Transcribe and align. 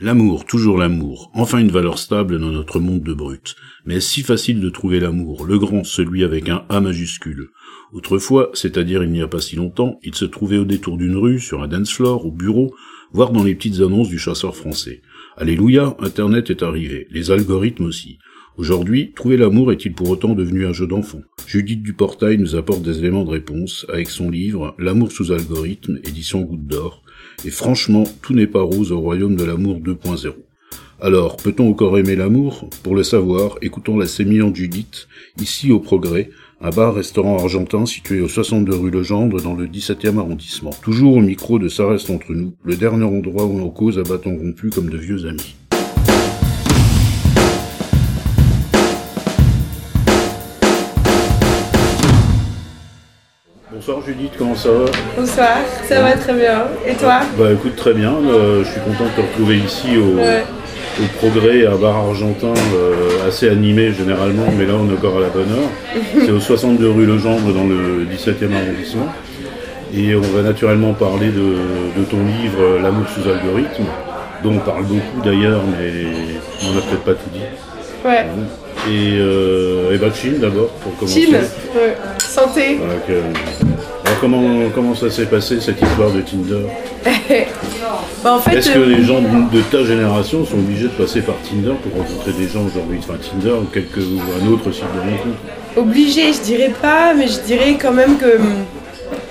L'amour, 0.00 0.44
toujours 0.44 0.76
l'amour, 0.76 1.30
enfin 1.34 1.58
une 1.58 1.70
valeur 1.70 2.00
stable 2.00 2.40
dans 2.40 2.50
notre 2.50 2.80
monde 2.80 3.04
de 3.04 3.14
brut. 3.14 3.54
Mais 3.86 4.00
si 4.00 4.22
facile 4.22 4.60
de 4.60 4.68
trouver 4.68 4.98
l'amour, 4.98 5.46
le 5.46 5.56
grand, 5.56 5.84
celui 5.84 6.24
avec 6.24 6.48
un 6.48 6.64
A 6.68 6.80
majuscule 6.80 7.50
Autrefois, 7.92 8.50
c'est-à-dire 8.54 9.04
il 9.04 9.12
n'y 9.12 9.22
a 9.22 9.28
pas 9.28 9.40
si 9.40 9.54
longtemps, 9.54 10.00
il 10.02 10.16
se 10.16 10.24
trouvait 10.24 10.58
au 10.58 10.64
détour 10.64 10.96
d'une 10.96 11.14
rue, 11.14 11.38
sur 11.38 11.62
un 11.62 11.68
dance 11.68 11.92
floor, 11.92 12.26
au 12.26 12.32
bureau, 12.32 12.74
voire 13.12 13.30
dans 13.30 13.44
les 13.44 13.54
petites 13.54 13.82
annonces 13.82 14.08
du 14.08 14.18
chasseur 14.18 14.56
français. 14.56 15.00
Alléluia, 15.36 15.96
Internet 16.00 16.50
est 16.50 16.64
arrivé, 16.64 17.06
les 17.12 17.30
algorithmes 17.30 17.84
aussi. 17.84 18.18
Aujourd'hui, 18.56 19.12
trouver 19.14 19.36
l'amour 19.36 19.70
est-il 19.70 19.94
pour 19.94 20.10
autant 20.10 20.34
devenu 20.34 20.66
un 20.66 20.72
jeu 20.72 20.88
d'enfant? 20.88 21.22
Judith 21.46 21.84
Duportail 21.84 22.38
nous 22.38 22.56
apporte 22.56 22.82
des 22.82 22.98
éléments 22.98 23.24
de 23.24 23.30
réponse 23.30 23.86
avec 23.88 24.10
son 24.10 24.28
livre 24.28 24.74
L'amour 24.76 25.12
sous 25.12 25.30
algorithme, 25.30 26.00
édition 26.04 26.40
Goutte 26.40 26.66
d'Or, 26.66 27.03
et 27.44 27.50
franchement, 27.50 28.04
tout 28.22 28.34
n'est 28.34 28.46
pas 28.46 28.62
rose 28.62 28.92
au 28.92 29.00
royaume 29.00 29.36
de 29.36 29.44
l'amour 29.44 29.78
2.0. 29.78 30.32
Alors, 31.00 31.36
peut-on 31.36 31.68
encore 31.68 31.98
aimer 31.98 32.16
l'amour? 32.16 32.68
Pour 32.82 32.94
le 32.94 33.02
savoir, 33.02 33.58
écoutons 33.60 33.98
la 33.98 34.06
sémillante 34.06 34.56
Judith, 34.56 35.08
ici 35.38 35.70
au 35.70 35.80
Progrès, 35.80 36.30
un 36.60 36.70
bar-restaurant 36.70 37.38
argentin 37.38 37.84
situé 37.84 38.20
au 38.20 38.28
62 38.28 38.74
rue 38.74 38.90
Legendre 38.90 39.42
dans 39.42 39.54
le 39.54 39.66
17e 39.66 40.18
arrondissement. 40.18 40.70
Toujours 40.82 41.16
au 41.16 41.20
micro 41.20 41.58
de 41.58 41.68
Ça 41.68 41.86
reste 41.86 42.08
entre 42.10 42.32
nous, 42.32 42.54
le 42.64 42.76
dernier 42.76 43.04
endroit 43.04 43.44
où 43.44 43.58
l'on 43.58 43.70
cause 43.70 43.98
à 43.98 44.02
bâton 44.02 44.36
rompu 44.38 44.70
comme 44.70 44.88
de 44.88 44.96
vieux 44.96 45.26
amis. 45.26 45.56
Bonsoir 53.74 54.02
Judith, 54.06 54.30
comment 54.38 54.54
ça 54.54 54.68
va? 54.70 54.84
Bonsoir, 55.16 55.56
ça 55.88 56.00
va 56.00 56.12
très 56.12 56.32
bien. 56.34 56.62
Et 56.86 56.94
toi? 56.94 57.20
Bah 57.36 57.50
écoute 57.52 57.74
très 57.74 57.92
bien, 57.92 58.12
euh, 58.12 58.62
je 58.62 58.70
suis 58.70 58.80
content 58.80 59.04
de 59.04 59.20
te 59.20 59.26
retrouver 59.26 59.56
ici 59.56 59.96
au, 59.96 60.16
au 61.02 61.06
Progrès, 61.18 61.66
un 61.66 61.74
bar 61.74 61.96
argentin 61.96 62.54
euh, 62.74 63.26
assez 63.28 63.48
animé 63.48 63.92
généralement, 63.92 64.46
mais 64.56 64.64
là 64.66 64.74
on 64.80 64.88
est 64.88 64.92
encore 64.96 65.16
à 65.18 65.22
la 65.22 65.28
bonne 65.28 65.50
heure. 65.50 65.70
C'est 66.24 66.30
au 66.30 66.38
62 66.38 66.88
rue 66.88 67.04
Legendre 67.06 67.52
dans 67.52 67.64
le 67.64 68.04
17e 68.14 68.54
arrondissement. 68.54 69.08
Et 69.92 70.14
on 70.14 70.20
va 70.20 70.42
naturellement 70.42 70.92
parler 70.92 71.28
de, 71.30 71.56
de 72.00 72.04
ton 72.08 72.18
livre 72.24 72.78
L'amour 72.80 73.06
sous 73.08 73.28
algorithme, 73.28 73.84
dont 74.44 74.54
on 74.54 74.58
parle 74.60 74.84
beaucoup 74.84 75.20
d'ailleurs, 75.24 75.62
mais 75.66 75.90
on 76.62 76.74
n'a 76.74 76.80
peut-être 76.80 77.04
pas 77.04 77.14
tout 77.14 77.30
dit. 77.32 77.40
Ouais. 78.04 78.26
Et, 78.88 79.16
euh, 79.18 79.94
et 79.94 79.98
bah 79.98 80.08
Chine 80.14 80.38
d'abord 80.38 80.68
pour 80.68 80.94
commencer. 80.96 81.22
Chine, 81.22 81.34
ouais. 81.34 81.96
Santé. 82.34 82.76
Donc, 82.76 82.88
euh, 83.10 83.20
alors 84.04 84.18
comment, 84.20 84.42
comment 84.74 84.94
ça 84.94 85.10
s'est 85.10 85.26
passé 85.26 85.60
cette 85.60 85.80
histoire 85.80 86.10
de 86.10 86.20
Tinder 86.20 86.66
Bah, 88.22 88.34
en 88.34 88.38
fait, 88.38 88.56
Est-ce 88.56 88.70
que 88.70 88.78
euh, 88.78 88.86
les 88.86 89.04
gens 89.04 89.20
de 89.20 89.60
ta 89.70 89.84
génération 89.84 90.44
sont 90.44 90.54
obligés 90.58 90.84
de 90.84 90.88
passer 91.02 91.20
par 91.20 91.36
Tinder 91.48 91.74
pour 91.82 91.92
rencontrer 92.00 92.32
des 92.32 92.48
gens 92.48 92.64
aujourd'hui? 92.64 92.98
Enfin 93.00 93.14
Tinder 93.18 93.52
ou, 93.62 93.64
quelque, 93.72 94.00
ou 94.00 94.20
un 94.42 94.52
autre 94.52 94.70
site 94.72 94.84
de 94.94 95.00
rencontre? 95.00 95.38
Obligé, 95.76 96.32
je 96.32 96.40
dirais 96.40 96.72
pas, 96.80 97.14
mais 97.14 97.26
je 97.28 97.40
dirais 97.40 97.76
quand 97.80 97.92
même 97.92 98.16
que 98.16 98.36
hum, 98.38 98.64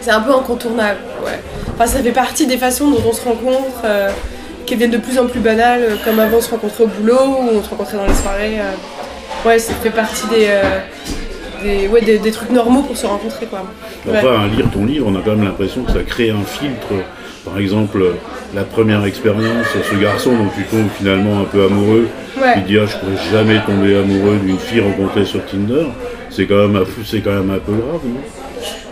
c'est 0.01 0.11
un 0.11 0.21
peu 0.21 0.31
incontournable. 0.31 0.99
Ouais. 1.25 1.39
Enfin, 1.73 1.87
ça 1.87 1.99
fait 2.03 2.11
partie 2.11 2.45
des 2.45 2.57
façons 2.57 2.89
dont 2.91 3.01
on 3.07 3.13
se 3.13 3.23
rencontre, 3.23 3.81
euh, 3.85 4.09
qui 4.65 4.75
deviennent 4.75 4.91
de 4.91 4.97
plus 4.97 5.17
en 5.19 5.25
plus 5.27 5.39
banales, 5.39 5.81
euh, 5.83 5.95
comme 6.05 6.19
avant 6.19 6.37
on 6.37 6.41
se 6.41 6.51
rencontrait 6.51 6.83
au 6.83 6.87
boulot 6.87 7.15
ou 7.17 7.57
on 7.59 7.63
se 7.63 7.69
rencontrait 7.69 7.97
dans 7.97 8.05
les 8.05 8.13
soirées. 8.13 8.59
euh. 8.59 9.47
Ouais, 9.47 9.59
ça 9.59 9.73
fait 9.73 9.89
partie 9.89 10.25
des, 10.27 10.45
euh, 10.47 10.61
des, 11.63 11.87
ouais, 11.87 12.01
des, 12.01 12.19
des 12.19 12.31
trucs 12.31 12.51
normaux 12.51 12.81
pour 12.83 12.95
se 12.97 13.05
rencontrer, 13.05 13.45
quoi. 13.47 13.63
Ouais. 14.05 14.17
Enfin, 14.17 14.43
à 14.43 14.47
lire 14.47 14.69
ton 14.71 14.85
livre, 14.85 15.07
on 15.09 15.15
a 15.15 15.21
quand 15.23 15.31
même 15.31 15.45
l'impression 15.45 15.83
que 15.83 15.91
ça 15.91 16.03
crée 16.03 16.29
un 16.29 16.43
filtre. 16.43 16.93
Par 17.45 17.57
exemple, 17.57 18.01
la 18.55 18.63
première 18.63 19.03
expérience, 19.05 19.65
ce 19.89 19.95
garçon 19.95 20.31
dont 20.31 20.49
tu 20.55 20.63
tombes 20.63 20.87
finalement 20.97 21.41
un 21.41 21.43
peu 21.45 21.65
amoureux, 21.65 22.07
Ouais. 22.41 22.53
il 22.57 22.63
dit 22.63 22.77
ah 22.79 22.85
je 22.87 22.95
pourrais 22.97 23.17
jamais 23.31 23.59
tomber 23.65 23.95
amoureux 23.97 24.37
d'une 24.43 24.57
fille 24.57 24.79
rencontrée 24.79 25.25
sur 25.25 25.45
Tinder. 25.45 25.85
C'est 26.29 26.45
quand 26.45 26.67
même 26.67 26.75
un, 26.77 26.83
c'est 27.05 27.19
quand 27.19 27.31
même 27.33 27.51
un 27.51 27.59
peu 27.59 27.73
grave, 27.73 28.01
non? 28.05 28.21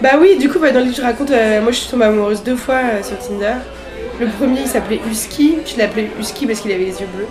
Bah 0.02 0.10
oui, 0.20 0.38
du 0.38 0.50
coup, 0.50 0.60
bah, 0.60 0.72
dans 0.72 0.80
le 0.80 0.86
livre, 0.86 0.98
je 0.98 1.02
raconte, 1.02 1.31
euh, 1.31 1.62
moi 1.62 1.72
je 1.72 1.78
suis 1.78 1.90
tombée 1.90 2.06
amoureuse 2.06 2.44
deux 2.44 2.56
fois 2.58 2.76
euh, 2.76 3.02
sur 3.04 3.18
Tinder. 3.20 3.54
Le 4.20 4.28
premier, 4.28 4.62
il 4.62 4.68
s'appelait 4.68 5.00
Husky, 5.10 5.56
je 5.66 5.80
l'appelais 5.80 6.10
Husky 6.20 6.46
parce 6.46 6.60
qu'il 6.60 6.72
avait 6.72 6.84
les 6.84 7.00
yeux 7.02 7.08
bleus. 7.16 7.28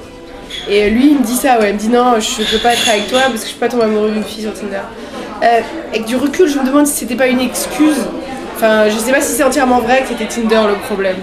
Et 0.68 0.84
euh, 0.84 0.88
lui, 0.88 1.10
il 1.10 1.18
me 1.18 1.24
dit 1.24 1.36
ça, 1.36 1.60
ouais, 1.60 1.68
il 1.70 1.74
me 1.74 1.78
dit 1.78 1.88
non, 1.88 2.14
je 2.18 2.42
peux 2.50 2.62
pas 2.62 2.72
être 2.72 2.88
avec 2.88 3.08
toi 3.08 3.20
parce 3.28 3.40
que 3.40 3.44
je 3.46 3.50
suis 3.50 3.58
pas 3.58 3.68
tombée 3.68 3.84
amoureuse 3.84 4.12
d'une 4.14 4.24
fille 4.24 4.42
sur 4.42 4.54
Tinder. 4.54 4.80
Euh, 5.42 5.60
avec 5.90 6.04
du 6.04 6.16
recul, 6.16 6.48
je 6.48 6.58
me 6.58 6.66
demande 6.66 6.86
si 6.86 6.94
c'était 6.94 7.14
pas 7.14 7.26
une 7.28 7.40
excuse. 7.40 7.96
Enfin, 8.56 8.88
je 8.88 8.96
sais 8.96 9.10
pas 9.12 9.20
si 9.20 9.32
c'est 9.32 9.42
entièrement 9.42 9.80
vrai 9.80 10.02
que 10.02 10.08
c'était 10.08 10.26
Tinder 10.26 10.60
le 10.68 10.74
problème. 10.86 11.16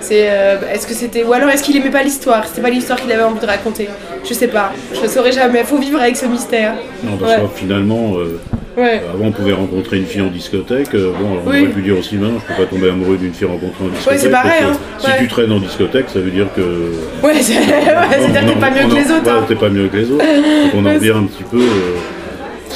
C'est, 0.00 0.28
euh, 0.30 0.56
est-ce 0.72 0.86
que 0.86 0.92
c'était, 0.94 1.24
ou 1.24 1.32
alors 1.32 1.48
est-ce 1.48 1.62
qu'il 1.62 1.74
aimait 1.76 1.90
pas 1.90 2.02
l'histoire? 2.02 2.46
C'était 2.46 2.60
pas 2.60 2.68
l'histoire 2.70 3.00
qu'il 3.00 3.10
avait 3.10 3.22
envie 3.22 3.40
de 3.40 3.46
raconter. 3.46 3.88
Je 4.28 4.34
sais 4.34 4.48
pas, 4.48 4.72
je 4.94 5.00
le 5.00 5.08
saurais 5.08 5.32
jamais. 5.32 5.64
Faut 5.64 5.78
vivre 5.78 6.00
avec 6.00 6.16
ce 6.16 6.26
mystère. 6.26 6.74
Non, 7.02 7.16
parce 7.16 7.32
Ouais. 7.32 7.38
que 7.42 7.58
finalement, 7.58 8.12
euh, 8.18 8.38
Ouais. 8.76 9.00
avant 9.12 9.24
on 9.24 9.32
pouvait 9.32 9.54
rencontrer 9.54 9.96
une 9.96 10.04
fille 10.06 10.20
en 10.20 10.26
discothèque. 10.26 10.92
bon, 10.92 10.98
alors, 10.98 11.42
on 11.46 11.50
Oui. 11.50 11.62
aurait 11.62 11.70
pu 11.72 11.80
dire 11.80 11.98
aussi 11.98 12.16
maintenant, 12.16 12.38
je 12.46 12.54
peux 12.54 12.62
pas 12.62 12.68
tomber 12.68 12.90
amoureux 12.90 13.16
d'une 13.16 13.32
fille 13.32 13.46
rencontrée 13.48 13.84
en 13.84 13.88
discothèque. 13.88 14.20
c'est 14.20 14.30
pareil, 14.30 14.62
hein. 14.64 14.72
Si 14.98 15.06
Ouais. 15.06 15.12
tu 15.18 15.28
traînes 15.28 15.50
en 15.52 15.60
discothèque, 15.60 16.06
ça 16.12 16.18
veut 16.20 16.30
dire 16.30 16.48
que. 16.54 16.60
Ouais, 17.26 17.32
c'est- 17.40 17.54
ouais, 17.58 17.62
c'est-à-dire 18.20 18.42
que 18.42 18.48
t'es 18.52 18.60
pas 18.60 18.70
mieux 18.70 18.88
que 18.88 18.94
les 18.94 19.10
autres. 19.10 19.24
Ouais, 19.24 19.30
hein. 19.30 19.44
t'es 19.48 19.54
pas 19.54 19.68
mieux 19.70 19.88
que 19.88 19.96
les 19.96 20.10
autres. 20.10 20.24
Donc 20.26 20.74
on 20.74 20.80
en 20.80 20.84
Ouais, 20.84 20.94
revient 20.94 21.10
un 21.16 21.24
petit 21.24 21.42
peu. 21.44 21.56
euh, 21.58 21.96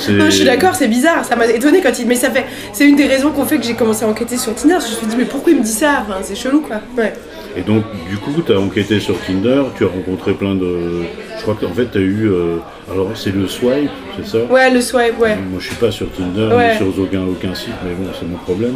Non, 0.09 0.25
je 0.27 0.31
suis 0.31 0.45
d'accord, 0.45 0.75
c'est 0.75 0.89
bizarre, 0.89 1.25
ça 1.25 1.37
m'a 1.37 1.47
étonné 1.47 1.81
quand 1.83 1.99
il. 1.99 2.07
Mais 2.07 2.15
ça 2.15 2.31
fait. 2.31 2.45
C'est 2.73 2.87
une 2.87 2.97
des 2.97 3.07
raisons 3.07 3.31
qu'on 3.31 3.45
fait 3.45 3.59
que 3.59 3.65
j'ai 3.65 3.75
commencé 3.75 4.05
à 4.05 4.09
enquêter 4.09 4.37
sur 4.37 4.55
Tinder. 4.55 4.75
Je 4.81 4.91
me 4.91 4.97
suis 4.97 5.07
dit, 5.07 5.17
mais 5.19 5.25
pourquoi 5.25 5.53
il 5.53 5.59
me 5.59 5.65
dit 5.65 5.71
ça? 5.73 6.03
Enfin, 6.03 6.19
c'est 6.23 6.35
chelou 6.35 6.61
quoi. 6.61 6.77
Ouais. 6.97 7.13
Et 7.57 7.63
donc, 7.63 7.83
du 8.09 8.17
coup, 8.17 8.31
tu 8.47 8.53
as 8.53 8.61
enquêté 8.61 9.01
sur 9.01 9.17
Tinder, 9.27 9.63
tu 9.77 9.85
as 9.85 9.89
rencontré 9.89 10.35
plein 10.35 10.55
de. 10.55 11.03
Je 11.37 11.43
crois 11.43 11.57
qu'en 11.61 11.73
fait, 11.75 11.91
tu 11.91 11.99
as 11.99 12.01
eu. 12.01 12.29
euh, 12.31 12.57
Alors, 12.93 13.09
c'est 13.17 13.35
le 13.35 13.49
swipe, 13.49 13.91
c'est 14.17 14.27
ça? 14.27 14.39
Ouais, 14.51 14.71
le 14.71 14.81
swipe, 14.81 15.19
ouais. 15.21 15.35
Moi, 15.37 15.59
je 15.59 15.67
suis 15.67 15.75
pas 15.77 15.91
sur 15.91 16.07
Tinder, 16.13 16.55
Ouais. 16.55 16.73
ni 16.73 16.77
sur 16.77 16.87
aucun, 17.03 17.23
aucun 17.23 17.55
site, 17.55 17.73
mais 17.85 17.93
bon, 17.95 18.09
c'est 18.19 18.27
mon 18.29 18.37
problème. 18.37 18.75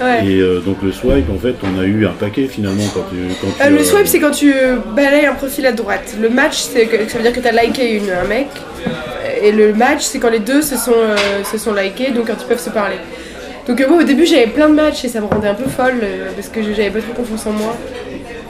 ouais. 0.00 0.26
Et 0.26 0.40
euh, 0.40 0.60
donc, 0.60 0.76
le 0.82 0.90
swipe, 0.92 1.28
en 1.30 1.38
fait, 1.38 1.54
on 1.62 1.78
a 1.80 1.84
eu 1.84 2.06
un 2.06 2.12
paquet 2.12 2.46
finalement 2.46 2.84
quand 2.94 3.04
tu. 3.10 3.16
Quand 3.42 3.48
tu 3.58 3.62
Euh, 3.62 3.70
le 3.70 3.80
as- 3.80 3.84
swipe, 3.84 4.06
c'est 4.06 4.20
quand 4.20 4.30
tu 4.30 4.54
balayes 4.96 5.26
un 5.26 5.34
profil 5.34 5.66
à 5.66 5.72
droite. 5.72 6.14
Le 6.20 6.30
match, 6.30 6.60
c'est 6.72 6.86
que, 6.86 6.96
ça 7.10 7.18
veut 7.18 7.24
dire 7.24 7.32
que 7.32 7.40
tu 7.40 7.48
as 7.48 7.62
liké 7.62 7.94
une, 7.96 8.10
un 8.10 8.26
mec. 8.26 8.46
Et 9.44 9.52
le 9.52 9.74
match, 9.74 10.00
c'est 10.04 10.18
quand 10.18 10.30
les 10.30 10.38
deux 10.38 10.62
se 10.62 10.74
sont, 10.76 10.92
euh, 10.96 11.16
se 11.44 11.58
sont 11.58 11.74
likés, 11.74 12.10
donc 12.12 12.28
quand 12.28 12.36
ils 12.40 12.46
peuvent 12.46 12.58
se 12.58 12.70
parler. 12.70 12.96
Donc 13.68 13.78
euh, 13.78 13.86
moi, 13.88 14.00
au 14.00 14.02
début, 14.02 14.24
j'avais 14.24 14.46
plein 14.46 14.70
de 14.70 14.74
matchs 14.74 15.04
et 15.04 15.08
ça 15.08 15.20
me 15.20 15.26
rendait 15.26 15.48
un 15.48 15.54
peu 15.54 15.68
folle 15.68 16.00
euh, 16.02 16.30
parce 16.34 16.48
que 16.48 16.62
j'avais 16.62 16.88
pas 16.88 17.00
trop 17.00 17.12
confiance 17.12 17.46
en 17.46 17.52
moi. 17.52 17.76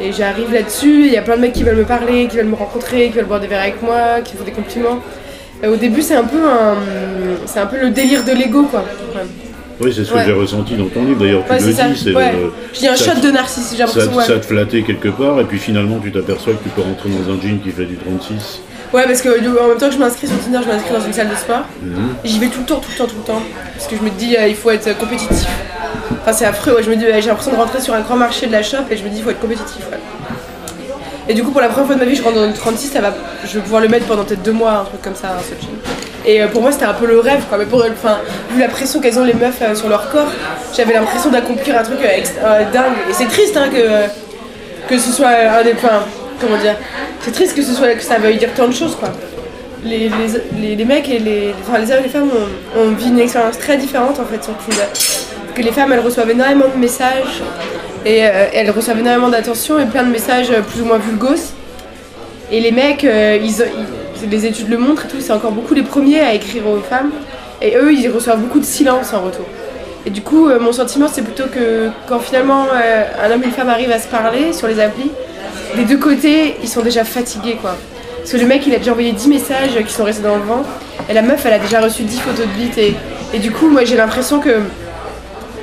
Et 0.00 0.12
j'arrive 0.12 0.52
là-dessus, 0.52 1.06
il 1.06 1.12
y 1.12 1.16
a 1.16 1.22
plein 1.22 1.34
de 1.36 1.40
mecs 1.40 1.52
qui 1.52 1.64
veulent 1.64 1.76
me 1.76 1.84
parler, 1.84 2.28
qui 2.28 2.36
veulent 2.36 2.46
me 2.46 2.54
rencontrer, 2.54 3.08
qui 3.10 3.16
veulent 3.16 3.24
boire 3.26 3.40
des 3.40 3.48
verres 3.48 3.62
avec 3.62 3.82
moi, 3.82 4.20
qui 4.24 4.36
font 4.36 4.44
des 4.44 4.52
compliments. 4.52 5.00
Au 5.66 5.76
début, 5.76 6.00
c'est 6.02 6.14
un 6.16 6.24
peu 6.24 6.38
un, 6.44 6.76
c'est 7.46 7.58
un 7.58 7.66
peu 7.66 7.80
le 7.80 7.90
délire 7.90 8.24
de 8.24 8.32
l'ego, 8.32 8.64
quoi. 8.64 8.84
Ouais. 9.16 9.22
Oui, 9.80 9.92
c'est 9.92 10.04
ce 10.04 10.10
que 10.12 10.16
Ouais. 10.18 10.24
j'ai 10.26 10.32
ressenti 10.32 10.74
dans 10.76 10.86
ton 10.86 11.04
livre. 11.04 11.20
D'ailleurs, 11.20 11.44
tu 11.44 11.52
Ouais, 11.52 11.58
le 11.58 11.64
c'est 11.64 11.72
ça. 11.72 11.88
dis, 11.88 11.98
c'est 11.98 12.80
dis 12.80 12.88
un 12.88 12.94
shot 12.96 13.20
de 13.20 13.30
narcissisme, 13.32 13.84
j'ai 13.94 14.00
Ça, 14.00 14.22
ça 14.22 14.38
te 14.38 14.46
flattait 14.46 14.82
quelque 14.82 15.08
part, 15.08 15.40
et 15.40 15.44
puis 15.44 15.58
finalement, 15.58 15.98
tu 16.00 16.12
t'aperçois 16.12 16.52
que 16.54 16.62
tu 16.62 16.68
peux 16.70 16.82
rentrer 16.82 17.08
dans 17.08 17.32
un 17.32 17.40
jean 17.40 17.58
qui 17.60 17.70
fait 17.70 17.84
du 17.86 17.96
36. 17.96 18.60
Ouais, 18.94 19.06
parce 19.06 19.22
que 19.22 19.28
en 19.28 19.68
même 19.68 19.76
temps 19.76 19.88
que 19.88 19.94
je 19.94 19.98
m'inscris 19.98 20.28
sur 20.28 20.38
Tinder, 20.38 20.60
je 20.62 20.68
m'inscris 20.68 20.92
dans 20.92 21.04
une 21.04 21.12
salle 21.12 21.28
de 21.28 21.34
sport. 21.34 21.62
Mhm. 21.82 22.14
J'y 22.22 22.38
vais 22.38 22.46
tout 22.46 22.60
le 22.60 22.64
temps, 22.64 22.78
tout 22.78 22.90
le 22.92 22.96
temps, 22.96 23.06
tout 23.06 23.16
le 23.16 23.24
temps. 23.24 23.42
Parce 23.74 23.88
que 23.88 23.96
je 23.96 24.02
me 24.02 24.10
dis, 24.10 24.36
euh, 24.36 24.46
il 24.46 24.54
faut 24.54 24.70
être 24.70 24.96
compétitif. 24.96 25.48
Enfin, 26.22 26.32
c'est 26.32 26.44
affreux, 26.44 26.76
ouais. 26.76 26.82
Je 26.84 26.90
me 26.90 26.94
dis, 26.94 27.04
ouais, 27.04 27.20
j'ai 27.20 27.26
l'impression 27.26 27.50
de 27.50 27.56
rentrer 27.56 27.80
sur 27.80 27.92
un 27.92 28.02
grand 28.02 28.14
marché 28.14 28.46
de 28.46 28.52
la 28.52 28.62
shop 28.62 28.84
et 28.92 28.96
je 28.96 29.02
me 29.02 29.08
dis, 29.08 29.18
il 29.18 29.24
faut 29.24 29.30
être 29.30 29.40
compétitif, 29.40 29.80
ouais. 29.90 29.98
Et 31.28 31.34
du 31.34 31.42
coup, 31.42 31.50
pour 31.50 31.60
la 31.60 31.68
première 31.70 31.86
fois 31.86 31.96
de 31.96 32.00
ma 32.00 32.06
vie, 32.06 32.14
je 32.14 32.22
rentre 32.22 32.36
dans 32.36 32.46
une 32.46 32.52
36, 32.52 32.86
ça 32.92 33.00
va, 33.00 33.12
je 33.44 33.54
vais 33.54 33.62
pouvoir 33.62 33.82
le 33.82 33.88
mettre 33.88 34.06
pendant 34.06 34.24
peut-être 34.24 34.42
deux 34.42 34.52
mois, 34.52 34.72
un 34.72 34.84
truc 34.84 35.02
comme 35.02 35.16
ça, 35.16 35.36
ce 35.42 35.60
jean. 35.60 35.72
Et 36.24 36.40
euh, 36.40 36.46
pour 36.46 36.62
moi, 36.62 36.70
c'était 36.70 36.84
un 36.84 36.94
peu 36.94 37.06
le 37.06 37.18
rêve, 37.18 37.42
quoi. 37.48 37.58
Mais 37.58 37.66
pour, 37.66 37.80
enfin, 37.80 38.18
vu 38.52 38.60
la 38.60 38.68
pression 38.68 39.00
qu'elles 39.00 39.18
ont 39.18 39.24
les 39.24 39.34
meufs 39.34 39.60
euh, 39.60 39.74
sur 39.74 39.88
leur 39.88 40.08
corps, 40.10 40.30
j'avais 40.76 40.92
l'impression 40.92 41.30
d'accomplir 41.30 41.76
un 41.76 41.82
truc 41.82 41.98
euh, 42.00 42.64
dingue. 42.72 42.94
Et 43.10 43.12
c'est 43.12 43.26
triste, 43.26 43.56
hein, 43.56 43.70
que, 43.70 44.88
que 44.88 45.00
ce 45.00 45.10
soit 45.10 45.30
un 45.30 45.64
des 45.64 45.74
points. 45.74 46.04
Comment 46.40 46.56
dire 46.58 46.76
C'est 47.20 47.32
triste 47.32 47.56
que 47.56 47.62
ce 47.62 47.72
soit 47.72 47.94
que 47.94 48.02
ça 48.02 48.18
veuille 48.18 48.36
dire 48.38 48.52
tant 48.54 48.68
de 48.68 48.74
choses, 48.74 48.96
quoi. 48.96 49.10
Les, 49.84 50.10
les, 50.58 50.76
les, 50.76 50.84
mecs 50.86 51.10
et 51.10 51.18
les, 51.18 51.54
enfin, 51.60 51.78
les 51.78 51.90
hommes 51.92 52.00
et 52.00 52.04
les 52.04 52.08
femmes 52.08 52.30
ont, 52.30 52.80
ont 52.80 52.88
vécu 52.90 53.08
une 53.08 53.18
expérience 53.18 53.58
très 53.58 53.76
différente 53.76 54.18
en 54.18 54.24
fait 54.24 54.42
sur 54.42 54.54
Tinder. 54.56 54.88
Que 55.54 55.60
les 55.60 55.72
femmes 55.72 55.92
elles 55.92 56.00
reçoivent 56.00 56.30
énormément 56.30 56.64
de 56.74 56.80
messages 56.80 57.42
et 58.04 58.24
euh, 58.26 58.46
elles 58.52 58.70
reçoivent 58.70 58.98
énormément 58.98 59.28
d'attention 59.28 59.78
et 59.78 59.86
plein 59.86 60.04
de 60.04 60.10
messages 60.10 60.50
euh, 60.50 60.62
plus 60.62 60.82
ou 60.82 60.84
moins 60.84 60.98
vulgos. 60.98 61.52
Et 62.50 62.60
les 62.60 62.70
mecs, 62.70 63.04
euh, 63.04 63.38
ils, 63.42 64.28
les 64.30 64.46
études 64.46 64.68
le 64.68 64.78
montrent 64.78 65.06
et 65.06 65.08
tout, 65.08 65.20
c'est 65.20 65.32
encore 65.32 65.52
beaucoup 65.52 65.74
les 65.74 65.82
premiers 65.82 66.20
à 66.20 66.34
écrire 66.34 66.66
aux 66.66 66.80
femmes. 66.80 67.10
Et 67.62 67.76
eux, 67.76 67.92
ils 67.92 68.08
reçoivent 68.08 68.40
beaucoup 68.40 68.60
de 68.60 68.64
silence 68.64 69.12
en 69.12 69.22
retour. 69.22 69.46
Et 70.06 70.10
du 70.10 70.20
coup, 70.20 70.48
mon 70.60 70.72
sentiment, 70.72 71.08
c'est 71.10 71.22
plutôt 71.22 71.46
que 71.46 71.88
quand 72.06 72.18
finalement 72.18 72.66
un 72.70 73.30
homme 73.30 73.42
et 73.42 73.46
une 73.46 73.52
femme 73.52 73.70
arrivent 73.70 73.90
à 73.90 73.98
se 73.98 74.06
parler 74.06 74.52
sur 74.52 74.68
les 74.68 74.78
applis, 74.78 75.10
des 75.76 75.84
deux 75.84 75.98
côtés, 75.98 76.56
ils 76.62 76.68
sont 76.68 76.82
déjà 76.82 77.04
fatigués 77.04 77.56
quoi. 77.60 77.76
Parce 78.18 78.32
que 78.32 78.36
le 78.38 78.46
mec, 78.46 78.66
il 78.66 78.74
a 78.74 78.78
déjà 78.78 78.92
envoyé 78.92 79.12
10 79.12 79.28
messages 79.28 79.70
qui 79.86 79.92
sont 79.92 80.04
restés 80.04 80.22
dans 80.22 80.36
le 80.36 80.42
vent, 80.42 80.62
et 81.10 81.12
la 81.12 81.20
meuf, 81.22 81.44
elle 81.44 81.52
a 81.52 81.58
déjà 81.58 81.80
reçu 81.80 82.02
10 82.04 82.20
photos 82.20 82.46
de 82.46 82.50
bite. 82.52 82.78
Et, 82.78 82.94
et 83.34 83.38
du 83.38 83.50
coup, 83.50 83.68
moi, 83.68 83.84
j'ai 83.84 83.96
l'impression 83.96 84.40
que. 84.40 84.60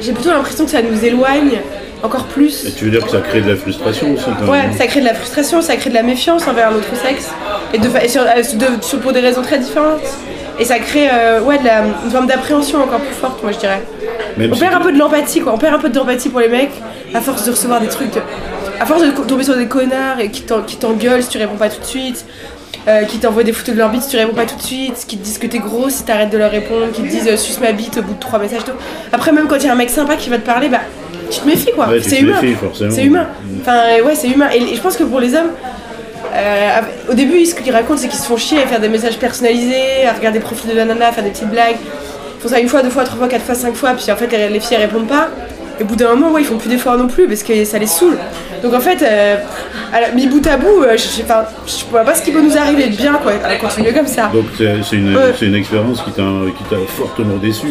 J'ai 0.01 0.13
plutôt 0.13 0.29
l'impression 0.29 0.65
que 0.65 0.71
ça 0.71 0.81
nous 0.81 1.03
éloigne 1.05 1.59
encore 2.03 2.25
plus. 2.25 2.65
Et 2.65 2.71
tu 2.71 2.85
veux 2.85 2.91
dire 2.91 3.03
que 3.05 3.11
ça 3.11 3.19
crée 3.21 3.41
de 3.41 3.49
la 3.49 3.55
frustration 3.55 4.13
aussi 4.13 4.25
Ouais, 4.49 4.61
ça 4.77 4.87
crée 4.87 4.99
de 5.01 5.05
la 5.05 5.13
frustration, 5.13 5.61
ça 5.61 5.75
crée 5.75 5.89
de 5.91 5.95
la 5.95 6.01
méfiance 6.03 6.47
envers 6.47 6.71
l'autre 6.71 6.95
sexe, 6.95 7.29
et, 7.73 7.77
de, 7.77 7.87
fa- 7.87 8.03
et 8.03 8.07
sur- 8.07 8.23
euh, 8.23 8.41
de- 8.41 8.83
sur- 8.83 8.99
pour 8.99 9.13
des 9.13 9.19
raisons 9.19 9.41
très 9.43 9.59
différentes. 9.59 10.01
Et 10.59 10.65
ça 10.65 10.79
crée 10.79 11.07
euh, 11.11 11.41
ouais, 11.41 11.57
de 11.59 11.65
la, 11.65 11.83
une 12.05 12.11
forme 12.11 12.25
d'appréhension 12.27 12.83
encore 12.83 12.99
plus 12.99 13.13
forte, 13.15 13.41
moi 13.43 13.51
je 13.51 13.57
dirais. 13.59 13.81
Même 14.37 14.51
On 14.51 14.55
si 14.55 14.61
perd 14.61 14.73
un 14.75 14.79
peu 14.81 14.91
de 14.91 14.97
l'empathie, 14.97 15.39
quoi. 15.41 15.53
On 15.53 15.57
perd 15.57 15.75
un 15.75 15.79
peu 15.79 15.89
d'empathie 15.89 16.29
pour 16.29 16.39
les 16.39 16.49
mecs 16.49 16.71
à 17.13 17.21
force 17.21 17.45
de 17.45 17.51
recevoir 17.51 17.79
des 17.79 17.87
trucs. 17.87 18.11
de- 18.13 18.21
À 18.81 18.85
force 18.85 19.03
de 19.03 19.11
tomber 19.11 19.43
sur 19.43 19.55
des 19.55 19.67
connards 19.67 20.19
et 20.19 20.29
qui 20.31 20.41
t'en- 20.41 20.63
qui 20.63 20.75
t'engueulent 20.77 21.21
si 21.21 21.29
tu 21.29 21.37
réponds 21.37 21.55
pas 21.57 21.69
tout 21.69 21.79
de 21.79 21.85
suite, 21.85 22.25
euh, 22.87 23.03
qui 23.03 23.19
t'envoient 23.19 23.43
des 23.43 23.53
photos 23.53 23.75
de 23.75 23.79
leur 23.79 23.89
bite 23.89 24.01
si 24.01 24.09
tu 24.09 24.17
réponds 24.17 24.33
pas 24.33 24.45
tout 24.45 24.55
de 24.55 24.61
suite, 24.63 25.05
qui 25.07 25.17
te 25.17 25.23
disent 25.23 25.37
que 25.37 25.45
t'es 25.45 25.59
gros 25.59 25.89
si 25.89 26.03
t'arrêtes 26.03 26.31
de 26.31 26.37
leur 26.39 26.49
répondre, 26.49 26.91
qui 26.91 27.03
te 27.03 27.07
disent 27.07 27.27
euh, 27.27 27.37
suce 27.37 27.59
ma 27.59 27.73
bite 27.73 27.97
au 27.97 28.01
bout 28.01 28.15
de 28.15 28.19
trois 28.19 28.39
messages. 28.39 28.63
tout. 28.63 28.71
Après, 29.13 29.31
même 29.31 29.47
quand 29.47 29.57
il 29.57 29.65
y 29.65 29.69
a 29.69 29.71
un 29.73 29.75
mec 29.75 29.89
sympa 29.91 30.15
qui 30.15 30.29
va 30.31 30.37
te 30.37 30.45
parler, 30.45 30.67
bah 30.67 30.79
tu 31.29 31.39
te 31.41 31.47
méfies 31.47 31.71
quoi. 31.73 31.87
Ouais, 31.89 32.01
c'est 32.01 32.15
humain. 32.21 32.39
C'est 32.89 33.03
humain. 33.03 33.27
Enfin, 33.61 33.77
euh, 33.99 34.03
ouais, 34.03 34.15
c'est 34.15 34.27
humain. 34.29 34.49
Et, 34.53 34.57
et 34.63 34.75
je 34.75 34.81
pense 34.81 34.97
que 34.97 35.03
pour 35.03 35.19
les 35.19 35.35
hommes, 35.35 35.51
euh, 36.33 36.79
au 37.09 37.13
début, 37.13 37.45
ce 37.45 37.53
qu'ils 37.53 37.71
racontent, 37.71 37.97
c'est 38.01 38.07
qu'ils 38.07 38.19
se 38.19 38.25
font 38.25 38.37
chier 38.37 38.63
à 38.63 38.67
faire 38.67 38.79
des 38.79 38.89
messages 38.89 39.17
personnalisés, 39.19 40.07
à 40.09 40.13
regarder 40.13 40.39
le 40.39 40.43
profil 40.45 40.71
de 40.71 40.75
la 40.75 40.85
nana, 40.85 41.09
à 41.09 41.11
faire 41.11 41.23
des 41.23 41.29
petites 41.29 41.49
blagues. 41.49 41.75
Ils 42.37 42.41
font 42.41 42.47
ça 42.49 42.59
une 42.59 42.67
fois, 42.67 42.81
deux 42.81 42.89
fois, 42.89 43.03
trois 43.03 43.17
fois, 43.19 43.27
quatre 43.27 43.43
fois, 43.45 43.53
cinq 43.53 43.75
fois, 43.75 43.91
puis 43.93 44.11
en 44.11 44.15
fait, 44.15 44.27
les, 44.31 44.49
les 44.49 44.59
filles 44.59 44.77
elles 44.77 44.85
répondent 44.87 45.07
pas. 45.07 45.27
Et 45.79 45.83
au 45.83 45.85
bout 45.85 45.95
d'un 45.95 46.09
moment, 46.15 46.31
ouais, 46.31 46.41
ils 46.41 46.45
font 46.45 46.57
plus 46.57 46.69
d'efforts 46.69 46.97
non 46.97 47.07
plus 47.07 47.27
parce 47.27 47.43
que 47.43 47.65
ça 47.65 47.77
les 47.79 47.87
saoule. 47.87 48.17
Donc 48.63 48.73
en 48.73 48.79
fait, 48.79 49.01
euh, 49.01 49.37
mis 50.13 50.27
bout 50.27 50.45
à 50.45 50.57
bout, 50.57 50.83
euh, 50.83 50.95
je, 50.95 51.03
je, 51.17 51.23
enfin, 51.23 51.43
je 51.65 51.85
vois 51.89 52.01
pas 52.03 52.13
ce 52.13 52.21
qui 52.21 52.31
peut 52.31 52.41
nous 52.41 52.55
arriver 52.57 52.87
de 52.87 52.95
bien, 52.95 53.13
quoi, 53.21 53.31
à 53.43 53.55
continuer 53.55 53.91
comme 53.93 54.05
ça. 54.07 54.29
Donc 54.33 54.45
c'est 54.57 54.83
c'est 54.87 54.97
une, 54.97 55.15
Ouais. 55.15 55.33
une 55.41 55.55
expérience 55.55 56.01
qui 56.03 56.11
t'a 56.11 56.75
fortement 56.87 57.37
déçu. 57.37 57.67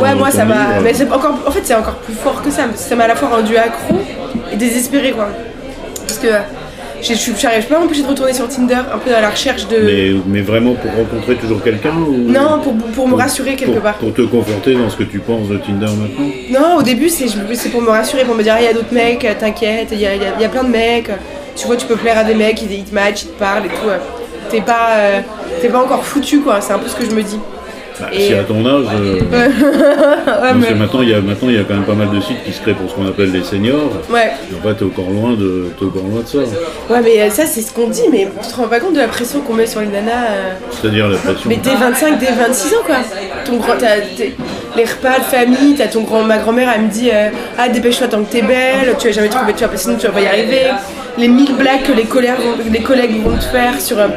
Ouais, 0.00 0.14
moi 0.14 0.30
ça 0.30 0.44
m'a. 0.44 0.80
Mais 0.82 0.92
c'est 0.94 1.10
encore. 1.10 1.34
En 1.46 1.50
fait, 1.50 1.60
c'est 1.64 1.74
encore 1.74 1.96
plus 1.96 2.14
fort 2.14 2.42
que 2.42 2.50
ça. 2.50 2.62
Ça 2.74 2.96
m'a 2.96 3.04
à 3.04 3.08
la 3.08 3.14
fois 3.16 3.28
rendu 3.28 3.56
accro 3.56 4.00
et 4.52 4.56
désespéré, 4.56 5.12
quoi. 5.12 5.28
Parce 6.06 6.18
que 6.18 6.28
j'arrive 7.14 7.66
pas 7.66 7.76
à 7.76 7.80
m'empêcher 7.80 8.02
de 8.02 8.08
retourner 8.08 8.32
sur 8.32 8.48
Tinder, 8.48 8.74
un 8.92 8.98
peu 8.98 9.14
à 9.14 9.20
la 9.20 9.30
recherche 9.30 9.66
de. 9.68 9.76
Mais, 9.78 10.10
mais 10.26 10.40
vraiment 10.40 10.74
pour 10.74 10.90
rencontrer 10.92 11.36
toujours 11.36 11.62
quelqu'un 11.62 11.94
ou 11.96 12.12
Non, 12.30 12.60
pour, 12.62 12.74
pour 12.94 13.08
me 13.08 13.14
rassurer 13.14 13.54
quelque 13.56 13.72
pour, 13.74 13.82
part. 13.82 13.94
Pour 13.94 14.12
te 14.14 14.22
conforter 14.22 14.74
dans 14.74 14.90
ce 14.90 14.96
que 14.96 15.04
tu 15.04 15.18
penses 15.20 15.48
de 15.48 15.58
Tinder 15.58 15.86
maintenant 15.86 16.26
Non, 16.50 16.76
au 16.78 16.82
début, 16.82 17.08
c'est 17.08 17.26
pour 17.70 17.82
me 17.82 17.90
rassurer, 17.90 18.24
pour 18.24 18.34
me 18.34 18.42
dire, 18.42 18.54
Ah, 18.56 18.60
il 18.60 18.64
y 18.64 18.68
a 18.68 18.72
d'autres 18.72 18.92
mecs, 18.92 19.24
euh, 19.24 19.32
t'inquiète, 19.38 19.88
il 19.92 20.00
y 20.00 20.06
a, 20.06 20.14
y 20.14 20.18
a- 20.24 20.34
il 20.38 20.42
y 20.42 20.44
a 20.44 20.48
plein 20.48 20.64
de 20.64 20.70
mecs. 20.70 21.10
Tu 21.54 21.66
vois, 21.66 21.76
tu 21.76 21.86
peux 21.86 21.96
plaire 21.96 22.18
à 22.18 22.24
des 22.24 22.34
mecs, 22.34 22.60
ils, 22.62 22.72
ils 22.72 22.84
te 22.84 22.94
matchent, 22.94 23.22
ils 23.22 23.28
te 23.28 23.38
parlent 23.38 23.64
et 23.66 23.68
tout. 23.68 23.88
euh. 23.88 23.96
T'es 24.50 24.60
pas, 24.60 24.90
euh, 24.96 25.20
t'es 25.60 25.68
pas 25.68 25.78
encore 25.82 26.04
foutu, 26.04 26.40
quoi. 26.40 26.60
C'est 26.60 26.72
un 26.72 26.78
peu 26.78 26.88
ce 26.88 26.94
que 26.96 27.04
je 27.04 27.10
me 27.10 27.22
dis. 27.22 27.38
Bah, 28.00 28.06
Et- 28.12 28.20
Si 28.28 28.34
à 28.34 28.42
ton 28.44 28.64
âge. 28.66 28.86
euh, 28.94 29.14
Ouais, 29.20 29.48
parce 30.26 30.54
mais- 30.56 30.66
que 30.68 30.74
maintenant 30.74 31.02
il, 31.02 31.08
y 31.10 31.14
a, 31.14 31.20
maintenant, 31.20 31.48
il 31.48 31.54
y 31.56 31.58
a 31.58 31.64
quand 31.64 31.74
même 31.74 31.84
pas 31.84 31.94
mal 31.94 32.10
de 32.10 32.20
sites 32.20 32.42
qui 32.44 32.52
se 32.52 32.60
créent 32.60 32.74
pour 32.74 32.90
ce 32.90 32.94
qu'on 32.94 33.06
appelle 33.06 33.32
les 33.32 33.42
seniors. 33.42 33.90
ouais. 34.10 34.32
Et 34.50 34.54
en 34.54 34.68
fait, 34.68 34.74
t'es 34.74 34.84
encore, 34.84 35.10
loin 35.10 35.32
de, 35.34 35.70
t'es 35.78 35.84
encore 35.84 36.02
loin 36.02 36.20
de 36.22 36.26
ça. 36.26 36.38
Ouais, 36.38 37.00
mais 37.02 37.20
euh, 37.22 37.30
ça, 37.30 37.46
c'est 37.46 37.62
ce 37.62 37.72
qu'on 37.72 37.88
dit, 37.88 38.02
mais 38.10 38.28
tu 38.42 38.48
te 38.48 38.56
rends 38.56 38.68
pas 38.68 38.80
compte 38.80 38.94
de 38.94 38.98
la 39.00 39.08
pression 39.08 39.40
qu'on 39.40 39.54
met 39.54 39.66
sur 39.66 39.80
les 39.80 39.86
nanas 39.86 40.10
euh, 40.30 40.52
C'est-à-dire 40.70 41.08
la 41.08 41.16
pression. 41.18 41.48
Mais 41.48 41.56
dès 41.56 41.74
25, 41.74 42.18
dès 42.18 42.32
26 42.32 42.74
ans, 42.74 42.78
quoi. 42.84 42.96
Ton 43.44 43.56
grand, 43.56 43.74
les 44.76 44.84
repas 44.84 45.18
de 45.18 45.24
famille, 45.24 45.74
t'as 45.76 45.86
ton 45.88 46.02
grand, 46.02 46.22
ma 46.22 46.38
grand-mère, 46.38 46.70
elle 46.74 46.82
me 46.82 46.90
dit 46.90 47.10
euh, 47.12 47.28
Ah, 47.58 47.68
dépêche-toi 47.68 48.08
tant 48.08 48.22
que 48.22 48.30
t'es 48.30 48.42
belle, 48.42 48.94
tu 48.98 49.06
vas 49.06 49.12
jamais 49.12 49.28
trouver, 49.28 49.52
tu 49.54 49.64
vas, 49.64 49.70
sinon 49.76 49.96
tu 49.96 50.06
vas 50.06 50.12
pas 50.12 50.20
y 50.20 50.26
arriver. 50.26 50.62
Les 51.18 51.28
mille 51.28 51.54
blagues 51.54 51.82
que 51.82 51.92
les 51.92 52.04
collègues 52.04 52.32
vont, 52.38 52.70
les 52.70 52.82
collègues 52.82 53.22
vont 53.24 53.36
te 53.38 53.44
faire 53.44 53.80
sur, 53.80 53.98
euh, 53.98 54.08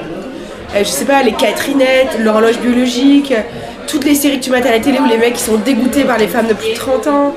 je 0.78 0.84
sais 0.84 1.06
pas, 1.06 1.24
les 1.24 1.32
Catherinettes, 1.32 2.18
l'horloge 2.22 2.60
biologique, 2.60 3.32
euh, 3.32 3.42
toutes 3.90 4.06
les 4.06 4.16
séries 4.16 4.40
que 4.40 4.44
tu 4.46 4.52
mates 4.52 4.66
à 4.66 4.72
la 4.72 4.80
télé 4.80 5.00
où 5.00 5.06
les 5.10 5.18
mecs 5.18 5.34
ils 5.36 5.44
sont 5.44 5.58
dégoûtés 5.58 6.04
par 6.04 6.18
les 6.18 6.28
femmes 6.28 6.48
de 6.48 6.54
plus 6.54 6.70
de 6.72 6.76
30 6.76 7.08
ans. 7.08 7.34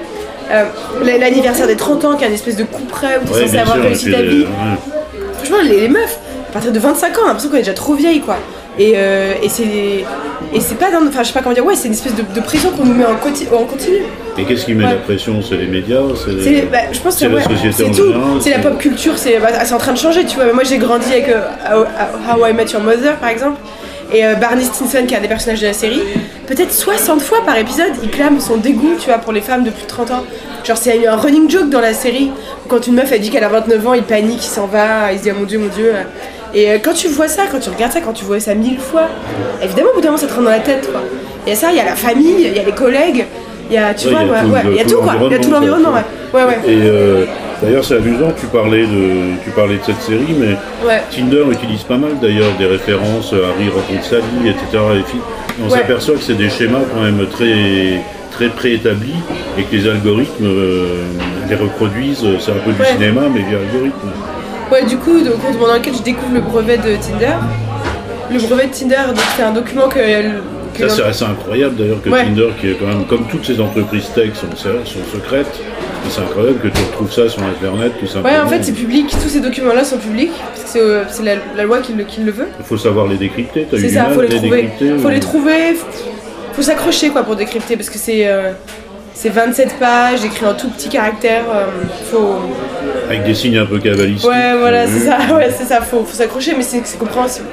euh, 0.51 0.65
L'anniversaire 1.05 1.67
des 1.67 1.77
30 1.77 2.05
ans, 2.05 2.17
qui 2.17 2.25
est 2.25 2.29
une 2.29 2.35
espèce 2.35 2.57
de 2.57 2.65
coup 2.65 2.83
près 2.85 3.19
où 3.23 3.27
t'es 3.29 3.35
Ouais, 3.35 3.47
censé 3.47 3.59
avoir 3.59 3.77
sûr. 3.77 3.85
réussi 3.85 4.11
ta 4.11 4.23
vie. 4.23 4.43
ouais. 4.43 5.23
Franchement, 5.37 5.59
les, 5.65 5.81
les 5.81 5.89
meufs, 5.89 6.19
à 6.51 6.53
partir 6.53 6.73
de 6.73 6.79
25 6.79 7.07
ans, 7.19 7.21
on 7.23 7.25
a 7.25 7.29
l'impression 7.29 7.51
qu'on 7.51 7.57
est 7.57 7.61
déjà 7.61 7.73
trop 7.75 7.95
vieille, 7.95 8.21
quoi. 8.21 8.37
Et, 8.79 8.93
euh, 8.97 9.35
et 9.43 9.49
c'est 10.61 10.79
pas 10.79 10.91
dans, 10.91 11.07
enfin 11.07 11.23
je 11.23 11.29
sais 11.29 11.33
pas 11.35 11.41
comment 11.43 11.55
dire, 11.55 11.65
ouais, 11.65 11.75
c'est 11.77 11.89
une 11.89 11.95
espèce 11.95 12.15
de, 12.15 12.23
de 12.35 12.41
pression 12.41 12.71
qu'on 12.71 12.85
nous 12.87 12.95
met 12.95 13.05
en, 13.05 13.17
conti- 13.17 13.47
en 13.53 13.65
continu. 13.65 13.97
Et 14.39 14.45
qu'est-ce 14.45 14.65
qui 14.65 14.73
met 14.75 14.85
Ouais. 14.85 14.91
la 14.93 14.97
pression? 14.97 15.41
C'est 15.47 15.57
les 15.57 15.67
médias 15.67 16.01
c'est 16.17 16.63
bah, 16.71 16.79
je 16.91 16.99
pense 17.01 17.15
que 17.15 17.21
c'est 17.21 17.29
la 17.29 17.43
société 17.43 17.73
c'est 17.73 17.85
en 17.85 17.91
tout. 17.91 18.13
C'est 18.41 18.51
la 18.51 18.61
pop 18.61 18.79
culture, 18.79 19.13
c'est 19.19 19.39
bah, 19.39 19.49
c'est 19.65 19.75
en 19.75 19.79
train 19.79 19.93
de 19.93 19.99
changer, 19.99 20.25
tu 20.25 20.37
vois. 20.37 20.47
Mais 20.47 20.53
moi 20.55 20.65
j'ai 20.65 20.79
grandi 20.79 21.13
avec 21.13 21.29
euh, 21.29 21.43
How, 21.71 21.85
How 22.43 22.47
I 22.47 22.55
Met 22.55 22.65
Your 22.73 22.83
Mother, 22.83 23.17
par 23.17 23.29
exemple. 23.29 23.59
Et 24.11 24.25
euh, 24.25 24.35
Barney 24.37 24.65
Stinson, 24.65 25.05
qui 25.07 25.13
est 25.15 25.19
un 25.19 25.21
des 25.21 25.29
personnages 25.29 25.61
de 25.61 25.67
la 25.67 25.73
série, 25.75 26.01
peut-être 26.55 26.73
60 26.73 27.23
fois 27.23 27.39
par 27.45 27.57
épisode, 27.57 27.93
il 28.03 28.11
clame 28.11 28.41
son 28.41 28.57
dégoût, 28.57 28.95
tu 28.99 29.07
vois, 29.07 29.19
pour 29.19 29.33
les 29.33 29.41
femmes 29.41 29.65
de 29.65 29.71
plus 29.71 29.83
de 29.85 29.89
30 29.89 30.11
ans. 30.11 30.25
Genre, 30.65 30.77
c'est 30.77 31.07
un 31.07 31.17
running 31.17 31.49
joke 31.51 31.71
dans 31.71 31.81
la 31.81 31.95
série. 31.95 32.31
Quand 32.69 32.87
une 32.87 32.95
meuf, 32.95 33.11
elle 33.13 33.21
dit 33.21 33.31
qu'elle 33.31 33.45
a 33.45 33.49
29 33.49 33.87
ans, 33.87 33.95
il 33.95 34.03
panique, 34.03 34.45
il 34.45 34.49
s'en 34.49 34.67
va, 34.67 35.13
il 35.13 35.19
se 35.19 35.23
dit, 35.25 35.31
ah, 35.31 35.35
mon 35.39 35.45
dieu, 35.45 35.59
mon 35.59 35.69
dieu. 35.69 35.93
Et 36.55 36.71
euh, 36.71 36.79
quand 36.83 36.93
tu 36.93 37.09
vois 37.09 37.29
ça, 37.29 37.43
quand 37.51 37.59
tu 37.59 37.71
regardes 37.71 37.93
ça, 37.93 38.01
quand 38.01 38.13
tu 38.13 38.25
vois 38.25 38.39
ça 38.39 38.55
mille 38.55 38.79
fois, 38.79 39.09
évidemment, 39.63 39.89
au 39.93 39.95
bout 39.95 40.01
d'un 40.03 40.09
moment, 40.09 40.19
ça 40.19 40.27
te 40.27 40.33
rentre 40.33 40.45
dans 40.45 40.51
la 40.51 40.59
tête, 40.61 40.91
quoi. 40.93 41.01
Il 41.47 41.51
y 41.51 41.53
a 41.53 41.57
ça, 41.57 41.71
il 41.71 41.77
y 41.77 41.81
a 41.81 41.85
la 41.85 41.97
famille, 41.97 42.35
il 42.39 42.57
y 42.57 42.59
a 42.61 42.63
les 42.63 42.73
collègues, 42.73 43.25
il 43.71 43.75
y 43.75 43.79
a, 43.79 43.95
tu 43.95 44.09
Ouais, 44.09 44.13
vois, 44.13 44.23
il 44.23 44.29
y 44.29 44.31
a 44.31 44.35
ouais, 44.35 44.41
tout 44.43 44.53
ouais, 44.53 44.63
le- 44.65 44.71
il 44.73 44.77
y 44.77 44.81
a 44.81 44.85
tout 44.85 44.91
tout, 44.91 44.97
quoi. 45.03 45.15
Il 45.25 45.33
y 45.33 45.35
a 45.35 45.39
tout 45.39 45.51
l'environnement, 45.51 45.91
ouais. 45.93 46.05
Ouais, 46.41 46.45
ouais. 46.47 46.59
Et 46.67 46.79
euh, 46.85 47.25
d'ailleurs, 47.63 47.85
c'est 47.85 47.97
amusant, 47.97 48.33
tu 48.39 48.47
parlais, 48.47 48.83
de, 48.87 49.37
tu 49.45 49.51
parlais 49.51 49.77
de 49.77 49.83
cette 49.85 50.01
série, 50.03 50.35
mais 50.39 50.57
Ouais. 50.87 51.03
Tinder 51.11 51.45
utilise 51.51 51.83
pas 51.85 51.97
mal 51.97 52.19
d'ailleurs 52.21 52.53
des 52.59 52.67
références, 52.67 53.33
euh, 53.33 53.51
Harry 53.51 53.69
rencontre 53.69 54.05
Sally, 54.05 54.49
etc. 54.49 54.65
Et 54.73 55.63
on 55.63 55.69
Ouais. 55.71 55.79
s'aperçoit 55.79 56.15
que 56.17 56.23
c'est 56.23 56.35
des 56.37 56.51
schémas 56.51 56.81
quand 56.95 57.03
même 57.03 57.25
très, 57.31 58.01
très 58.33 58.49
préétablis 58.49 59.15
et 59.59 59.63
que 59.63 59.75
les 59.77 59.89
algorithmes 59.89 60.47
euh, 60.47 61.05
les 61.49 61.57
reproduisent. 61.57 62.25
C'est 62.41 62.51
un 62.51 62.55
peu 62.65 62.73
du 62.73 62.81
Ouais. 62.81 62.87
cinéma, 62.89 63.23
mais 63.33 63.41
via 63.41 63.59
algorithme. 63.59 64.09
Ouais, 64.71 64.85
du 64.87 64.97
coup, 64.97 65.21
donc, 65.21 65.35
au 65.49 65.53
moment 65.53 65.69
dans 65.69 65.75
lequel 65.75 65.95
je 65.95 66.03
découvre 66.03 66.33
le 66.35 66.41
brevet 66.41 66.79
de 66.79 66.97
Tinder. 66.97 67.37
Le 68.33 68.39
brevet 68.41 68.67
de 68.69 68.73
Tinder, 68.73 68.97
c'est 69.37 69.43
un 69.43 69.53
document 69.53 69.89
que. 69.89 69.99
Ça, 70.79 70.89
c'est 70.89 71.03
assez 71.03 71.25
incroyable 71.25 71.77
d'ailleurs 71.77 72.03
que 72.03 72.09
Ouais. 72.11 72.25
Tinder, 72.25 72.49
qui 72.61 72.71
est 72.71 72.75
quand 72.75 72.87
même, 72.87 73.05
comme 73.07 73.27
toutes 73.29 73.45
ces 73.45 73.61
entreprises 73.61 74.09
tech, 74.15 74.31
sont, 74.35 74.57
sont 74.57 75.05
secrètes, 75.13 75.61
c'est 76.09 76.21
incroyable 76.21 76.59
que 76.61 76.69
tu 76.69 76.83
retrouves 76.91 77.13
ça 77.13 77.29
sur 77.29 77.43
Internet 77.43 77.93
tout 78.01 78.07
simplement. 78.07 78.35
Ouais, 78.37 78.41
en 78.43 78.49
fait, 78.49 78.63
c'est 78.65 78.73
public, 78.73 79.09
tous 79.11 79.29
ces 79.29 79.41
documents-là 79.41 79.85
sont 79.85 79.99
publics, 79.99 80.33
parce 80.51 80.63
que 80.65 80.69
c'est, 80.69 80.81
euh, 80.81 81.05
la, 81.25 81.35
la 81.57 81.63
loi 81.65 81.79
qui 81.81 81.93
le, 81.93 82.05
qui 82.05 82.21
le 82.23 82.33
veut. 82.33 82.49
Il 82.59 82.65
faut 82.65 82.77
savoir 82.79 83.07
les 83.07 83.17
décrypter. 83.17 83.67
T'as 83.71 83.77
eu 83.77 83.89
ça, 83.89 84.07
faut 84.11 84.21
les 84.23 84.29
trouver. 84.29 84.63
décrypter, 84.63 84.99
Faut 84.99 85.09
ou- 85.09 85.11
les 85.11 85.21
trouver, 85.21 85.75
faut, 85.75 85.87
faut 86.55 86.63
s'accrocher 86.63 87.09
quoi 87.11 87.23
pour 87.23 87.37
décrypter, 87.37 87.77
parce 87.77 87.91
que 87.91 87.99
c'est. 87.99 88.27
euh, 88.27 88.53
c'est 89.15 89.29
27 89.29 89.79
pages, 89.79 90.25
écrit 90.25 90.47
en 90.47 90.55
tout 90.55 90.69
petit 90.71 90.89
caractère. 90.89 91.45
euh, 91.55 91.67
faut... 92.11 92.35
Avec 93.09 93.25
des 93.25 93.35
signes 93.35 93.59
un 93.59 93.67
peu 93.67 93.79
cabalistiques. 93.79 94.29
Ouais, 94.29 94.57
voilà, 94.59 94.87
c'est 94.87 95.01
ça, 95.01 95.19
ouais, 95.37 95.51
c'est 95.57 95.65
ça, 95.67 95.81
faut, 95.83 96.03
faut 96.05 96.15
s'accrocher, 96.17 96.55
mais 96.57 96.63
c'est 96.65 96.99
compréhensible. 96.99 97.47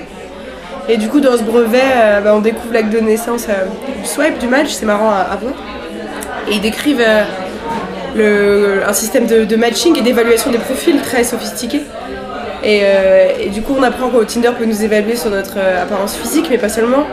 Et 0.91 0.97
du 0.97 1.07
coup, 1.07 1.19
dans 1.19 1.37
ce 1.37 1.43
brevet, 1.43 1.79
euh, 1.83 2.19
bah, 2.19 2.33
on 2.35 2.39
découvre 2.39 2.73
l'acte 2.73 2.89
de 2.89 2.99
naissance 2.99 3.45
euh, 3.47 3.65
du 4.01 4.07
swipe, 4.07 4.39
du 4.39 4.47
match, 4.47 4.69
c'est 4.69 4.87
marrant 4.87 5.11
à, 5.11 5.19
à 5.19 5.35
voir. 5.35 5.53
Et 6.49 6.55
ils 6.55 6.61
décrivent 6.61 6.99
euh, 6.99 7.25
le, 8.15 8.81
un 8.87 8.93
système 8.93 9.27
de, 9.27 9.55
matching 9.55 9.95
et 9.99 10.01
d'évaluation 10.01 10.49
des 10.49 10.57
profils 10.57 10.99
très 10.99 11.23
sophistiqué. 11.23 11.81
Et, 12.63 13.49
du 13.53 13.61
coup, 13.61 13.75
on 13.77 13.83
apprend 13.83 14.09
qu'au 14.09 14.25
Tinder 14.25 14.49
peut 14.57 14.65
nous 14.65 14.83
évaluer 14.83 15.15
sur 15.15 15.29
notre 15.29 15.57
apparence 15.59 16.15
physique, 16.17 16.47
mais 16.49 16.57
pas 16.57 16.67
seulement, 16.67 17.05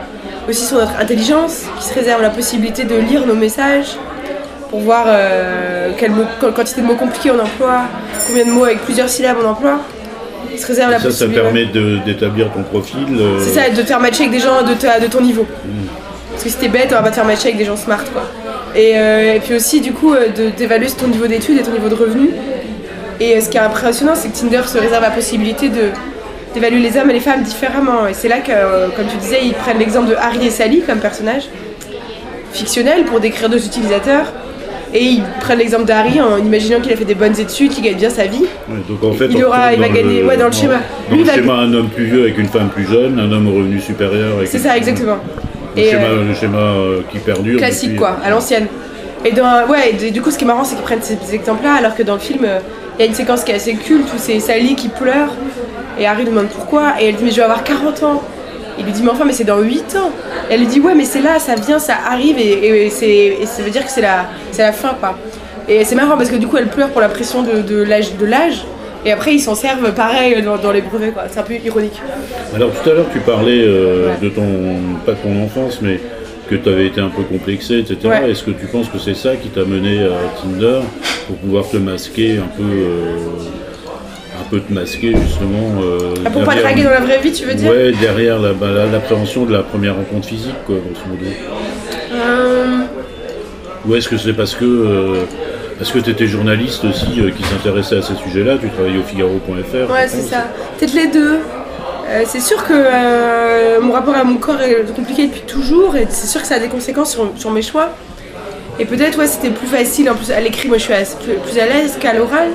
aussi 0.48 0.64
sur 0.64 0.78
notre 0.78 0.98
intelligence, 0.98 1.66
qui 1.78 1.86
se 1.86 1.94
réserve 1.94 2.20
la 2.20 2.30
possibilité 2.30 2.82
de 2.82 2.96
lire 2.96 3.26
nos 3.26 3.36
messages 3.36 3.96
pour 4.70 4.80
voir 4.80 5.06
quelle 5.98 6.10
quantité 6.40 6.80
de 6.80 6.86
mots 6.86 6.96
compliqués 6.96 7.30
on 7.30 7.38
emploie, 7.38 7.82
combien 8.26 8.44
de 8.44 8.50
mots 8.50 8.64
avec 8.64 8.80
plusieurs 8.80 9.08
syllabes 9.08 9.36
on 9.40 9.46
emploie. 9.46 9.78
Il 10.52 10.58
se 10.58 10.66
réserve 10.66 10.90
la 10.90 10.98
Ça, 10.98 11.10
ça 11.10 11.26
permet 11.26 11.66
d'établir 12.06 12.50
ton 12.52 12.62
profil. 12.62 13.06
euh, 13.18 13.38
C'est 13.40 13.50
ça, 13.60 13.68
de 13.70 13.80
te 13.82 13.86
faire 13.86 14.00
matcher 14.00 14.22
avec 14.24 14.32
des 14.32 14.40
gens 14.40 14.62
de, 14.62 14.74
ta- 14.74 14.98
de 15.00 15.06
ton 15.06 15.20
niveau. 15.20 15.46
Parce 16.32 16.44
que 16.44 16.50
si 16.50 16.56
t'es 16.56 16.68
bête, 16.68 16.88
on 16.90 16.94
va 16.96 17.02
pas 17.02 17.10
te 17.10 17.14
faire 17.16 17.24
matcher 17.24 17.48
avec 17.48 17.58
des 17.58 17.64
gens 17.64 17.76
smart, 17.76 18.04
quoi. 18.12 18.22
Et, 18.74 18.92
euh, 18.96 19.34
et 19.36 19.40
puis 19.40 19.54
aussi, 19.54 19.80
du 19.80 19.92
coup, 19.92 20.12
euh, 20.14 20.28
d'évaluer 20.56 20.88
ton 20.90 21.08
niveau 21.08 21.26
d'études 21.26 21.58
et 21.58 21.62
ton 21.62 21.72
niveau 21.72 21.88
de 21.88 21.94
revenu. 21.94 22.30
Et 23.20 23.40
ce 23.40 23.48
qui 23.48 23.56
est 23.56 23.60
impressionnant, 23.60 24.12
c'est 24.14 24.28
que 24.28 24.36
Tinder 24.36 24.60
se 24.66 24.76
réserve 24.78 25.02
la 25.02 25.10
possibilité 25.10 25.68
de 25.68 25.90
d'évaluer 26.54 26.80
les 26.80 26.96
hommes 26.98 27.10
et 27.10 27.14
les 27.14 27.20
femmes 27.20 27.42
différemment. 27.42 28.06
Et 28.06 28.14
c'est 28.14 28.28
là 28.28 28.38
que, 28.38 28.50
euh, 28.50 28.88
comme 28.96 29.06
tu 29.06 29.16
disais, 29.18 29.40
ils 29.44 29.52
prennent 29.52 29.78
l'exemple 29.78 30.08
de 30.08 30.14
Harry 30.14 30.46
et 30.46 30.50
Sally 30.50 30.80
comme 30.86 31.00
personnages 31.00 31.48
fictionnels 32.52 33.04
pour 33.04 33.20
décrire 33.20 33.48
deux 33.48 33.64
utilisateurs. 33.64 34.32
Et 34.98 35.02
ils 35.04 35.22
prennent 35.40 35.58
l'exemple 35.58 35.84
d'Harry 35.84 36.20
en 36.22 36.38
imaginant 36.38 36.80
qu'il 36.80 36.90
a 36.90 36.96
fait 36.96 37.04
des 37.04 37.14
bonnes 37.14 37.38
études, 37.38 37.70
qu'il 37.70 37.84
gagne 37.84 37.96
bien 37.96 38.08
sa 38.08 38.24
vie. 38.24 38.40
ouais, 38.40 38.76
donc 38.88 39.04
en 39.04 39.12
fait, 39.12 39.26
Il 39.30 39.44
aura- 39.44 39.74
il 39.74 39.78
va 39.80 39.88
gagner- 39.90 40.22
ouais, 40.24 40.38
dans 40.38 40.46
le 40.46 40.52
schéma. 40.52 40.76
Dans 41.10 41.16
Lui, 41.16 41.22
le 41.22 41.28
va- 41.28 41.34
schéma, 41.34 41.52
un 41.54 41.74
homme 41.74 41.88
plus 41.90 42.04
vieux 42.06 42.22
avec 42.22 42.38
une 42.38 42.46
femme 42.48 42.68
plus 42.70 42.86
jeune, 42.86 43.18
un 43.20 43.30
homme 43.30 43.46
au 43.48 43.58
revenu 43.58 43.78
supérieur 43.78 44.36
C'est 44.46 44.58
ça, 44.58 44.74
exactement. 44.74 45.18
Le 45.76 45.82
Et, 45.82 45.90
schéma, 45.90 46.04
euh, 46.06 46.28
le 46.28 46.34
schéma 46.34 46.58
euh, 46.58 47.00
qui 47.12 47.18
perdure. 47.18 47.58
classique 47.58 47.90
depuis- 47.90 47.98
quoi, 47.98 48.16
à 48.24 48.30
l'ancienne. 48.30 48.68
Et 49.24 49.32
dans, 49.32 49.66
ouais, 49.68 49.94
et 50.00 50.10
du 50.10 50.22
coup, 50.22 50.30
ce 50.30 50.38
qui 50.38 50.44
est 50.44 50.46
marrant, 50.46 50.64
c'est 50.64 50.76
qu'ils 50.76 50.84
prennent 50.84 51.02
ces 51.02 51.18
exemples-là, 51.34 51.74
alors 51.74 51.94
que 51.94 52.02
dans 52.02 52.14
le 52.14 52.20
film, 52.20 52.44
euh, 52.44 52.60
il 52.98 53.02
y 53.02 53.04
a 53.04 53.06
une 53.08 53.14
séquence 53.14 53.44
qui 53.44 53.52
est 53.52 53.56
assez 53.56 53.74
culte 53.74 54.06
où 54.14 54.16
c'est 54.18 54.40
Sally 54.40 54.74
qui 54.76 54.88
pleure 54.88 55.28
et 56.00 56.06
Harry 56.06 56.24
demande 56.24 56.46
pourquoi, 56.46 56.94
et 57.00 57.08
elle 57.08 57.16
dit 57.16 57.24
mais 57.24 57.30
je 57.32 57.36
vais 57.36 57.42
avoir 57.42 57.62
40 57.64 58.02
ans. 58.02 58.22
Il 58.78 58.84
lui 58.84 58.92
dit 58.92 59.02
mais 59.02 59.10
enfin 59.10 59.24
mais 59.24 59.32
c'est 59.32 59.44
dans 59.44 59.60
8 59.60 59.96
ans. 59.96 60.10
Et 60.50 60.54
elle 60.54 60.60
lui 60.60 60.66
dit 60.66 60.80
ouais 60.80 60.94
mais 60.94 61.04
c'est 61.04 61.22
là, 61.22 61.38
ça 61.38 61.54
vient, 61.54 61.78
ça 61.78 61.94
arrive 62.06 62.38
et, 62.38 62.86
et 62.86 62.90
c'est, 62.90 63.08
et 63.40 63.46
ça 63.46 63.62
veut 63.62 63.70
dire 63.70 63.84
que 63.84 63.90
c'est 63.90 64.02
la, 64.02 64.26
la 64.58 64.72
fin 64.72 64.94
quoi. 65.00 65.16
Et 65.68 65.84
c'est 65.84 65.96
marrant 65.96 66.16
parce 66.16 66.30
que 66.30 66.36
du 66.36 66.46
coup, 66.46 66.56
elle 66.58 66.68
pleure 66.68 66.90
pour 66.90 67.00
la 67.00 67.08
pression 67.08 67.42
de, 67.42 67.60
de 67.60 68.24
l'âge. 68.24 68.64
Et 69.04 69.12
après, 69.12 69.34
ils 69.34 69.40
s'en 69.40 69.54
servent 69.54 69.92
pareil 69.94 70.42
dans, 70.42 70.56
dans 70.56 70.72
les 70.72 70.80
brevets, 70.80 71.12
quoi. 71.12 71.24
C'est 71.28 71.38
un 71.38 71.44
peu 71.44 71.54
ironique. 71.54 72.00
Alors 72.54 72.70
tout 72.70 72.90
à 72.90 72.92
l'heure, 72.92 73.06
tu 73.12 73.20
parlais 73.20 73.62
euh, 73.64 74.14
de 74.20 74.28
ton, 74.28 74.44
pas 75.04 75.12
de 75.12 75.18
ton 75.18 75.42
enfance, 75.44 75.80
mais 75.80 76.00
que 76.48 76.54
tu 76.54 76.68
avais 76.68 76.86
été 76.86 77.00
un 77.00 77.08
peu 77.08 77.22
complexé, 77.22 77.80
etc. 77.80 77.98
Ouais. 78.04 78.30
Est-ce 78.30 78.44
que 78.44 78.52
tu 78.52 78.66
penses 78.66 78.88
que 78.88 78.98
c'est 78.98 79.14
ça 79.14 79.34
qui 79.36 79.48
t'a 79.48 79.64
mené 79.64 80.04
à 80.04 80.40
Tinder 80.40 80.80
pour 81.26 81.36
pouvoir 81.36 81.68
te 81.68 81.76
masquer 81.76 82.38
un 82.38 82.46
peu, 82.56 82.62
euh, 82.62 83.16
un 84.46 84.50
peu 84.50 84.60
te 84.60 84.72
masquer 84.72 85.12
justement 85.16 85.82
euh, 85.82 86.14
Ah, 86.24 86.30
pour 86.30 86.44
pas 86.44 86.54
derrière- 86.54 86.62
draguer 86.64 86.82
dans 86.84 86.90
la 86.90 87.00
vraie 87.00 87.18
vie, 87.20 87.32
tu 87.32 87.44
veux 87.46 87.54
dire 87.54 87.70
Ouais, 87.70 87.92
derrière 87.92 88.38
la- 88.38 88.52
bah, 88.52 88.68
la- 88.72 88.86
l'appréhension 88.86 89.44
de 89.44 89.52
la 89.52 89.62
première 89.62 89.96
rencontre 89.96 90.28
physique, 90.28 90.54
quoi, 90.66 90.76
grosso 90.76 91.06
modo. 91.08 91.26
Euh, 92.12 92.64
Ou 93.86 93.94
est-ce 93.94 94.08
que 94.08 94.16
c'est 94.16 94.32
parce 94.32 94.54
que 94.54 94.64
euh, 94.64 95.24
parce 95.78 95.90
que 95.92 95.98
tu 95.98 96.10
étais 96.10 96.26
journaliste 96.26 96.84
aussi 96.84 97.20
euh, 97.20 97.30
qui 97.30 97.42
s'intéressait 97.44 97.98
à 97.98 98.02
ces 98.02 98.14
sujets-là, 98.16 98.56
tu 98.60 98.68
travaillais 98.70 98.98
au 98.98 99.02
Figaro.fr 99.02 99.92
Ouais, 99.92 100.08
c'est 100.08 100.22
ça. 100.22 100.46
Peut-être 100.78 100.94
les 100.94 101.06
deux. 101.08 101.38
Euh, 102.08 102.22
c'est 102.24 102.40
sûr 102.40 102.64
que 102.66 102.72
euh, 102.72 103.80
mon 103.80 103.92
rapport 103.92 104.14
à 104.14 104.24
mon 104.24 104.36
corps 104.36 104.60
est 104.60 104.92
compliqué 104.94 105.26
depuis 105.26 105.40
toujours 105.42 105.96
et 105.96 106.06
c'est 106.08 106.26
sûr 106.28 106.40
que 106.40 106.46
ça 106.46 106.54
a 106.56 106.58
des 106.60 106.68
conséquences 106.68 107.12
sur, 107.12 107.30
sur 107.36 107.50
mes 107.50 107.62
choix. 107.62 107.90
Et 108.78 108.84
peut-être, 108.84 109.18
ouais, 109.18 109.26
c'était 109.26 109.50
plus 109.50 109.66
facile. 109.66 110.10
En 110.10 110.14
plus, 110.14 110.30
à 110.32 110.40
l'écrit, 110.40 110.68
moi, 110.68 110.78
je 110.78 110.82
suis 110.84 110.92
plus 111.24 111.58
à 111.60 111.66
l'aise 111.66 111.96
qu'à 112.00 112.12
l'oral. 112.14 112.48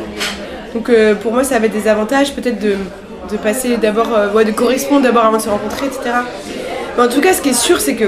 Donc, 0.73 0.89
euh, 0.89 1.15
pour 1.15 1.33
moi, 1.33 1.43
ça 1.43 1.55
avait 1.55 1.69
des 1.69 1.87
avantages, 1.87 2.33
peut-être 2.33 2.59
de, 2.59 2.75
passer 3.43 3.77
d'abord, 3.77 4.09
euh, 4.13 4.31
ouais, 4.33 4.43
de 4.43 4.51
correspondre 4.51 5.03
d'abord 5.03 5.25
avant 5.25 5.37
de 5.37 5.41
se 5.41 5.49
rencontrer, 5.49 5.85
etc. 5.85 6.01
Mais 6.97 7.03
en 7.03 7.07
tout 7.07 7.21
cas, 7.21 7.33
ce 7.33 7.41
qui 7.41 7.49
est 7.49 7.53
sûr, 7.53 7.79
c'est 7.79 7.95
que 7.95 8.05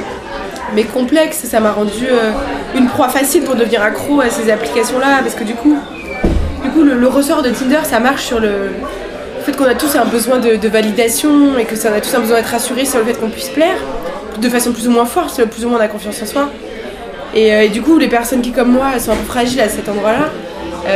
mes 0.75 0.83
complexes, 0.83 1.43
ça 1.45 1.59
m'a 1.61 1.71
rendu 1.71 2.07
euh, 2.09 2.31
une 2.75 2.87
proie 2.87 3.07
facile 3.07 3.43
pour 3.43 3.55
devenir 3.55 3.81
accro 3.81 4.19
à 4.19 4.29
ces 4.29 4.51
applications-là, 4.51 5.19
parce 5.21 5.35
que 5.35 5.45
du 5.45 5.53
coup, 5.53 5.77
du 6.63 6.69
coup, 6.71 6.83
le, 6.83 7.07
ressort 7.07 7.41
de 7.41 7.49
Tinder, 7.51 7.79
ça 7.83 7.99
marche 7.99 8.25
sur 8.25 8.39
le, 8.39 8.69
fait 9.45 9.55
qu'on 9.55 9.65
a 9.65 9.75
tous 9.75 9.95
un 9.95 10.05
besoin 10.05 10.39
de, 10.39 10.67
validation 10.67 11.57
et 11.57 11.65
que 11.65 11.75
ça, 11.75 11.89
on 11.93 11.97
a 11.97 12.01
tous 12.01 12.15
un 12.15 12.19
besoin 12.19 12.37
d'être 12.37 12.51
rassurés 12.51 12.85
sur 12.85 12.99
le 12.99 13.05
fait 13.05 13.13
qu'on 13.13 13.29
puisse 13.29 13.49
plaire, 13.49 13.77
de 14.41 14.49
façon 14.49 14.71
plus 14.71 14.87
ou 14.87 14.91
moins 14.91 15.05
forte, 15.05 15.43
plus 15.45 15.65
ou 15.65 15.69
moins 15.69 15.79
on 15.79 15.81
a 15.81 15.87
confiance 15.87 16.21
en 16.21 16.25
soi. 16.25 16.49
Et, 17.33 17.69
du 17.69 17.81
coup, 17.81 17.97
les 17.97 18.07
personnes 18.07 18.41
qui, 18.41 18.51
comme 18.51 18.71
moi, 18.71 18.99
sont 18.99 19.11
un 19.11 19.15
peu 19.15 19.25
fragiles 19.25 19.61
à 19.61 19.69
cet 19.69 19.89
endroit-là, 19.89 20.29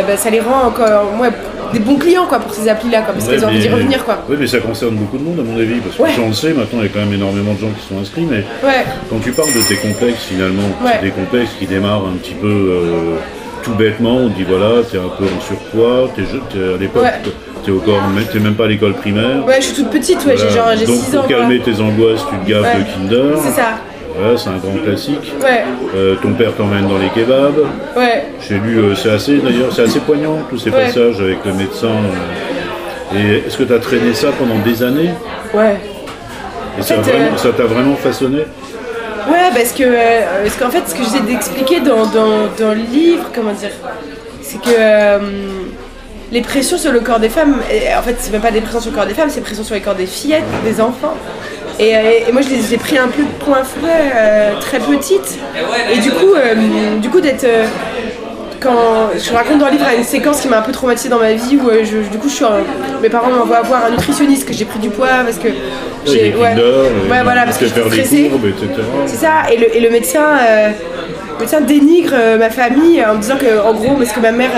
bah, 0.06 0.18
ça 0.18 0.30
les 0.30 0.40
rend 0.40 0.68
encore 0.68 1.14
ouais, 1.20 1.30
des 1.74 1.80
bons 1.80 1.98
clients 1.98 2.26
quoi, 2.28 2.40
pour 2.40 2.54
ces 2.54 2.68
applis-là, 2.70 3.02
quoi, 3.02 3.14
parce 3.14 3.28
Ouais, 3.28 3.36
qu'ils 3.36 3.46
ont 3.46 3.48
envie 3.48 3.60
d'y 3.60 3.70
revenir. 3.70 4.04
Quoi. 4.06 4.20
Oui, 4.30 4.38
mais 4.40 4.48
ça 4.48 4.60
concerne 4.60 4.96
beaucoup 4.96 5.18
de 5.18 5.24
monde, 5.24 5.40
à 5.40 5.44
mon 5.44 5.58
avis, 5.60 5.80
parce 5.80 5.96
que 5.96 6.02
Ouais. 6.04 6.10
ça, 6.16 6.22
on 6.24 6.28
le 6.28 6.34
sait, 6.34 6.54
maintenant, 6.54 6.80
il 6.80 6.84
y 6.84 6.86
a 6.86 6.90
quand 6.90 7.00
même 7.00 7.14
énormément 7.14 7.54
de 7.54 7.60
gens 7.60 7.70
qui 7.80 7.86
sont 7.88 8.00
inscrits, 8.00 8.28
mais 8.30 8.44
Ouais, 8.68 8.86
quand 9.10 9.20
tu 9.24 9.32
parles 9.32 9.54
de 9.54 9.62
tes 9.68 9.76
complexes, 9.76 10.24
finalement, 10.30 10.64
c'est 10.86 11.02
des 11.06 11.12
complexes 11.12 11.52
qui 11.60 11.66
démarrent 11.66 12.06
un 12.08 12.18
petit 12.18 12.34
peu 12.36 12.48
euh, 12.48 13.16
tout 13.64 13.74
bêtement, 13.76 14.18
on 14.18 14.28
dit 14.30 14.44
voilà, 14.48 14.82
t'es 14.90 14.98
un 14.98 15.10
peu 15.18 15.26
en 15.26 15.42
surpoids, 15.42 16.10
t'es, 16.16 16.22
t'es 16.24 16.74
à 16.76 16.78
l'époque, 16.78 17.06
t'es 17.66 17.72
encore, 17.72 18.02
t'es 18.32 18.40
même 18.40 18.54
pas 18.56 18.66
à 18.66 18.68
l'école 18.68 18.94
primaire. 18.94 19.46
ouais, 19.46 19.58
je 19.60 19.66
suis 19.68 19.76
toute 19.76 19.90
petite, 19.90 20.26
ouais, 20.26 20.36
j'ai 20.38 20.50
genre 20.50 20.70
j'ai 20.78 20.86
Donc 20.86 20.96
6 21.00 21.16
ans. 21.18 21.20
pour 21.22 21.28
quoi. 21.28 21.38
calmer 21.38 21.60
tes 21.60 21.80
angoisses, 21.82 22.22
tu 22.30 22.38
te 22.46 22.50
gaves 22.50 22.64
de 22.64 22.84
Kinder. 22.94 23.38
C'est 23.44 23.52
ça, 23.62 23.70
Voilà, 24.18 24.38
c'est 24.38 24.50
un 24.50 24.58
grand 24.58 24.74
classique. 24.84 25.32
ouais, 25.44 25.64
Euh, 25.96 26.16
ton 26.22 26.34
père 26.34 26.54
t'emmène 26.56 26.88
dans 26.88 26.98
les 26.98 27.10
kebabs. 27.10 27.60
ouais. 27.96 28.26
J'ai 28.48 28.56
lu, 28.58 28.78
euh, 28.80 28.96
c'est 28.96 29.12
assez 29.12 29.38
d'ailleurs, 29.38 29.72
c'est 29.74 29.84
assez 29.84 30.00
poignant 30.00 30.38
tous 30.50 30.58
ces 30.58 30.70
Ouais. 30.72 30.86
passages 30.86 31.20
avec 31.22 31.46
le 31.46 31.54
médecin. 31.54 31.88
euh. 31.88 33.16
et 33.16 33.48
est-ce 33.48 33.58
que 33.58 33.64
tu 33.64 33.74
as 33.74 33.80
traîné 33.80 34.14
ça 34.14 34.30
pendant 34.38 34.58
des 34.60 34.84
années? 34.84 35.12
Ouais. 35.54 35.78
Et 36.78 36.82
ça, 36.82 36.96
a 36.96 37.04
fait, 37.04 37.12
vraiment- 37.12 37.38
ça 37.38 37.50
t'a 37.54 37.64
vraiment 37.64 37.96
façonné? 37.96 38.40
Ouais, 39.30 39.50
parce 39.56 39.72
que, 39.72 39.84
parce 40.44 40.56
qu'en 40.58 40.70
fait, 40.70 40.84
ce 40.90 40.94
que 40.96 41.04
j'essaie 41.04 41.22
d'expliquer 41.22 41.80
dans, 41.80 42.06
dans, 42.08 42.48
dans 42.60 42.70
le 42.74 42.82
livre, 42.92 43.30
comment 43.34 43.54
dire, 43.54 43.70
c'est 44.42 44.60
que 44.62 45.22
les 46.32 46.42
pressions 46.42 46.78
sur 46.78 46.92
le 46.92 47.00
corps 47.00 47.20
des 47.20 47.30
femmes, 47.30 47.56
en 47.98 48.02
fait, 48.02 48.16
c'est 48.20 48.32
même 48.34 48.42
pas 48.42 48.52
des 48.52 48.60
pressions 48.62 48.82
sur 48.82 48.92
le 48.92 48.98
corps 48.98 49.06
des 49.06 49.14
femmes, 49.14 49.30
c'est 49.30 49.42
pressions 49.42 49.64
sur 49.64 49.76
les 49.76 49.82
corps 49.82 49.96
des 49.96 50.06
fillettes, 50.06 50.44
des 50.66 50.82
enfants. 50.82 51.16
Et, 51.80 51.96
euh, 51.96 52.00
et 52.28 52.32
moi, 52.32 52.42
je 52.42 52.50
les 52.50 52.74
ai 52.74 52.78
pris 52.78 52.98
un 52.98 53.08
peu 53.08 53.22
de 53.24 53.44
point 53.46 53.64
fouet 53.64 53.90
euh, 54.16 54.52
très 54.60 54.80
petite. 54.80 55.38
Et 55.94 55.98
du 56.00 56.12
coup, 56.12 56.34
euh, 56.36 56.98
du 56.98 57.10
coup 57.10 57.22
d'être. 57.22 57.44
euh, 57.44 57.66
quand 58.60 59.12
je 59.16 59.32
raconte 59.34 59.60
dans 59.60 59.68
le 59.68 59.74
livre 59.74 59.86
une 59.96 60.04
séquence 60.04 60.42
qui 60.42 60.48
m'a 60.48 60.58
un 60.58 60.62
peu 60.64 60.72
traumatisée 60.72 61.10
dans 61.10 61.20
ma 61.20 61.34
vie 61.34 61.58
où 61.64 61.70
je- 61.84 62.10
du 62.10 62.18
coup 62.18 62.28
je 62.28 62.34
suis 62.34 62.46
mes 63.04 63.08
parents 63.08 63.30
m'envoient 63.30 63.62
voir 63.62 63.86
un 63.86 63.92
nutritionniste 63.92 64.48
que 64.48 64.54
j'ai 64.54 64.66
pris 64.66 64.80
du 64.80 64.90
poids 64.90 65.08
parce 65.24 65.38
que 65.38 65.50
J'ai 66.08 66.34
ouais, 66.36 66.56
ouais 67.12 67.22
voilà 67.24 67.44
parce 67.44 67.60
que 67.60 67.66
stressée 68.00 68.32
c'est 69.06 69.18
ça, 69.18 69.30
et 69.54 69.58
le, 69.58 69.78
et 69.78 69.80
le 69.80 69.92
médecin, 69.92 70.26
le 71.36 71.40
médecin 71.40 71.62
dénigre 71.62 72.16
ma 72.40 72.50
famille 72.50 73.06
en 73.06 73.14
me 73.14 73.20
disant 73.22 73.38
que, 73.38 73.62
en 73.64 73.74
gros, 73.74 73.94
parce 73.94 74.12
que 74.12 74.20
ma 74.22 74.32
mère 74.32 74.50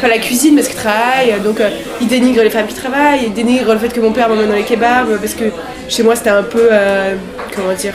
pas 0.00 0.08
la 0.08 0.18
cuisine 0.18 0.54
parce 0.54 0.68
qu'elle 0.68 0.76
travaille, 0.76 1.40
donc 1.44 1.60
euh, 1.60 1.70
il 2.00 2.08
dénigre 2.08 2.42
les 2.42 2.50
femmes 2.50 2.66
qui 2.66 2.74
travaillent, 2.74 3.24
il 3.26 3.32
dénigre 3.32 3.72
le 3.72 3.78
fait 3.78 3.92
que 3.92 4.00
mon 4.00 4.12
père 4.12 4.28
m'emmène 4.28 4.48
dans 4.48 4.54
les 4.54 4.64
kebabs, 4.64 5.18
parce 5.20 5.34
que 5.34 5.44
chez 5.88 6.02
moi 6.02 6.16
c'était 6.16 6.30
un 6.30 6.42
peu, 6.42 6.68
euh, 6.70 7.14
comment 7.56 7.72
dire, 7.74 7.94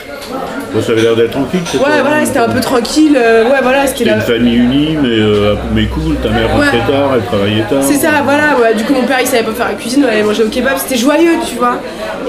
Bon, 0.73 0.81
ça 0.81 0.91
avait 0.93 1.01
l'air 1.01 1.15
d'être 1.15 1.31
tranquille. 1.31 1.59
toi, 1.71 1.81
ouais, 1.89 2.01
voilà, 2.01 2.25
c'était 2.25 2.39
un 2.39 2.49
peu 2.49 2.59
tranquille, 2.61 3.17
euh, 3.17 3.43
ouais, 3.45 3.57
voilà, 3.61 3.85
c'était 3.87 4.05
la. 4.05 4.15
une 4.15 4.21
famille 4.21 4.55
unie, 4.55 4.97
mais, 5.01 5.09
euh, 5.09 5.55
mais 5.73 5.85
cool. 5.87 6.15
Ta 6.23 6.29
mère 6.29 6.49
rentrait 6.51 6.77
Ouais. 6.77 6.91
tard, 6.93 7.11
elle 7.15 7.23
travaillait 7.23 7.63
tard. 7.69 7.79
C'est 7.81 7.95
ça, 7.97 8.09
voilà, 8.23 8.57
ouais, 8.61 8.73
du 8.73 8.83
coup 8.85 8.93
mon 8.93 9.03
père 9.03 9.17
il 9.21 9.27
savait 9.27 9.43
pas 9.43 9.51
faire 9.51 9.67
la 9.67 9.73
cuisine, 9.73 10.05
on 10.05 10.11
allait 10.11 10.23
manger 10.23 10.43
au 10.43 10.47
kebab, 10.49 10.77
c'était 10.77 10.97
joyeux, 10.97 11.33
tu 11.47 11.55
vois. 11.55 11.77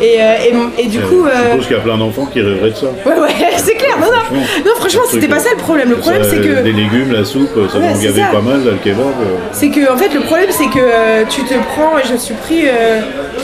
Et, 0.01 0.17
euh, 0.21 0.67
et, 0.79 0.87
du 0.87 0.99
coup. 1.01 1.25
Je 1.27 1.31
euh, 1.31 1.51
suppose 1.53 1.67
qu'il 1.67 1.77
y 1.77 1.79
a 1.79 1.83
plein 1.83 1.97
d'enfants 1.99 2.27
qui 2.27 2.41
rêveraient 2.41 2.71
de 2.71 2.77
ça. 2.77 2.87
Ouais, 3.07 3.19
ouais, 3.21 3.29
c'est 3.57 3.75
clair, 3.75 3.97
non, 4.01 4.07
non, 4.07 4.13
Franchement, 4.13 4.43
non, 4.67 4.73
franchement, 4.77 5.03
c'était 5.11 5.29
pas 5.29 5.39
ça 5.39 5.51
le 5.51 5.59
problème. 5.59 5.91
Le 5.91 5.97
problème, 5.97 6.23
c'est 6.29 6.37
que. 6.39 6.63
Des 6.63 6.73
légumes, 6.73 7.13
la 7.13 7.25
soupe, 7.25 7.51
ça 7.73 7.79
m'en 7.79 7.93
gavait 7.99 8.23
pas 8.33 8.41
mal, 8.41 8.65
là, 8.65 8.73
le 8.73 8.79
kebab. 8.83 9.07
C'est 9.53 9.69
que 9.69 9.93
en 9.93 9.97
fait 9.97 10.13
le 10.15 10.21
problème 10.21 10.49
c'est 10.51 10.67
que 10.67 11.25
tu 11.31 11.43
te 11.43 11.55
prends 11.55 11.99
et 11.99 12.07
je 12.07 12.13
me 12.15 12.19
suis 12.19 12.35
pris 12.35 12.63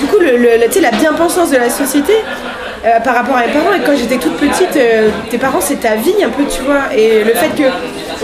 du 0.00 0.06
coup 0.06 0.18
le, 0.20 0.36
le- 0.36 0.58
la- 0.60 0.66
tu 0.66 0.74
sais, 0.74 0.80
la 0.80 0.90
bien-pensance 0.90 1.50
de 1.50 1.56
la 1.56 1.70
société 1.70 2.12
euh, 2.84 3.00
par 3.00 3.14
rapport 3.14 3.36
à 3.36 3.46
mes 3.46 3.52
parents 3.52 3.72
et 3.74 3.80
quand 3.84 3.96
j'étais 3.96 4.18
toute 4.18 4.36
petite 4.36 4.76
euh, 4.76 5.08
tes 5.30 5.38
parents 5.38 5.60
c'est 5.60 5.80
ta 5.80 5.96
vie 5.96 6.22
un 6.24 6.28
peu 6.30 6.44
tu 6.44 6.62
vois 6.62 6.94
et 6.96 7.24
le 7.24 7.32
fait 7.32 7.50
que 7.56 7.68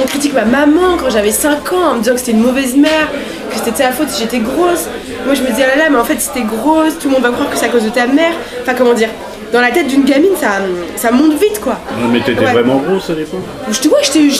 on 0.00 0.06
critique 0.06 0.32
ma 0.34 0.44
maman 0.44 0.96
quand 1.00 1.11
j'avais 1.11 1.30
5 1.32 1.73
ans 1.73 1.90
en 1.92 1.94
me 1.94 1.99
disant 2.00 2.12
que 2.14 2.18
c'était 2.20 2.32
une 2.32 2.42
mauvaise 2.42 2.76
mère 2.76 3.08
que 3.50 3.56
c'était 3.56 3.73
de 3.73 3.76
sa 3.76 3.90
faute 3.92 4.08
si 4.11 4.20
j'étais 4.23 4.38
grosse 4.38 4.88
moi 5.25 5.34
je 5.34 5.42
me 5.42 5.49
disais 5.49 5.64
ah 5.73 5.76
là 5.76 5.84
là 5.84 5.90
mais 5.90 5.99
en 5.99 6.04
fait 6.04 6.20
si 6.20 6.30
t'es 6.30 6.42
grosse 6.42 6.99
tout 6.99 7.08
le 7.08 7.14
monde 7.14 7.23
va 7.23 7.30
croire 7.30 7.50
que 7.50 7.56
c'est 7.56 7.66
à 7.66 7.68
cause 7.68 7.84
de 7.84 7.90
ta 7.90 8.06
mère 8.06 8.32
enfin 8.62 8.75
comment 8.76 8.94
dire 8.94 9.08
dans 9.52 9.61
la 9.61 9.70
tête 9.70 9.87
d'une 9.87 10.04
gamine 10.04 10.32
ça, 10.40 10.49
ça 10.96 11.12
monte 11.12 11.34
vite 11.40 11.61
quoi 11.61 11.75
Ouais, 11.96 12.08
mais 12.12 12.20
t'étais 12.20 12.44
Ouais. 12.44 12.52
vraiment 12.52 12.76
grosse 12.78 13.11
à 13.11 13.14
l'époque 13.14 13.40
je 13.70 13.78
te 13.80 13.88
vois, 13.88 13.99
j'étais. 14.02 14.28
Je 14.28 14.37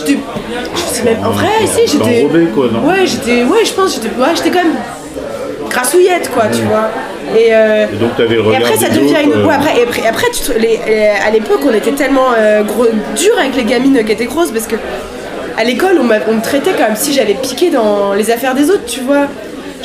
sais 0.93 1.03
même. 1.05 1.19
En 1.25 1.31
vrai, 1.31 1.47
si, 1.67 1.87
j'étais. 1.87 2.21
enrobée, 2.25 2.47
quoi, 2.55 2.67
non 2.73 2.87
Ouais, 2.87 3.07
j'étais. 3.07 3.43
Ouais, 3.45 3.65
je 3.65 3.73
pense, 3.73 3.95
j'étais. 3.95 4.09
Ouais, 4.09 4.29
j'étais 4.35 4.51
quand 4.51 4.65
même. 4.65 4.75
Grassouillette, 5.75 6.31
quoi, 6.33 6.45
tu 6.53 6.63
vois. 6.63 6.89
Et, 7.37 7.49
euh, 7.53 7.87
Et 7.93 7.97
donc 7.97 8.17
t'avais 8.17 8.35
le 8.37 8.41
et 8.41 8.45
regard 8.45 8.61
après, 8.63 8.77
ça 8.77 8.89
devient 8.89 9.15
une. 9.25 9.33
euh, 9.33 9.47
Ouais, 9.47 9.55
après, 9.55 9.79
et 9.79 9.83
après, 9.83 10.07
après, 10.07 10.27
tu 10.33 10.41
te- 10.53 10.59
les- 10.59 10.79
les- 10.87 11.07
à 11.27 11.31
l'époque, 11.33 11.61
on 11.69 11.75
était 11.75 11.93
tellement 11.93 12.29
euh, 12.37 12.63
gros, 12.63 12.87
dur 13.17 13.33
avec 13.39 13.57
les 13.57 13.65
gamines 13.65 14.03
qui 14.05 14.13
étaient 14.13 14.27
grosses 14.27 14.51
parce 14.51 14.67
que 14.67 14.77
à 15.57 15.65
l'école, 15.65 15.97
on, 16.01 16.05
m'a- 16.05 16.17
on 16.29 16.35
me 16.35 16.43
traitait 16.43 16.73
comme 16.73 16.95
si 16.97 17.13
j'allais 17.13 17.35
piquer 17.35 17.71
dans 17.71 18.13
les 18.15 18.31
affaires 18.31 18.55
des 18.55 18.71
autres, 18.71 18.87
tu 18.87 19.01
vois. 19.01 19.27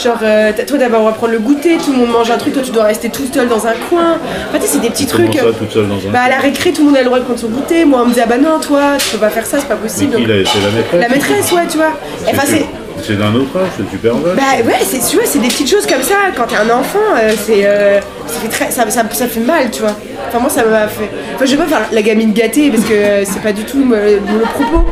Genre, 0.02 0.18
euh, 0.24 0.52
toi 0.66 0.78
d'abord 0.78 1.02
on 1.02 1.06
va 1.08 1.12
prendre 1.12 1.34
le 1.34 1.40
goûter, 1.40 1.76
tout 1.84 1.92
le 1.92 1.98
monde 1.98 2.12
mange 2.12 2.32
un 2.32 2.38
truc, 2.38 2.54
toi 2.54 2.62
tu 2.64 2.72
dois 2.72 2.86
rester 2.86 3.10
tout 3.10 3.24
seul 3.34 3.50
dans 3.50 3.68
un 3.68 3.74
coin. 3.90 4.18
Enfin, 4.48 4.58
tu 4.58 4.62
sais, 4.62 4.68
c'est 4.74 4.80
des 4.82 4.90
petits 4.90 5.06
Comment 5.06 5.26
trucs. 5.28 5.42
ça, 5.42 5.46
toute 5.58 5.72
seule 5.72 5.88
dans 5.90 5.96
un 6.08 6.12
Bah, 6.12 6.22
à 6.26 6.30
la 6.30 6.38
récré, 6.38 6.72
tout 6.72 6.82
le 6.84 6.88
monde 6.88 6.96
a 6.96 7.00
le 7.00 7.06
droit 7.06 7.20
de 7.20 7.26
prendre 7.26 7.40
son 7.40 7.48
goûter. 7.50 7.84
Moi, 7.84 8.00
on 8.02 8.06
me 8.06 8.10
disait, 8.12 8.22
ah 8.24 8.30
bah 8.30 8.38
non, 8.38 8.60
toi, 8.62 8.82
tu 8.98 9.10
peux 9.10 9.18
pas 9.18 9.30
faire 9.30 9.46
ça, 9.46 9.58
c'est 9.60 9.68
pas 9.68 9.76
possible. 9.76 10.16
Mais 10.18 10.22
qui, 10.24 10.28
Donc, 10.28 10.64
la- 10.64 10.72
maîtresse 10.72 11.02
la 11.02 11.10
maîtresse, 11.10 11.52
ouais, 11.52 11.68
tu 11.70 11.78
vois. 11.78 11.92
Enfin, 12.30 12.44
C'est- 12.46 12.66
c'est. 13.04 13.18
D'un 13.18 13.34
autre 13.36 13.58
âge, 13.58 13.70
c'est 13.78 13.90
super 13.90 14.16
vache. 14.16 14.36
Bah 14.36 14.64
ouais, 14.66 14.80
c'est 14.84 15.00
tu 15.10 15.16
vois, 15.18 15.26
c'est 15.26 15.40
des 15.40 15.48
petites 15.48 15.70
choses 15.70 15.86
comme 15.86 16.02
ça. 16.02 16.16
Quand 16.36 16.46
t'es 16.48 16.56
un 16.56 16.70
enfant, 16.70 17.00
euh, 17.22 17.32
c'est 17.46 17.66
euh, 17.66 18.00
ça 18.28 18.40
fait 18.40 18.48
très, 18.48 18.72
ça, 18.72 18.90
ça, 18.90 19.04
ça 19.12 19.28
fait 19.28 19.40
mal, 19.40 19.72
tu 19.72 19.82
vois. 19.82 19.96
Enfin 20.28 20.40
moi 20.40 20.50
ça 20.50 20.64
m'a 20.66 20.88
fait. 20.88 21.10
Enfin 21.36 21.46
je 21.46 21.52
vais 21.56 21.64
pas 21.64 21.68
faire 21.68 21.82
la 21.92 22.02
gamine 22.02 22.32
gâtée 22.34 22.70
parce 22.70 22.84
que 22.84 22.94
euh, 22.94 23.26
c'est 23.26 23.42
pas 23.42 23.52
du 23.54 23.64
tout 23.64 23.84
le 23.90 24.20
propos. 24.54 24.86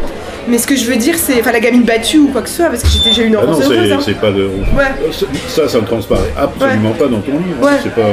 Mais 0.50 0.58
ce 0.58 0.66
que 0.66 0.78
je 0.78 0.86
veux 0.86 0.96
dire, 0.96 1.16
c'est 1.18 1.40
enfin 1.42 1.52
la 1.52 1.60
gamine 1.60 1.84
battue 1.84 2.20
ou 2.20 2.28
quoi 2.30 2.42
que 2.42 2.48
ce 2.50 2.56
soit 2.58 2.68
parce 2.68 2.82
que 2.82 2.88
j'ai 3.14 3.24
eu 3.24 3.28
une 3.28 3.36
Ah 3.36 3.44
non, 3.46 3.52
enfance 3.52 3.66
heureuse. 3.66 3.88
c'est 3.88 3.94
hein. 3.94 4.00
c'est 4.04 4.18
pas 4.20 4.32
de. 4.32 4.46
Ouais. 4.46 5.12
Ça, 5.50 5.68
ça 5.68 5.82
ne 5.82 5.86
transparaît 5.86 6.34
absolument 6.38 6.92
pas 6.92 7.08
dans 7.08 7.20
ton 7.20 7.34
livre. 7.34 7.58
hein. 7.62 7.66
Ouais. 7.66 7.72
C'est 7.84 7.94
pas. 7.94 8.08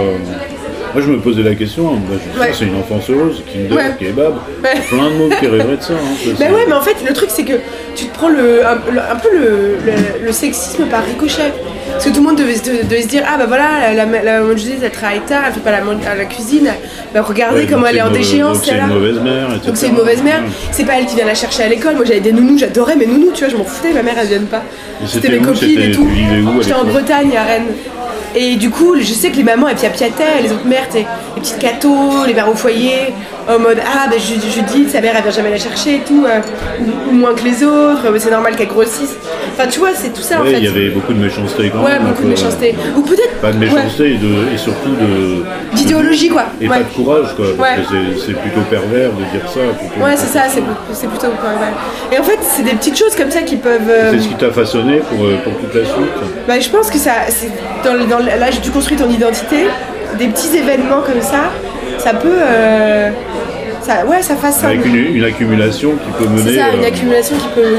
Moi, 0.94 1.02
je 1.04 1.10
me 1.10 1.18
posais 1.18 1.42
la 1.42 1.54
question. 1.54 1.94
hein. 1.94 1.98
Je- 2.34 2.40
Ouais. 2.40 2.50
c'est 2.52 2.64
une 2.66 2.76
enfance 2.76 3.10
heureuse, 3.10 3.42
Kinder, 3.52 3.74
Ouais. 3.74 3.94
kebab. 3.98 4.34
Ouais. 4.62 4.70
Plein 4.88 5.10
de 5.10 5.14
mots 5.16 5.28
qui 5.40 5.46
rêveraient 5.46 5.76
de 5.76 5.82
ça. 5.82 5.94
Hein. 5.94 6.30
Bah 6.38 6.44
ouais, 6.52 6.64
mais 6.68 6.72
en 6.74 6.80
fait, 6.82 6.96
le 7.06 7.12
truc 7.12 7.30
c'est 7.32 7.44
que 7.44 7.54
tu 7.96 8.06
te 8.06 8.14
prends 8.14 8.28
le, 8.28 8.64
un, 8.64 8.74
le- 8.92 9.00
un 9.00 9.16
peu 9.16 9.28
le, 9.32 9.76
le- 9.84 10.24
le 10.26 10.32
sexisme 10.32 10.84
par 10.86 11.04
ricochet. 11.04 11.52
Parce 11.92 12.04
que 12.06 12.10
tout 12.10 12.16
le 12.20 12.22
monde 12.28 12.38
devait, 12.38 12.54
se- 12.56 12.84
devait 12.86 13.02
se 13.02 13.08
dire 13.08 13.22
Ah 13.26 13.36
bah 13.38 13.44
voilà, 13.46 13.92
la, 13.94 14.04
la, 14.04 14.22
la 14.22 14.40
maman 14.40 14.56
Judith 14.56 14.78
elle 14.82 14.90
travaille 14.90 15.20
tard, 15.20 15.42
elle 15.46 15.52
fait 15.54 15.60
pas 15.60 15.70
la, 15.72 15.78
à 16.10 16.14
la 16.16 16.24
cuisine, 16.24 16.68
bah 17.12 17.22
regardez 17.22 17.66
comment 17.66 17.86
elle 17.86 17.98
est 17.98 18.02
en 18.02 18.10
déchéance, 18.10 18.58
donc 18.58 18.66
C'est 18.66 18.78
une 18.78 18.86
mauvaise 18.88 19.20
mère. 19.20 19.48
Donc 19.66 19.76
c'est 19.76 19.86
une 19.88 19.94
mauvaise 19.94 20.22
mère. 20.22 20.42
C'est 20.72 20.84
pas 20.84 20.94
elle 20.98 21.06
qui 21.06 21.14
vient 21.16 21.26
la 21.26 21.34
chercher 21.34 21.62
à 21.64 21.68
l'école. 21.68 21.94
Moi 21.96 22.04
j'avais 22.04 22.20
des 22.20 22.32
nounous, 22.32 22.58
j'adorais 22.58 22.96
mes 22.96 23.06
nounous, 23.06 23.30
tu 23.34 23.40
vois, 23.44 23.52
je 23.52 23.56
m'en 23.56 23.64
foutais, 23.64 23.92
ma 23.92 24.02
mère 24.02 24.14
elle 24.20 24.26
vienne 24.28 24.46
pas. 24.46 24.62
C'était 25.06 25.28
mes 25.28 25.38
copines 25.38 25.80
et 25.82 25.90
tout. 25.92 26.08
J'étais 26.62 26.72
en 26.74 26.84
Bretagne, 26.84 27.36
à 27.36 27.42
Rennes. 27.44 27.66
Et 28.36 28.56
du 28.56 28.70
coup, 28.70 28.96
je 28.98 29.12
sais 29.12 29.30
que 29.30 29.36
les 29.36 29.44
mamans 29.44 29.68
elles 29.68 29.76
piapiataient, 29.76 30.42
les 30.42 30.52
autres 30.52 30.66
mères, 30.66 30.88
les 30.92 31.06
petites 31.36 31.58
cathos, 31.58 32.26
les 32.26 32.34
mères 32.34 32.48
au 32.48 32.54
foyer. 32.54 33.14
En 33.48 33.58
mode 33.58 33.78
ah 33.84 34.06
ben 34.10 34.18
Ju- 34.18 34.40
Judith 34.50 34.90
sa 34.90 35.00
mère 35.00 35.12
elle 35.16 35.22
vient 35.22 35.30
jamais 35.32 35.50
la 35.50 35.58
chercher 35.58 35.96
et 35.96 36.00
tout 36.00 36.24
euh, 36.26 36.40
ou, 36.80 37.10
ou 37.10 37.12
moins 37.12 37.34
que 37.34 37.42
les 37.44 37.62
autres 37.62 38.06
euh, 38.06 38.16
c'est 38.18 38.30
normal 38.30 38.56
qu'elle 38.56 38.68
grossisse 38.68 39.14
enfin 39.52 39.68
tu 39.68 39.78
vois 39.80 39.90
c'est 39.94 40.12
tout 40.12 40.22
ça 40.22 40.40
en 40.40 40.44
Ouais, 40.44 40.52
fait 40.52 40.58
il 40.58 40.64
y 40.64 40.68
avait 40.68 40.88
beaucoup 40.90 41.12
de 41.12 41.18
méchanceté 41.22 41.70
quand 41.70 41.82
ouais 41.84 41.92
même. 41.98 42.04
beaucoup 42.08 42.22
de 42.22 42.28
méchanceté 42.28 42.74
ou 42.96 43.02
peut-être 43.02 43.34
Pas 43.42 43.52
de 43.52 43.58
ouais, 43.58 43.66
méchanceté 43.66 44.12
et, 44.14 44.16
de, 44.16 44.54
et 44.54 44.58
surtout 44.58 44.90
de. 44.90 45.44
d'idéologie 45.76 46.28
quoi 46.28 46.44
Et 46.60 46.68
pas 46.68 46.78
de 46.78 46.84
courage, 46.84 47.34
quoi. 47.36 47.46
Parce 47.58 47.88
que 47.88 48.18
c'est- 48.24 48.32
plutôt 48.34 48.60
pervers 48.70 49.10
de 49.12 49.24
dire 49.32 49.48
ça. 49.48 49.60
plutôt- 49.78 50.04
ouais 50.04 50.16
c'est 50.16 50.26
ça 50.38 50.42
c'est 50.48 51.06
plutôt 51.08 51.26
ouais. 51.28 52.16
et 52.16 52.18
en 52.18 52.22
fait 52.22 52.38
c'est 52.42 52.62
des 52.62 52.72
petites 52.72 52.98
choses 52.98 53.14
comme 53.16 53.30
ça 53.30 53.42
qui 53.42 53.56
peuvent 53.56 53.88
euh, 53.88 54.10
C'est 54.12 54.20
ce 54.20 54.28
qui 54.28 54.34
t'a 54.34 54.50
façonné 54.50 54.98
pour, 55.08 55.24
euh, 55.24 55.36
pour 55.44 55.52
toute 55.58 55.74
la 55.74 55.84
suite 55.84 56.46
Bah, 56.48 56.58
je 56.60 56.68
pense 56.68 56.90
que 56.90 56.98
ça, 56.98 57.12
c'est 57.28 57.50
dans, 57.84 57.94
dans 58.06 58.18
l'âge 58.18 58.56
où 58.58 58.60
tu 58.60 58.70
construis 58.70 58.96
ton 58.96 59.08
identité, 59.10 59.66
des 60.18 60.26
petits 60.28 60.56
événements 60.56 61.00
comme 61.06 61.20
ça, 61.22 61.50
ça 62.04 62.14
peut, 62.14 62.28
euh, 62.38 63.10
ça, 63.82 64.04
ouais, 64.06 64.22
ça 64.22 64.36
façonne. 64.36 64.70
Avec 64.70 64.84
une, 64.86 65.16
une 65.16 65.24
accumulation 65.24 65.92
qui 65.92 66.22
peut 66.22 66.28
mener. 66.30 66.42
C'est 66.52 66.58
ça, 66.58 66.66
une 66.76 66.84
euh, 66.84 66.88
accumulation 66.88 67.36
qui 67.36 67.48
peut. 67.60 67.76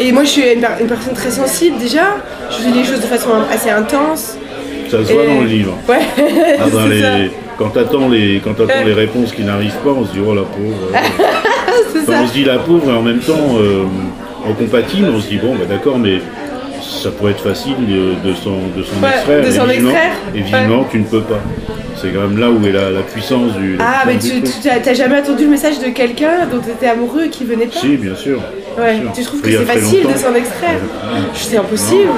Et 0.00 0.12
moi, 0.12 0.24
je 0.24 0.28
suis 0.28 0.42
une, 0.52 0.60
per- 0.60 0.80
une 0.80 0.86
personne 0.86 1.14
très 1.14 1.30
sensible 1.30 1.78
déjà. 1.78 2.16
Je 2.50 2.64
vis 2.68 2.72
les 2.78 2.84
choses 2.84 3.00
de 3.00 3.06
façon 3.06 3.30
assez 3.52 3.70
intense. 3.70 4.36
ça 4.90 5.04
se 5.04 5.12
voit 5.12 5.24
et- 5.24 5.26
dans 5.26 5.40
le 5.40 5.46
livre. 5.46 5.74
Ouais. 5.88 5.98
Ah, 6.60 6.68
dans 6.70 6.80
c'est 6.84 6.88
les- 6.88 7.00
ça. 7.00 7.08
Quand 7.58 7.68
t'attends 7.68 8.08
les, 8.08 8.40
quand 8.42 8.54
t'attends 8.54 8.78
Ouais. 8.80 8.84
les 8.86 8.92
réponses 8.94 9.30
qui 9.32 9.42
n'arrivent 9.42 9.76
pas, 9.84 9.90
on 9.90 10.04
se 10.06 10.12
dit 10.12 10.20
oh 10.26 10.34
la 10.34 10.42
pauvre. 10.42 10.88
euh. 10.94 10.96
Ça. 12.06 12.12
on 12.22 12.26
se 12.26 12.32
dit 12.32 12.44
la 12.44 12.58
pauvre 12.58 12.90
et 12.90 12.94
en 12.94 13.02
même 13.02 13.20
temps 13.20 13.56
euh, 13.58 13.84
on 14.48 14.54
compatit, 14.54 15.00
mais 15.02 15.10
on 15.10 15.20
se 15.20 15.28
dit 15.28 15.36
bon 15.36 15.54
bah 15.54 15.66
d'accord, 15.68 15.98
mais 15.98 16.18
ça 17.00 17.10
pourrait 17.10 17.32
être 17.32 17.42
facile 17.42 17.74
de, 17.86 18.28
de 18.28 18.34
s'en 18.34 18.56
de 18.76 18.82
Ouais, 19.02 19.08
extraire. 19.14 19.44
de 19.44 19.50
et 19.50 19.76
extraire. 19.76 20.12
Visiblement 20.34 20.84
tu 20.90 20.98
ne 20.98 21.04
peux 21.04 21.22
pas. 21.22 21.40
C'est 21.96 22.08
quand 22.12 22.20
même 22.22 22.38
là 22.38 22.50
où 22.50 22.64
est 22.66 22.72
la, 22.72 22.90
la 22.90 23.02
puissance 23.02 23.52
du. 23.54 23.76
la 23.76 23.84
Ah, 23.84 24.02
mais 24.06 24.18
tu 24.18 24.40
tu- 24.42 24.60
jamais 24.94 25.20
entendu 25.20 25.44
le 25.44 25.50
message 25.50 25.78
de 25.78 25.88
quelqu'un 25.90 26.46
dont 26.50 26.58
tu 26.58 26.70
étais 26.70 26.88
amoureux 26.88 27.24
et 27.26 27.28
qui 27.30 27.44
venait 27.44 27.66
pas? 27.66 27.78
Si, 27.80 27.96
bien 27.96 28.14
sûr. 28.16 28.40
Ouais, 28.78 29.02
tu 29.14 29.22
trouves 29.22 29.40
que 29.42 29.50
c'est 29.50 29.64
facile 29.64 30.02
de 30.12 30.16
s'en 30.18 30.34
extraire 30.34 30.78
C'est 31.34 31.56
impossible. 31.58 32.10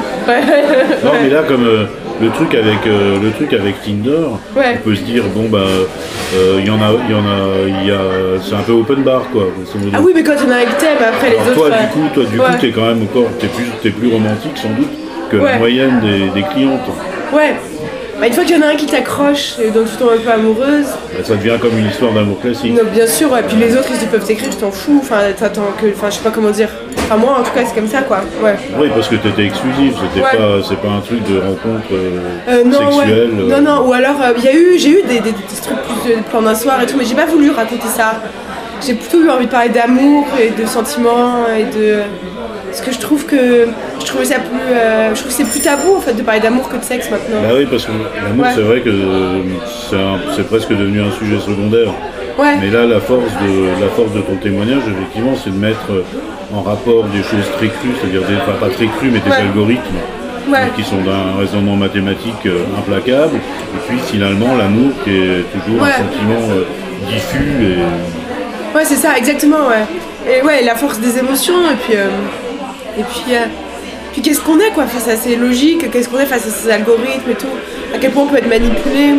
Non, 1.04 1.10
mais 1.22 1.30
là, 1.30 1.42
comme 1.46 1.64
euh, 1.66 1.84
le 2.20 2.30
truc 2.30 2.54
avec 2.54 2.86
euh, 2.86 3.18
le 3.22 3.30
truc 3.32 3.52
avec 3.52 3.82
Tinder, 3.82 4.28
Ouais. 4.56 4.78
on 4.80 4.88
peut 4.88 4.94
se 4.94 5.02
dire 5.02 5.24
bon 5.34 5.48
bah 5.48 5.58
euh, 6.34 6.58
il 6.60 6.66
y 6.66 6.70
en 6.70 6.80
a, 6.80 6.90
il 7.08 7.12
y 7.12 7.18
en 7.18 7.24
a, 7.26 7.84
y 7.86 7.90
a, 7.90 8.40
c'est 8.42 8.54
un 8.54 8.62
peu 8.62 8.72
open 8.72 9.02
bar 9.02 9.22
quoi. 9.32 9.44
Ah 9.92 9.98
oui, 10.02 10.12
mais 10.14 10.22
quand 10.22 10.32
il 10.38 10.44
y 10.48 10.52
en 10.52 10.56
a 10.56 10.64
que 10.64 10.80
t'aimes, 10.80 10.96
après 11.08 11.30
les 11.30 11.36
autres. 11.36 11.54
toi, 11.54 11.70
du 11.70 11.86
coup, 11.88 12.08
toi, 12.14 12.24
du 12.24 12.38
ouais. 12.38 12.46
coup, 12.46 12.52
t'es 12.60 12.70
quand 12.70 12.86
même 12.86 13.02
encore, 13.02 13.30
t'es 13.38 13.48
plus, 13.48 13.90
plus 13.90 14.08
romantique 14.12 14.56
sans 14.56 14.70
doute 14.70 14.88
que 15.30 15.36
la 15.36 15.58
moyenne 15.58 16.00
des, 16.00 16.40
des 16.40 16.46
clientes. 16.48 16.80
Ouais. 17.32 17.54
Bah, 18.20 18.26
une 18.28 18.32
fois 18.32 18.44
qu'il 18.44 18.56
y 18.56 18.58
en 18.58 18.62
a 18.62 18.68
un 18.70 18.76
qui 18.76 18.86
t'accroche 18.86 19.54
et 19.58 19.70
dont 19.70 19.84
tu 19.84 19.96
tombes 19.96 20.10
un 20.14 20.20
peu 20.22 20.30
amoureuse, 20.30 20.86
Bah, 21.12 21.24
ça 21.24 21.34
devient 21.34 21.56
comme 21.60 21.76
une 21.78 21.86
histoire 21.86 22.12
d'amour 22.12 22.40
classique. 22.40 22.74
donc 22.74 22.90
bien 22.90 23.06
sûr, 23.06 23.30
ouais, 23.32 23.42
puis 23.46 23.56
les 23.56 23.76
autres 23.76 23.88
ils 24.00 24.06
peuvent 24.08 24.24
t'écrire, 24.24 24.50
tu 24.50 24.56
t'en 24.56 24.70
fous, 24.70 25.00
enfin 25.02 25.18
t'attends 25.36 25.72
que. 25.80 25.86
Enfin 25.88 26.08
je 26.10 26.14
sais 26.16 26.22
pas 26.22 26.30
comment 26.30 26.50
dire. 26.50 26.68
Enfin 26.98 27.16
moi 27.16 27.36
en 27.40 27.42
tout 27.42 27.50
cas 27.52 27.62
c'est 27.66 27.74
comme 27.74 27.88
ça 27.88 28.02
quoi. 28.02 28.20
Ouais. 28.42 28.56
Oui, 28.78 28.88
parce 28.94 29.08
que 29.08 29.16
t'étais 29.16 29.44
exclusive, 29.46 29.94
c'était 30.00 30.24
Ouais. 30.24 30.36
pas, 30.38 30.66
c'est 30.66 30.76
pas 30.80 30.88
un 30.88 31.00
truc 31.00 31.22
de 31.28 31.38
rencontre 31.38 31.92
euh, 31.92 32.20
Euh, 32.48 32.64
non, 32.64 32.92
sexuelle. 32.92 33.30
ouais. 33.32 33.52
euh. 33.52 33.60
non, 33.60 33.74
non, 33.80 33.86
ou 33.88 33.92
alors 33.92 34.16
il 34.38 34.44
y 34.44 34.48
a 34.48 34.54
eu, 34.54 34.78
j'ai 34.78 34.90
eu 34.90 35.02
des, 35.02 35.20
des, 35.20 35.32
des 35.32 35.60
trucs 35.62 35.76
plus 36.02 36.14
de 36.16 36.22
plan 36.30 36.40
d'un 36.42 36.54
soir 36.54 36.80
et 36.82 36.86
tout, 36.86 36.96
mais 36.96 37.04
j'ai 37.04 37.14
pas 37.16 37.26
voulu 37.26 37.50
raconter 37.50 37.88
ça. 37.94 38.20
J'ai 38.86 38.94
plutôt 38.94 39.22
eu 39.22 39.28
envie 39.30 39.46
de 39.46 39.50
parler 39.50 39.70
d'amour 39.70 40.26
et 40.40 40.50
de 40.60 40.66
sentiments 40.66 41.46
et 41.58 41.64
de. 41.64 41.96
Parce 42.70 42.80
que 42.80 42.92
je 42.92 42.98
trouve 42.98 43.24
que. 43.26 43.66
Je 44.04 44.08
trouvais 44.10 44.24
ça 44.26 44.36
plus. 44.36 44.58
euh, 44.72 45.14
je 45.14 45.20
trouve 45.20 45.28
que 45.32 45.36
c'est 45.44 45.50
plus 45.50 45.60
tabou 45.60 45.96
en 45.96 46.00
fait 46.00 46.12
de 46.12 46.22
parler 46.22 46.40
d'amour 46.40 46.68
que 46.68 46.76
de 46.76 46.82
sexe 46.84 47.10
maintenant. 47.10 47.40
Bah 47.42 47.54
oui, 47.56 47.66
parce 47.70 47.86
que 47.86 47.92
l'amour, 48.22 48.44
Ouais. 48.44 48.50
c'est 48.54 48.60
vrai 48.60 48.80
que 48.80 48.90
c'est, 50.36 50.46
presque 50.48 50.68
devenu 50.70 51.00
un 51.00 51.10
sujet 51.12 51.38
secondaire. 51.40 51.88
Ouais. 52.38 52.56
Mais 52.60 52.68
là, 52.70 52.84
la 52.84 53.00
force 53.00 53.30
de, 53.42 53.80
la 53.80 53.88
force 53.90 54.12
de 54.12 54.20
ton 54.20 54.36
témoignage, 54.36 54.82
effectivement, 54.88 55.34
c'est 55.42 55.50
de 55.50 55.56
mettre 55.56 55.88
en 56.52 56.62
rapport 56.62 57.04
des 57.04 57.22
choses 57.22 57.48
très 57.56 57.68
crues, 57.68 57.94
c'est-à-dire 58.00 58.22
des, 58.28 58.36
enfin, 58.36 58.52
pas 58.60 58.68
très 58.68 58.86
crues, 58.86 59.10
mais 59.10 59.20
des 59.20 59.30
Ouais. 59.30 59.36
algorithmes 59.36 59.96
Ouais. 60.50 60.58
euh, 60.58 60.66
qui 60.76 60.82
sont 60.84 61.00
d'un 61.02 61.38
raisonnement 61.38 61.76
mathématique 61.76 62.44
euh, 62.46 62.64
implacable. 62.78 63.36
Et 63.36 63.88
puis 63.88 63.98
finalement, 64.04 64.54
l'amour 64.56 64.90
qui 65.04 65.10
est 65.10 65.44
toujours 65.52 65.82
un 65.84 65.92
sentiment 65.92 66.50
euh, 66.50 66.64
diffus 67.08 67.54
et 67.62 68.76
Ouais, 68.76 68.84
c'est 68.84 68.96
ça, 68.96 69.16
exactement, 69.16 69.68
ouais. 69.68 69.84
Et 70.30 70.42
ouais, 70.44 70.62
la 70.64 70.74
force 70.74 70.98
des 70.98 71.18
émotions, 71.18 71.54
et 71.72 71.76
puis. 71.82 71.94
euh, 71.96 72.08
et 72.98 73.02
puis. 73.04 73.34
euh, 73.34 73.44
puis 74.14 74.22
qu'est-ce 74.22 74.40
qu'on 74.40 74.60
est, 74.60 74.70
quoi, 74.70 74.86
face 74.86 75.08
à 75.08 75.16
ces 75.16 75.34
logiques, 75.34 75.90
qu'est-ce 75.90 76.08
qu'on 76.08 76.20
est 76.20 76.26
face 76.26 76.46
à 76.46 76.50
ces 76.50 76.70
algorithmes 76.70 77.30
et 77.32 77.34
tout, 77.34 77.48
à 77.92 77.98
quel 77.98 78.12
point 78.12 78.22
on 78.22 78.26
peut 78.28 78.36
être 78.36 78.48
manipulé? 78.48 79.14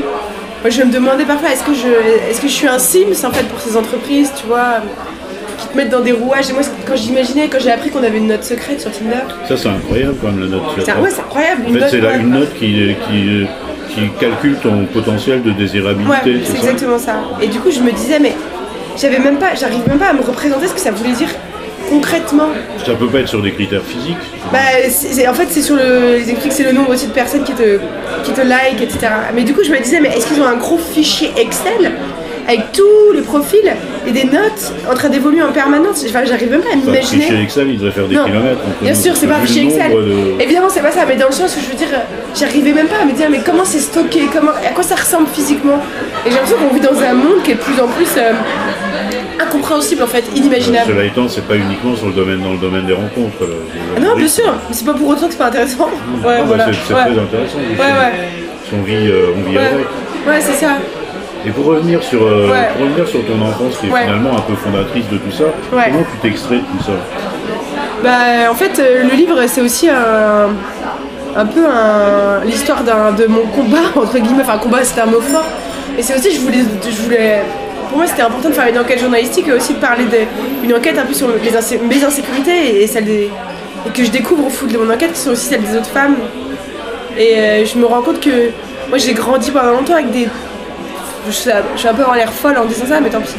Moi, 0.62 0.70
je 0.70 0.82
me 0.84 0.90
demander 0.90 1.26
parfois, 1.26 1.52
est-ce 1.52 1.66
que, 1.66 1.74
je, 1.74 2.30
est-ce 2.32 2.40
que 2.40 2.48
je 2.48 2.54
suis 2.54 2.68
un 2.68 2.80
Sims, 2.80 3.26
en 3.26 3.32
fait, 3.32 3.44
pour 3.44 3.60
ces 3.60 3.76
entreprises, 3.76 4.32
tu 4.40 4.48
vois, 4.48 4.82
qui 5.58 5.68
te 5.68 5.76
mettent 5.76 5.90
dans 5.90 6.00
des 6.00 6.14
rouages? 6.14 6.50
Et 6.50 6.54
moi, 6.54 6.62
quand 6.88 6.96
j'imaginais, 6.96 7.50
quand 7.50 7.60
j'ai 7.60 7.72
appris 7.72 7.90
qu'on 7.90 8.04
avait 8.04 8.20
une 8.20 8.28
note 8.28 8.46
secrète 8.46 8.80
sur 8.80 8.90
Tinder, 8.90 9.18
ça, 9.50 9.58
c'est 9.58 9.68
incroyable 9.68 10.16
quand 10.22 10.28
même 10.28 10.40
la 10.40 10.48
note. 10.48 10.62
c'est 10.78 10.94
ouais, 10.94 11.10
c'est 11.10 11.20
incroyable. 11.20 11.64
En 11.66 11.74
une 11.74 11.80
fait, 11.82 11.90
c'est 11.90 12.02
ouais. 12.02 12.18
une 12.18 12.30
note 12.30 12.54
qui, 12.58 12.96
qui, 13.06 13.48
qui 13.94 14.10
calcule 14.18 14.56
ton 14.64 14.86
potentiel 14.86 15.44
de 15.44 15.52
désirabilité. 15.52 16.36
Ouais, 16.36 16.42
c'est 16.46 16.56
exactement 16.56 16.98
ça. 16.98 17.16
Et 17.42 17.48
du 17.48 17.60
coup, 17.60 17.70
je 17.70 17.82
me 17.82 17.92
disais, 17.92 18.20
mais 18.20 18.34
j'avais 18.98 19.20
même 19.20 19.40
pas, 19.40 19.56
j'arrive 19.56 19.86
même 19.90 20.00
pas 20.00 20.08
à 20.08 20.14
me 20.14 20.22
représenter 20.22 20.68
ce 20.68 20.74
que 20.74 20.80
ça 20.80 20.92
voulait 20.92 21.12
dire 21.12 21.28
concrètement. 21.90 22.50
Ça 22.86 22.94
peut 22.96 23.08
pas 23.08 23.20
être 23.20 23.28
sur 23.28 23.42
des 23.42 23.52
critères 23.52 23.84
physiques. 23.84 24.18
Bah, 24.52 24.60
en 25.30 25.34
fait, 25.34 25.48
c'est 25.50 25.62
sur 25.62 25.76
le. 25.76 26.20
Ils 26.20 26.30
expliquent 26.30 26.52
que 26.52 26.58
c'est 26.58 26.64
le 26.64 26.72
nombre 26.72 26.92
aussi 26.92 27.08
de 27.08 27.14
personnes 27.14 27.44
qui 27.44 27.54
te, 27.54 27.80
qui 28.24 28.32
te 28.32 28.42
like, 28.42 28.82
etc. 28.82 29.08
Mais 29.34 29.44
du 29.44 29.54
coup, 29.54 29.64
je 29.64 29.72
me 29.72 29.80
disais, 29.80 30.00
mais 30.00 30.10
est-ce 30.10 30.28
qu'ils 30.28 30.42
ont 30.42 30.48
un 30.48 30.58
gros 30.58 30.78
fichier 30.78 31.32
Excel? 31.38 31.92
Avec 32.48 32.72
tous 32.72 33.12
les 33.14 33.22
profils 33.22 33.72
et 34.08 34.12
des 34.12 34.26
notes 34.26 34.74
en 34.90 34.94
train 34.94 35.10
d'évoluer 35.10 35.42
en 35.42 35.52
permanence 35.52 36.04
Enfin, 36.08 36.24
j'arrive 36.26 36.52
même 36.52 36.62
pas 36.62 36.74
à 36.74 36.76
m'imaginer. 36.76 37.24
fichier 37.24 37.42
Excel, 37.42 37.70
il 37.70 37.78
devrait 37.78 37.92
faire 37.92 38.08
des 38.08 38.16
Non. 38.16 38.26
kilomètres. 38.26 38.60
Bien 38.82 38.94
nous, 38.94 39.00
sûr, 39.00 39.16
c'est 39.16 39.28
pas 39.28 39.40
fichier 39.40 39.64
Excel. 39.66 39.92
de- 39.92 40.42
Évidemment, 40.42 40.68
c'est 40.70 40.82
pas 40.82 40.92
ça, 40.92 41.06
mais 41.08 41.16
dans 41.16 41.28
le 41.28 41.32
sens 41.34 41.56
où 41.58 41.60
je 41.60 41.70
veux 41.72 41.76
dire, 41.78 41.88
j'arrivais 42.36 42.72
même 42.74 42.88
pas 42.88 42.98
à 43.02 43.06
me 43.06 43.14
dire, 43.14 43.28
mais 43.30 43.40
comment 43.46 43.66
c'est 43.66 43.80
stocké, 43.80 44.22
comment, 44.32 44.52
à 44.52 44.70
quoi 44.74 44.84
ça 44.84 44.96
ressemble 44.96 45.28
physiquement? 45.34 45.80
Et 46.26 46.30
j'ai 46.30 46.36
l'impression 46.36 46.58
qu'on 46.58 46.74
vit 46.74 46.82
dans 46.82 47.00
un 47.02 47.14
monde 47.14 47.42
qui 47.44 47.52
est 47.52 47.56
de 47.56 47.60
plus 47.60 47.80
en 47.82 47.88
plus 47.88 48.08
euh, 48.18 48.32
incompréhensible, 49.40 50.04
en 50.04 50.08
fait, 50.08 50.24
inimaginable. 50.36 50.86
Cela 50.92 51.06
étant, 51.06 51.28
c'est 51.28 51.48
pas 51.48 51.56
uniquement 51.56 51.96
sur 51.96 52.08
le 52.08 52.14
domaine, 52.14 52.42
dans 52.42 52.52
le 52.54 52.58
domaine 52.60 52.86
des 52.86 52.94
rencontres. 52.94 53.42
là. 53.42 53.48
Ah 53.98 54.00
non, 54.00 54.16
bien 54.16 54.28
sûr, 54.28 54.54
mais 54.70 54.76
c'est 54.76 54.86
pas 54.86 54.94
pour 54.94 55.08
autant 55.10 55.26
que 55.26 55.32
c'est 55.32 55.38
pas 55.38 55.48
intéressant. 55.48 55.90
Ouais, 56.24 56.38
bah. 56.48 56.66
C'est 56.88 56.94
Ouais. 56.94 57.02
très 57.02 57.20
intéressant. 57.20 57.58
Ouais, 57.58 57.78
ouais. 57.80 58.30
Si 58.68 58.74
on 58.80 58.84
vit, 58.84 59.08
euh, 59.10 59.28
on 59.38 59.50
vit 59.50 59.58
avec. 59.58 59.72
ouais 60.28 60.40
c'est 60.42 60.54
ça. 60.54 60.78
Et 61.46 61.52
pour 61.52 61.66
revenir 61.66 62.02
sur, 62.04 62.24
euh, 62.24 62.50
Ouais. 62.52 62.68
pour 62.76 62.86
revenir 62.88 63.08
sur 63.08 63.24
ton 63.26 63.40
enfance, 63.42 63.78
qui 63.80 63.88
est 63.88 63.92
Ouais. 63.92 64.02
finalement 64.04 64.36
un 64.38 64.42
peu 64.42 64.56
fondatrice 64.56 65.08
de 65.10 65.18
tout 65.18 65.32
ça, 65.32 65.44
Ouais. 65.76 65.84
comment 65.92 66.04
tu 66.12 66.18
t'extrais 66.28 66.56
de 66.58 66.62
tout 66.62 66.84
ça 66.86 66.94
Bah, 68.04 68.52
en 68.52 68.56
fait, 68.56 68.80
euh, 68.80 69.04
le 69.04 69.16
livre, 69.16 69.38
c'est 69.48 69.62
aussi 69.62 69.90
un, 69.90 70.50
un 71.36 71.46
peu 71.46 71.66
un- 71.66 72.44
l'histoire 72.46 72.84
d'un- 72.84 73.12
de 73.12 73.26
mon 73.28 73.42
combat, 73.48 73.78
entre 73.96 74.18
guillemets. 74.20 74.44
Enfin, 74.44 74.58
combat, 74.58 74.84
c'était 74.84 75.02
un 75.02 75.06
mot 75.08 75.22
fort. 75.22 75.46
Et 75.98 76.02
c'est 76.04 76.16
aussi, 76.16 76.32
je 76.36 76.42
voulais, 76.42 76.60
je 76.90 77.02
voulais. 77.02 77.42
Pour 77.90 77.98
moi, 78.00 78.08
c'était 78.08 78.24
important 78.24 78.50
de 78.50 78.54
faire 78.54 78.68
une 78.68 78.78
enquête 78.80 79.00
journalistique 79.00 79.48
et 79.48 79.54
aussi 79.54 79.74
de 79.74 79.80
parler 79.80 80.06
d'une 80.62 80.74
enquête 80.74 80.98
un 80.98 81.06
peu 81.06 81.14
sur 81.14 81.28
les 81.30 81.52
insé- 81.56 81.80
mes 81.82 82.04
insécurités 82.04 82.82
et, 82.84 82.88
celles 82.88 83.06
des. 83.06 83.30
Et 83.88 83.90
que 83.92 84.04
je 84.04 84.10
découvre 84.12 84.48
au 84.48 84.50
fond 84.50 84.66
de 84.66 84.78
mon 84.78 84.92
enquête, 84.92 85.14
qui 85.14 85.20
sont 85.20 85.30
aussi 85.32 85.46
celles 85.46 85.62
des 85.62 85.76
autres 85.78 85.90
femmes. 85.90 86.16
Et 87.18 87.36
euh, 87.38 87.66
je 87.66 87.78
me 87.78 87.86
rends 87.86 88.02
compte 88.02 88.20
que 88.20 88.50
moi, 88.90 88.98
j'ai 88.98 89.14
grandi 89.14 89.52
pendant 89.52 89.72
longtemps 89.72 89.94
avec 89.94 90.12
des. 90.12 90.28
Je 91.28 91.32
suis, 91.32 91.50
je 91.76 91.80
suis 91.80 91.88
un 91.88 91.94
peu 91.94 92.04
en 92.06 92.14
l'air 92.14 92.32
folle 92.32 92.58
en 92.58 92.66
disant 92.66 92.86
ça, 92.88 93.00
mais 93.02 93.10
tant 93.10 93.20
pis. 93.22 93.30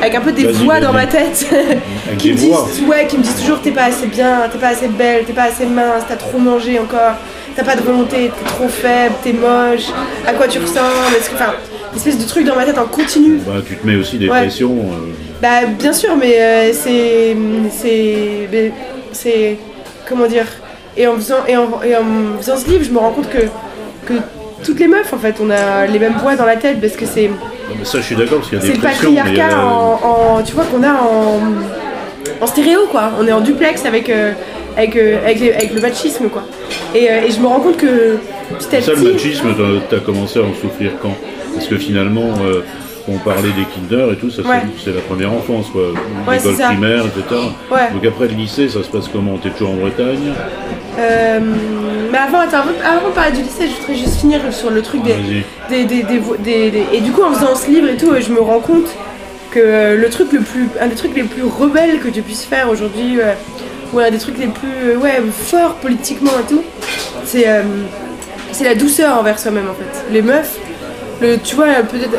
Avec 0.00 0.14
un 0.14 0.20
peu 0.20 0.32
des 0.32 0.46
voix 0.46 0.78
dans 0.80 0.92
ma 0.92 1.06
tête 1.06 1.46
qui 2.18 2.32
me 2.32 2.36
disent, 2.36 2.82
ouais, 2.86 3.06
qui 3.06 3.16
me 3.18 3.22
disent 3.22 3.36
toujours 3.40 3.60
t'es 3.62 3.70
pas 3.70 3.84
assez 3.84 4.06
bien, 4.06 4.42
t'es 4.52 4.58
pas 4.58 4.68
assez 4.68 4.88
belle, 4.88 5.24
t'es 5.24 5.32
pas 5.32 5.44
assez 5.44 5.64
mince, 5.66 6.04
t'as 6.08 6.16
trop 6.16 6.38
mangé 6.38 6.78
encore, 6.78 7.14
t'as 7.56 7.64
pas 7.64 7.76
de 7.76 7.80
volonté, 7.82 8.30
t'es 8.38 8.44
trop 8.50 8.68
faible, 8.68 9.14
t'es 9.22 9.32
moche, 9.32 9.86
à 10.26 10.32
quoi 10.34 10.48
tu 10.48 10.58
ressembles, 10.58 11.14
est-ce 11.18 11.30
que, 11.30 11.34
enfin, 11.36 11.54
une 11.92 11.96
espèce 11.98 12.18
de 12.18 12.26
truc 12.28 12.44
dans 12.44 12.56
ma 12.56 12.64
tête 12.66 12.78
en 12.78 12.86
continu. 12.86 13.38
bah, 13.46 13.54
Tu 13.66 13.76
te 13.76 13.86
mets 13.86 13.96
aussi 13.96 14.18
des 14.18 14.28
Ouais. 14.28 14.40
pressions. 14.42 14.70
euh, 14.72 15.12
Bah 15.40 15.64
bien 15.66 15.92
sûr, 15.94 16.16
mais 16.16 16.34
euh, 16.40 16.72
c'est, 16.74 17.34
c'est, 17.70 18.72
c'est, 19.12 19.56
comment 20.08 20.26
dire, 20.26 20.46
et 20.96 21.06
en 21.06 21.14
faisant, 21.16 21.44
et 21.48 21.56
en, 21.56 21.68
et 21.82 21.96
en 21.96 22.36
faisant 22.38 22.56
ce 22.58 22.68
livre, 22.68 22.84
je 22.84 22.90
me 22.90 22.98
rends 22.98 23.12
compte 23.12 23.30
que, 23.30 23.38
que 24.06 24.14
toutes 24.64 24.78
les 24.80 24.88
meufs 24.88 25.12
en 25.12 25.18
fait, 25.18 25.36
on 25.40 25.50
a 25.50 25.86
les 25.86 25.98
mêmes 25.98 26.14
voix 26.22 26.36
dans 26.36 26.46
la 26.46 26.56
tête 26.56 26.80
parce 26.80 26.94
que 26.94 27.06
c'est, 27.06 27.28
non, 27.28 27.76
mais 27.78 27.84
ça, 27.84 27.98
je 27.98 28.04
suis 28.04 28.16
d'accord, 28.16 28.38
parce 28.38 28.48
qu'il 28.50 28.58
y 28.58 28.60
a 28.60 28.64
c'est 28.64 28.72
des 28.72 28.78
le 28.78 28.82
mais 28.82 29.08
il 29.08 29.14
y 29.14 29.18
a- 29.18 29.22
patriarcat 29.24 29.66
en, 29.66 30.00
en- 30.38 30.42
tu 30.42 30.52
vois 30.54 30.64
qu'on 30.64 30.82
a 30.82 30.92
en, 30.92 31.40
en 32.40 32.46
stéréo 32.46 32.80
quoi. 32.90 33.10
On 33.20 33.26
est 33.26 33.32
en 33.32 33.40
duplex 33.40 33.84
avec 33.86 34.08
euh, 34.10 34.32
avec, 34.76 34.96
euh, 34.96 35.18
avec, 35.24 35.40
les- 35.40 35.52
avec 35.52 35.74
le 35.74 35.80
machisme 35.80 36.28
quoi. 36.28 36.42
Et, 36.94 37.10
euh, 37.10 37.22
et 37.26 37.30
je 37.30 37.40
me 37.40 37.46
rends 37.46 37.60
compte 37.60 37.76
que 37.76 38.16
petit 38.58 38.76
à 38.76 38.82
Ça, 38.82 38.92
le 38.92 38.96
petit, 38.98 39.12
machisme, 39.28 39.48
t'as- 39.56 39.96
t'as 39.96 40.02
commencé 40.02 40.38
à 40.38 40.42
en 40.42 40.54
souffrir 40.54 40.92
quand? 41.02 41.14
Parce 41.54 41.66
que 41.66 41.76
finalement, 41.76 42.30
euh, 42.44 42.62
on 43.10 43.18
parlait 43.18 43.50
des 43.52 43.64
kinder 43.64 44.12
et 44.12 44.16
tout, 44.16 44.30
ça 44.30 44.42
c'est- 44.42 44.48
Ouais. 44.48 44.62
c'est 44.84 44.94
la 44.94 45.00
première 45.02 45.32
enfance, 45.32 45.66
quoi. 45.70 45.82
Ouais, 46.28 46.36
L'école 46.36 46.54
primaire, 46.56 47.04
etc. 47.06 47.40
Ouais. 47.70 47.90
Donc 47.92 48.04
après 48.06 48.28
le 48.28 48.34
lycée, 48.34 48.68
ça 48.68 48.82
se 48.82 48.88
passe 48.88 49.08
comment? 49.12 49.36
T'es 49.38 49.50
toujours 49.50 49.70
en 49.70 49.76
Bretagne? 49.76 50.32
Euh, 50.98 51.40
mais 52.10 52.18
avant, 52.18 52.40
attends, 52.40 52.58
avant, 52.58 52.98
avant 52.98 53.08
de 53.08 53.14
parler 53.14 53.32
du 53.32 53.42
lycée, 53.42 53.66
je 53.68 53.80
voudrais 53.80 53.94
juste 53.96 54.20
finir 54.20 54.40
sur 54.50 54.70
le 54.70 54.82
truc 54.82 55.02
des, 55.02 55.12
Vas-y. 55.12 55.44
des, 55.70 55.84
des, 55.84 56.02
des 56.02 56.18
vo- 56.18 56.36
des- 56.38 56.70
des- 56.70 56.86
Et 56.92 57.00
du 57.00 57.10
coup, 57.12 57.22
en 57.22 57.32
faisant 57.32 57.54
ce 57.54 57.68
livre 57.70 57.88
et 57.88 57.96
tout, 57.96 58.10
je 58.20 58.30
me 58.32 58.40
rends 58.40 58.60
compte 58.60 58.88
que 59.50 59.58
euh, 59.60 59.96
le 59.96 60.08
truc 60.10 60.32
le 60.32 60.40
plus, 60.40 60.68
un 60.80 60.86
des 60.88 60.94
trucs 60.94 61.14
les 61.16 61.22
plus 61.24 61.42
rebelles 61.44 62.00
que 62.00 62.08
tu 62.08 62.22
puisses 62.22 62.44
faire 62.44 62.68
aujourd'hui, 62.70 63.18
euh, 63.20 63.32
ou 63.92 63.98
un 63.98 64.10
des 64.10 64.18
trucs 64.18 64.38
les 64.38 64.46
plus 64.46 64.68
euh, 64.92 64.96
ouais, 64.98 65.20
forts 65.32 65.74
politiquement 65.76 66.30
et 66.44 66.48
tout, 66.52 66.62
c'est 67.24 67.48
euh, 67.48 67.62
c'est 68.52 68.64
la 68.64 68.74
douceur 68.74 69.16
envers 69.18 69.38
soi-même 69.38 69.68
en 69.70 69.74
fait. 69.74 70.04
Les 70.12 70.22
meufs, 70.22 70.58
le, 71.20 71.38
tu 71.38 71.54
vois, 71.54 71.66
peut-être 71.90 72.10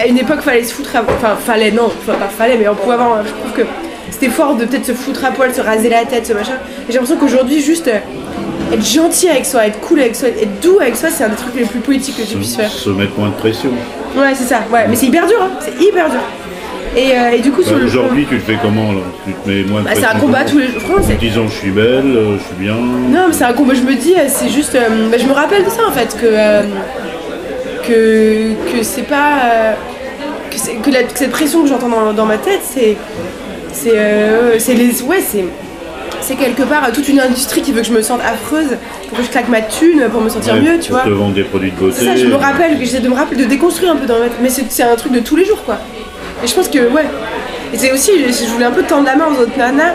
à 0.00 0.06
une 0.06 0.18
époque 0.18 0.40
fallait 0.40 0.64
se 0.64 0.74
foutre, 0.74 0.96
à, 0.96 1.02
enfin 1.02 1.36
fallait 1.36 1.70
non, 1.70 1.86
enfin, 1.86 2.14
pas 2.18 2.28
fallait, 2.28 2.56
mais 2.58 2.68
on 2.68 2.74
pouvait 2.74 2.94
avoir, 2.94 3.24
je 3.24 3.30
trouve 3.30 3.52
que 3.52 3.62
c'était 4.10 4.28
fort 4.30 4.56
de 4.56 4.64
peut-être 4.64 4.86
se 4.86 4.92
foutre 4.92 5.24
à 5.24 5.30
poil, 5.30 5.54
se 5.54 5.60
raser 5.60 5.88
la 5.88 6.04
tête, 6.04 6.26
ce 6.26 6.32
machin. 6.32 6.54
Et 6.88 6.92
j'ai 6.92 6.94
l'impression 6.94 7.16
qu'aujourd'hui 7.16 7.60
juste 7.62 7.88
euh, 7.88 7.98
être 8.74 8.84
gentil 8.84 9.28
avec 9.28 9.46
soi, 9.46 9.66
être 9.66 9.80
cool 9.80 10.00
avec 10.00 10.16
soi, 10.16 10.28
être 10.28 10.60
doux 10.60 10.78
avec 10.80 10.96
soi, 10.96 11.08
c'est 11.10 11.24
un 11.24 11.28
des 11.28 11.36
trucs 11.36 11.54
les 11.54 11.64
plus 11.64 11.80
politiques 11.80 12.16
que 12.16 12.22
tu 12.28 12.36
puisses 12.36 12.56
faire. 12.56 12.70
Se 12.70 12.90
mettre 12.90 13.16
moins 13.18 13.28
de 13.28 13.34
pression. 13.34 13.70
Ouais, 14.16 14.34
c'est 14.34 14.44
ça. 14.44 14.60
Ouais, 14.72 14.86
mais 14.88 14.96
c'est 14.96 15.06
hyper 15.06 15.26
dur, 15.26 15.36
hein. 15.40 15.50
c'est 15.60 15.80
hyper 15.84 16.10
dur. 16.10 16.20
Et, 16.96 17.12
euh, 17.16 17.30
et 17.36 17.40
du 17.40 17.52
coup, 17.52 17.62
Bah, 17.62 17.72
Aujourd'hui, 17.84 18.26
tu 18.26 18.34
le 18.34 18.40
fais 18.40 18.56
comment 18.60 18.90
là? 18.92 19.00
Tu 19.26 19.32
te 19.34 19.48
mets 19.48 19.62
moins 19.62 19.82
de 19.82 19.84
Bah, 19.84 19.90
c'est 19.94 20.06
un 20.06 20.18
combat 20.18 20.44
tous 20.44 20.58
les 20.58 20.68
jours. 20.68 20.82
En 20.98 21.02
c'est- 21.02 21.14
disant 21.14 21.46
je 21.46 21.54
suis 21.54 21.70
belle, 21.70 22.16
euh, 22.16 22.38
je 22.38 22.42
suis 22.44 22.54
bien. 22.58 22.74
Non, 22.74 23.26
mais 23.28 23.34
c'est 23.34 23.44
un 23.44 23.52
combat. 23.52 23.74
Je 23.74 23.82
me 23.82 23.94
dis, 23.94 24.14
c'est 24.28 24.48
juste. 24.48 24.74
euh, 24.74 25.08
bah, 25.10 25.18
je 25.20 25.26
me 25.26 25.32
rappelle 25.32 25.64
de 25.64 25.70
ça 25.70 25.82
en 25.86 25.92
fait, 25.92 26.16
que 26.18 26.24
euh, 26.26 26.62
que 27.88 28.52
que 28.72 28.82
c'est 28.82 29.02
pas 29.02 29.30
euh, 29.44 29.72
que, 30.82 30.90
la- 30.90 31.02
que 31.04 31.18
cette 31.18 31.30
pression 31.30 31.62
que 31.62 31.68
j'entends 31.68 31.88
dans, 31.88 32.12
dans 32.12 32.26
ma 32.26 32.38
tête, 32.38 32.60
c'est 32.62 32.96
c'est 33.72 33.96
euh, 33.96 34.58
c'est 34.58 34.74
les 34.74 35.02
ouais 35.02 35.20
c'est 35.26 35.44
c'est 36.20 36.34
quelque 36.36 36.62
part 36.62 36.90
toute 36.92 37.08
une 37.08 37.20
industrie 37.20 37.62
qui 37.62 37.72
veut 37.72 37.80
que 37.80 37.86
je 37.86 37.92
me 37.92 38.02
sente 38.02 38.20
affreuse 38.20 38.76
pour 39.08 39.18
que 39.18 39.24
je 39.24 39.30
claque 39.30 39.48
ma 39.48 39.62
thune 39.62 40.02
pour 40.10 40.20
me 40.20 40.28
sentir 40.28 40.54
Ouais, 40.54 40.60
mieux, 40.60 40.78
tu 40.80 40.90
vois. 40.90 41.02
te 41.02 41.08
vendre 41.10 41.32
des 41.34 41.44
produits 41.44 41.70
de 41.70 41.76
beauté. 41.76 41.94
C'est 41.98 42.04
ça, 42.04 42.16
je 42.16 42.26
me 42.26 42.34
rappelle, 42.34 42.72
que 42.78 42.84
j'essaie 42.84 43.00
de 43.00 43.08
me 43.08 43.14
rappeler, 43.14 43.42
de 43.44 43.48
déconstruire 43.48 43.92
un 43.92 43.96
peu 43.96 44.04
dans 44.06 44.18
ma 44.18 44.24
tête. 44.24 44.38
Mais 44.42 44.48
c'est 44.50 44.64
c'est 44.70 44.82
un 44.82 44.96
truc 44.96 45.12
de 45.12 45.20
tous 45.20 45.36
les 45.36 45.44
jours, 45.46 45.62
quoi. 45.64 45.78
Et 46.44 46.46
je 46.46 46.54
pense 46.54 46.68
que, 46.68 46.78
ouais. 46.78 47.04
Et 47.72 47.78
c'est 47.78 47.92
aussi, 47.92 48.10
je 48.26 48.32
je 48.32 48.50
voulais 48.52 48.64
un 48.66 48.70
peu 48.72 48.82
tendre 48.82 49.04
la 49.06 49.16
main 49.16 49.26
aux 49.26 49.40
autres 49.42 49.56
nanas. 49.56 49.94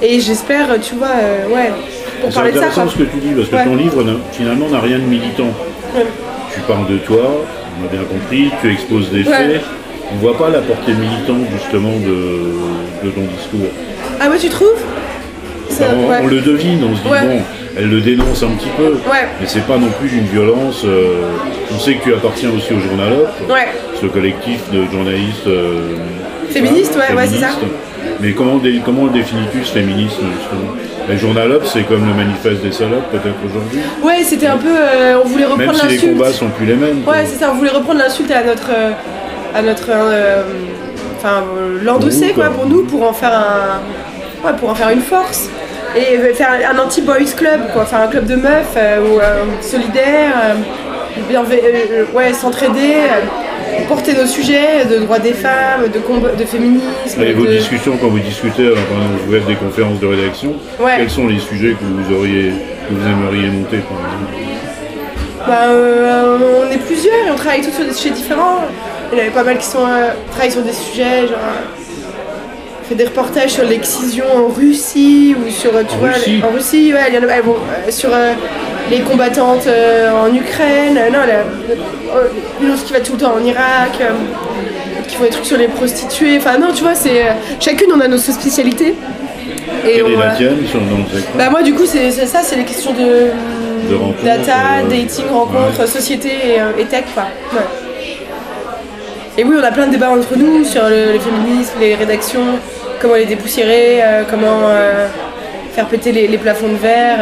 Et 0.00 0.20
j'espère, 0.20 0.66
tu 0.80 0.94
vois, 0.94 1.08
euh, 1.20 1.48
ouais, 1.54 1.72
pour 2.22 2.30
parler 2.32 2.52
de 2.52 2.58
ça, 2.58 2.66
intéressant 2.66 2.88
ce 2.90 2.96
que 2.98 3.02
tu 3.04 3.16
dis, 3.18 3.32
parce 3.34 3.48
que 3.48 3.56
Ouais. 3.56 3.64
ton 3.64 3.76
livre, 3.76 4.02
n'a- 4.04 4.12
finalement, 4.32 4.68
n'a 4.68 4.80
rien 4.80 4.98
de 4.98 5.04
militant. 5.04 5.50
Ouais. 5.94 6.06
Tu 6.56 6.62
parles 6.62 6.86
de 6.88 6.98
toi, 6.98 7.44
on 7.80 7.84
a 7.86 7.88
bien 7.90 8.02
compris, 8.04 8.50
tu 8.62 8.72
exposes 8.72 9.10
des 9.10 9.18
Ouais. 9.24 9.36
faits. 9.36 9.60
On 10.12 10.16
voit 10.16 10.36
pas 10.38 10.48
la 10.50 10.60
portée 10.60 10.92
militante, 10.92 11.46
justement, 11.52 11.92
de, 11.98 13.06
de 13.06 13.10
ton 13.10 13.22
discours. 13.22 13.68
Ah 14.20 14.30
ouais, 14.30 14.38
tu 14.38 14.48
trouves? 14.48 14.80
Ça, 15.68 15.84
Enfin, 15.88 15.94
on, 15.98 16.08
ouais. 16.08 16.16
on 16.22 16.26
le 16.28 16.40
devine, 16.40 16.82
on 16.90 16.96
se 16.96 17.02
dit, 17.02 17.08
Ouais. 17.08 17.20
bon, 17.22 17.42
elle 17.76 17.90
le 17.90 18.00
dénonce 18.00 18.42
un 18.42 18.50
petit 18.56 18.70
peu. 18.76 18.92
Ouais. 19.10 19.26
Mais 19.40 19.46
c'est 19.46 19.66
pas 19.66 19.76
non 19.76 19.88
plus 20.00 20.10
une 20.16 20.24
violence. 20.26 20.82
euh, 20.84 21.24
on 21.74 21.78
sait 21.78 21.94
que 21.94 22.04
tu 22.04 22.14
appartiens 22.14 22.50
aussi 22.56 22.72
au 22.72 22.80
Journalope, 22.80 23.28
ce 24.00 24.06
collectif 24.06 24.60
de 24.72 24.84
journalistes. 24.90 25.46
euh, 25.46 25.96
Féministes, 26.50 26.96
ouais, 26.96 27.14
ouais, 27.14 27.26
c'est 27.26 27.40
ça. 27.40 27.48
Mais 28.20 28.32
comment, 28.32 28.56
dé- 28.56 28.80
comment 28.84 29.06
définis-tu 29.06 29.64
ce 29.64 29.72
féminisme, 29.72 30.22
justement? 30.38 30.72
Le 31.08 31.16
Journalope, 31.16 31.64
c'est 31.66 31.82
comme 31.82 32.06
le 32.06 32.14
manifeste 32.14 32.62
des 32.62 32.72
salopes, 32.72 33.10
peut-être 33.10 33.36
aujourd'hui? 33.48 33.80
Ouais, 34.02 34.22
c'était 34.24 34.46
un 34.48 34.56
peu. 34.56 34.68
euh, 34.76 35.18
on 35.24 35.28
voulait 35.28 35.44
Même 35.46 35.52
reprendre 35.58 35.78
si 35.80 35.86
les 35.86 35.94
l'insulte. 35.94 36.12
combats 36.18 36.32
sont 36.32 36.48
plus 36.48 36.66
les 36.66 36.74
mêmes. 36.74 37.02
Ouais, 37.06 37.24
c'est 37.26 37.38
ça, 37.38 37.50
on 37.52 37.56
voulait 37.58 37.70
reprendre 37.70 38.00
l'insulte 38.00 38.30
à 38.30 38.42
notre. 38.42 38.70
euh, 38.70 38.90
à 39.54 39.62
notre. 39.62 39.86
euh, 39.90 40.42
Enfin, 41.18 41.44
l'endosser, 41.82 42.26
Pour 42.28 42.34
quoi, 42.44 42.52
pour 42.52 42.66
nous, 42.66 42.82
pour 42.84 43.08
en 43.08 43.12
faire 43.12 43.32
un. 43.32 44.46
Ouais, 44.46 44.52
pour 44.58 44.68
en 44.70 44.74
faire 44.74 44.90
une 44.90 45.00
force. 45.00 45.48
Et 45.96 46.18
faire 46.34 46.50
un 46.74 46.78
anti-boys 46.78 47.32
club, 47.36 47.72
quoi, 47.72 47.86
faire 47.86 48.00
un 48.02 48.08
club 48.08 48.26
de 48.26 48.34
meufs, 48.36 48.74
euh, 48.76 49.00
ou, 49.00 49.18
solidaire, 49.62 50.32
euh, 50.50 52.04
ouais, 52.14 52.32
s'entraider, 52.34 52.96
porter 53.88 54.14
nos 54.14 54.26
sujets 54.26 54.84
de 54.90 54.98
droits 54.98 55.18
des 55.18 55.32
femmes, 55.32 55.88
de, 55.92 55.98
combat, 55.98 56.30
de 56.30 56.44
féminisme. 56.44 57.22
Et 57.22 57.32
vos 57.32 57.46
discussions, 57.46 57.96
quand 58.00 58.08
vous 58.08 58.18
discutez, 58.18 58.66
alors, 58.66 58.78
quand 58.88 59.24
vous 59.26 59.32
faites 59.32 59.46
des 59.46 59.54
conférences 59.54 60.00
de 60.00 60.06
rédaction, 60.06 60.54
Ouais. 60.80 60.94
quels 60.98 61.10
sont 61.10 61.26
les 61.28 61.38
sujets 61.38 61.74
que 61.74 61.84
vous 61.84 62.14
auriez, 62.16 62.50
que 62.88 62.94
vous 62.94 63.06
aimeriez 63.06 63.48
monter, 63.50 63.78
par 63.78 63.98
exemple 63.98 64.32
Bah, 65.46 65.66
euh, 65.68 66.38
on 66.66 66.70
est 66.72 66.78
plusieurs 66.78 67.14
et 67.26 67.30
on 67.30 67.36
travaille 67.36 67.60
tous 67.62 67.72
sur 67.72 67.84
des 67.84 67.92
sujets 67.92 68.14
différents. 68.14 68.58
Il 69.12 69.18
y 69.18 69.20
en 69.20 69.24
avait 69.24 69.32
pas 69.32 69.44
mal 69.44 69.58
qui 69.58 69.66
sont 69.66 69.86
euh, 69.86 70.10
travaillent 70.32 70.50
sur 70.50 70.62
des 70.62 70.72
sujets, 70.72 71.28
genre 71.28 71.36
euh, 71.36 72.82
on 72.82 72.88
fait 72.88 72.94
des 72.96 73.04
reportages 73.04 73.50
sur 73.50 73.64
l'excision 73.64 74.24
en 74.34 74.48
Russie 74.48 75.34
ou 75.38 75.50
sur 75.50 75.70
tu 75.70 75.94
En 75.94 75.98
vois 75.98 76.08
Russie 76.10 76.40
en 76.44 76.52
Russie 76.52 76.92
ouais 76.92 77.00
il 77.08 77.14
y 77.14 77.18
en 77.18 77.22
a 77.22 77.32
euh, 77.32 77.90
sur 77.90 78.10
les 78.90 79.00
combattantes 79.00 79.66
euh, 79.66 80.10
en 80.12 80.32
Ukraine 80.34 80.96
euh, 80.96 81.10
non 81.10 81.18
la- 81.26 82.14
euh, 82.16 82.28
une 82.62 82.70
autre 82.70 82.84
qui 82.84 82.92
va 82.92 83.00
tout 83.00 83.12
le 83.12 83.18
temps 83.18 83.34
en 83.40 83.44
Irak 83.44 83.98
qui 85.08 85.16
font 85.16 85.24
des 85.24 85.30
trucs 85.30 85.44
sur 85.46 85.58
les 85.58 85.68
prostituées 85.68 86.36
enfin 86.38 86.58
non 86.58 86.68
tu 86.74 86.82
vois 86.82 86.94
c'est 86.94 87.22
chacune 87.60 87.88
on 87.94 88.00
a 88.00 88.08
nos 88.08 88.18
spécialités 88.18 88.94
et 89.84 89.92
Quelle 89.94 90.04
on, 90.04 90.08
est 90.10 90.16
la 90.16 90.30
tienne 90.34 90.56
sur, 90.68 90.80
le 90.80 90.86
secteur 91.12 91.34
bah 91.36 91.50
moi 91.50 91.62
du 91.62 91.74
coup 91.74 91.84
c'est 91.86 92.10
ça, 92.10 92.40
c'est 92.42 92.56
les 92.56 92.64
questions 92.64 92.92
de, 92.92 93.30
De 93.90 94.24
data, 94.24 94.52
euh, 94.80 94.88
dating, 94.88 95.26
rencontres, 95.32 95.80
ouais. 95.80 95.86
société 95.86 96.28
et, 96.28 96.80
et 96.80 96.84
tech 96.86 97.04
quoi. 97.14 97.24
Ouais. 97.52 97.60
Et 99.38 99.44
oui 99.44 99.56
on 99.60 99.62
a 99.64 99.70
plein 99.70 99.86
de 99.86 99.92
débats 99.92 100.10
entre 100.10 100.36
nous 100.36 100.64
sur 100.64 100.82
le, 100.88 101.12
le 101.12 101.18
féminisme, 101.18 101.74
les 101.80 101.94
rédactions, 101.94 102.58
comment 103.00 103.14
les 103.14 103.26
dépoussiérer, 103.26 104.02
euh, 104.02 104.22
comment 104.28 104.62
euh, 104.68 105.06
faire 105.74 105.86
péter 105.86 106.10
les, 106.12 106.26
les 106.26 106.38
plafonds 106.38 106.68
de 106.68 106.76
verre. 106.76 107.18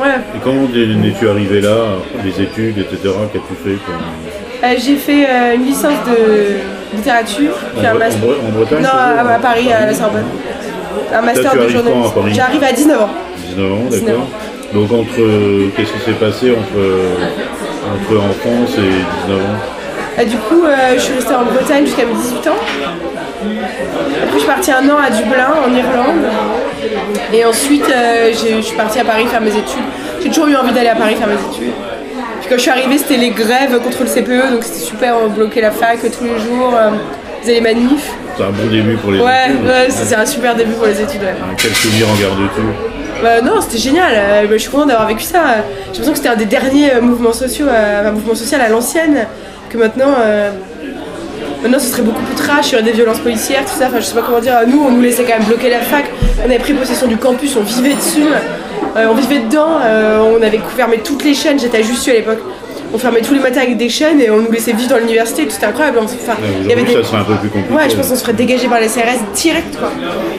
Euh. 0.00 0.04
Ouais. 0.04 0.14
Et 0.36 0.38
comment 0.42 0.62
en 0.62 1.04
es-tu 1.04 1.28
arrivé 1.28 1.60
là 1.60 1.76
Les 2.24 2.40
études, 2.42 2.78
etc. 2.78 2.98
Qu'as-tu 3.32 3.54
fait 3.64 3.78
Euh, 4.66 4.74
J'ai 4.78 4.96
fait 4.96 5.26
euh, 5.28 5.54
une 5.56 5.64
licence 5.66 5.92
de 6.06 6.96
littérature, 6.96 7.52
puis 7.76 7.86
En 7.86 7.90
un 7.90 7.94
master. 7.94 8.22
en 8.22 8.26
Bre- 8.26 8.48
en 8.48 8.52
Bretagne, 8.58 8.82
Non, 8.82 8.88
à, 8.88 9.34
à 9.34 9.38
Paris, 9.38 9.72
à 9.72 9.86
la 9.86 9.94
Sorbonne. 9.94 10.24
Un 11.12 11.22
master 11.22 11.54
de 11.54 11.68
journalisme. 11.68 12.12
J'arrive 12.32 12.64
à 12.64 12.72
19 12.72 13.00
ans. 13.02 13.10
19 13.48 13.72
ans, 13.72 13.76
19 13.90 14.04
d'accord. 14.06 14.26
Donc 14.72 14.92
entre 14.92 15.20
euh, 15.20 15.68
qu'est-ce 15.76 15.92
qui 15.92 16.00
s'est 16.00 16.12
passé 16.18 16.50
entre, 16.50 16.78
euh, 16.78 17.14
entre 17.94 18.18
enfance 18.18 18.70
et 18.78 19.26
19 19.28 19.40
ans 19.40 20.20
Et 20.20 20.24
du 20.26 20.36
coup, 20.36 20.64
euh, 20.64 20.94
je 20.96 21.00
suis 21.00 21.14
restée 21.14 21.34
en 21.34 21.44
Bretagne 21.44 21.84
jusqu'à 21.86 22.06
mes 22.06 22.14
18 22.14 22.46
ans. 22.48 22.56
Après, 24.22 24.32
je 24.32 24.38
suis 24.38 24.46
partie 24.48 24.72
un 24.72 24.88
an 24.88 24.96
à 25.06 25.10
Dublin, 25.10 25.48
en 25.64 25.72
Irlande. 25.74 26.24
Et 27.32 27.44
ensuite, 27.44 27.84
euh, 27.90 28.32
je 28.32 28.60
suis 28.62 28.76
partie 28.76 28.98
à 29.00 29.04
Paris 29.04 29.26
faire 29.26 29.40
mes 29.40 29.50
études. 29.50 29.82
J'ai 30.22 30.28
toujours 30.28 30.48
eu 30.48 30.56
envie 30.56 30.72
d'aller 30.72 30.88
à 30.88 30.94
Paris 30.96 31.14
faire 31.16 31.28
mes 31.28 31.34
études. 31.34 31.72
Puis 32.40 32.48
quand 32.48 32.56
je 32.56 32.60
suis 32.60 32.70
arrivée, 32.70 32.98
c'était 32.98 33.16
les 33.16 33.30
grèves 33.30 33.78
contre 33.82 34.02
le 34.02 34.08
CPE, 34.08 34.52
donc 34.52 34.62
c'était 34.64 34.80
super, 34.84 35.14
on 35.24 35.28
bloquait 35.28 35.60
la 35.62 35.70
fac 35.70 35.98
tous 36.00 36.24
les 36.24 36.38
jours, 36.38 36.74
euh, 36.76 36.90
on 36.90 37.40
faisait 37.42 37.54
les 37.54 37.60
manifs. 37.60 38.10
C'est 38.36 38.42
un 38.42 38.50
bon 38.50 38.66
début 38.70 38.96
pour 38.96 39.12
les 39.12 39.20
Ouais, 39.20 39.48
études. 39.50 39.64
ouais, 39.66 39.86
c'est 39.88 40.04
c'est 40.04 40.14
un 40.16 40.26
super 40.26 40.54
début 40.54 40.72
pour 40.72 40.86
les 40.86 41.00
études. 41.00 41.22
ouais. 41.22 41.28
Hein, 41.30 41.54
Quel 41.56 41.74
souvenir 41.74 42.06
en 42.08 42.14
gardes-tu 42.20 42.60
Bah, 43.22 43.40
non, 43.42 43.60
c'était 43.62 43.78
génial. 43.78 44.12
euh, 44.14 44.42
bah, 44.42 44.48
je 44.52 44.58
suis 44.58 44.70
contente 44.70 44.88
d'avoir 44.88 45.06
vécu 45.08 45.22
ça. 45.22 45.38
J'ai 45.92 46.00
l'impression 46.00 46.12
que 46.12 46.16
c'était 46.18 46.28
un 46.28 46.36
des 46.36 46.44
derniers 46.46 46.94
euh, 46.94 47.00
mouvements 47.00 47.32
sociaux, 47.32 47.66
euh, 47.68 48.08
un 48.08 48.12
mouvement 48.12 48.34
social 48.34 48.60
à 48.60 48.68
l'ancienne. 48.68 49.26
Que 49.70 49.78
maintenant, 49.78 50.14
euh, 50.20 50.50
maintenant, 51.64 51.78
ce 51.80 51.86
serait 51.88 52.02
beaucoup 52.02 52.22
plus 52.22 52.34
trash. 52.36 52.68
Il 52.68 52.72
y 52.72 52.74
aurait 52.76 52.84
des 52.84 52.92
violences 52.92 53.18
policières, 53.18 53.64
tout 53.64 53.76
ça. 53.76 53.86
Enfin, 53.88 53.98
je 54.00 54.04
sais 54.04 54.14
pas 54.14 54.22
comment 54.22 54.38
dire. 54.40 54.54
Nous, 54.68 54.80
on 54.86 54.92
nous 54.92 55.02
laissait 55.02 55.24
quand 55.24 55.36
même 55.38 55.48
bloquer 55.48 55.70
la 55.70 55.80
fac. 55.80 56.04
On 56.40 56.44
avait 56.44 56.58
pris 56.58 56.72
possession 56.74 57.06
du 57.08 57.16
campus, 57.16 57.56
on 57.56 57.62
vivait 57.62 57.94
dessus. 57.94 58.22
euh, 58.96 59.06
on 59.10 59.14
vivait 59.14 59.40
dedans. 59.40 59.78
euh, 59.82 60.20
on 60.38 60.42
avait 60.42 60.60
fermé 60.76 60.98
toutes 61.02 61.24
les 61.24 61.34
chaînes. 61.34 61.58
J'étais 61.58 61.78
à 61.78 61.82
Jussieu 61.82 62.12
à 62.12 62.16
l'époque. 62.16 62.38
On 62.92 62.98
fermait 62.98 63.22
tous 63.22 63.34
les 63.34 63.40
matins 63.40 63.62
avec 63.62 63.76
des 63.76 63.88
chaînes 63.88 64.20
et 64.20 64.30
on 64.30 64.36
nous 64.42 64.52
laissait 64.52 64.70
vivre 64.72 64.90
dans 64.90 64.98
l'université. 64.98 65.44
tout 65.46 65.50
C'était 65.50 65.66
incroyable. 65.66 65.98
Enfin, 66.00 66.34
il 66.62 66.68
y 66.68 66.72
avait 66.72 66.84
des... 66.84 66.92
ça 66.92 67.02
serait 67.02 67.16
un 67.16 67.24
peu 67.24 67.34
plus 67.34 67.48
compliqué. 67.48 67.74
Ouais, 67.74 67.90
je 67.90 67.96
pense 67.96 68.08
qu'on 68.08 68.14
se 68.14 68.20
ferait 68.20 68.34
dégager 68.34 68.68
par 68.68 68.78
les 68.78 68.86
CRS 68.86 69.18
direct, 69.34 69.76
quoi. 69.76 69.90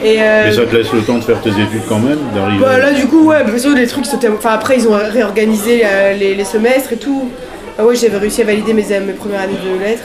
Et, 0.02 0.16
euh, 0.22 0.44
Mais 0.46 0.52
ça 0.54 0.62
te 0.64 0.74
laisse 0.74 0.90
le 0.90 1.02
temps 1.02 1.18
de 1.18 1.24
faire 1.24 1.38
tes 1.42 1.50
études 1.50 1.82
quand 1.86 1.98
même, 1.98 2.16
d'arriver. 2.34 2.64
bah 2.64 2.78
là 2.78 2.92
du 2.92 3.06
coup 3.06 3.24
ouais, 3.26 3.44
bien 3.44 3.58
sûr 3.58 3.74
les 3.74 3.86
trucs 3.86 4.06
c'était... 4.06 4.28
Enfin 4.28 4.50
après 4.54 4.76
ils 4.78 4.88
ont 4.88 4.96
réorganisé 5.12 5.82
les, 6.18 6.34
les 6.34 6.44
semestres 6.44 6.92
et 6.94 6.96
tout. 6.96 7.28
Ah 7.78 7.84
ouais 7.84 7.94
j'avais 7.96 8.16
réussi 8.16 8.40
à 8.40 8.44
valider 8.44 8.72
mes, 8.72 8.84
mes 9.00 9.12
premières 9.12 9.40
années 9.42 9.52
de 9.62 9.84
lettres. 9.84 10.04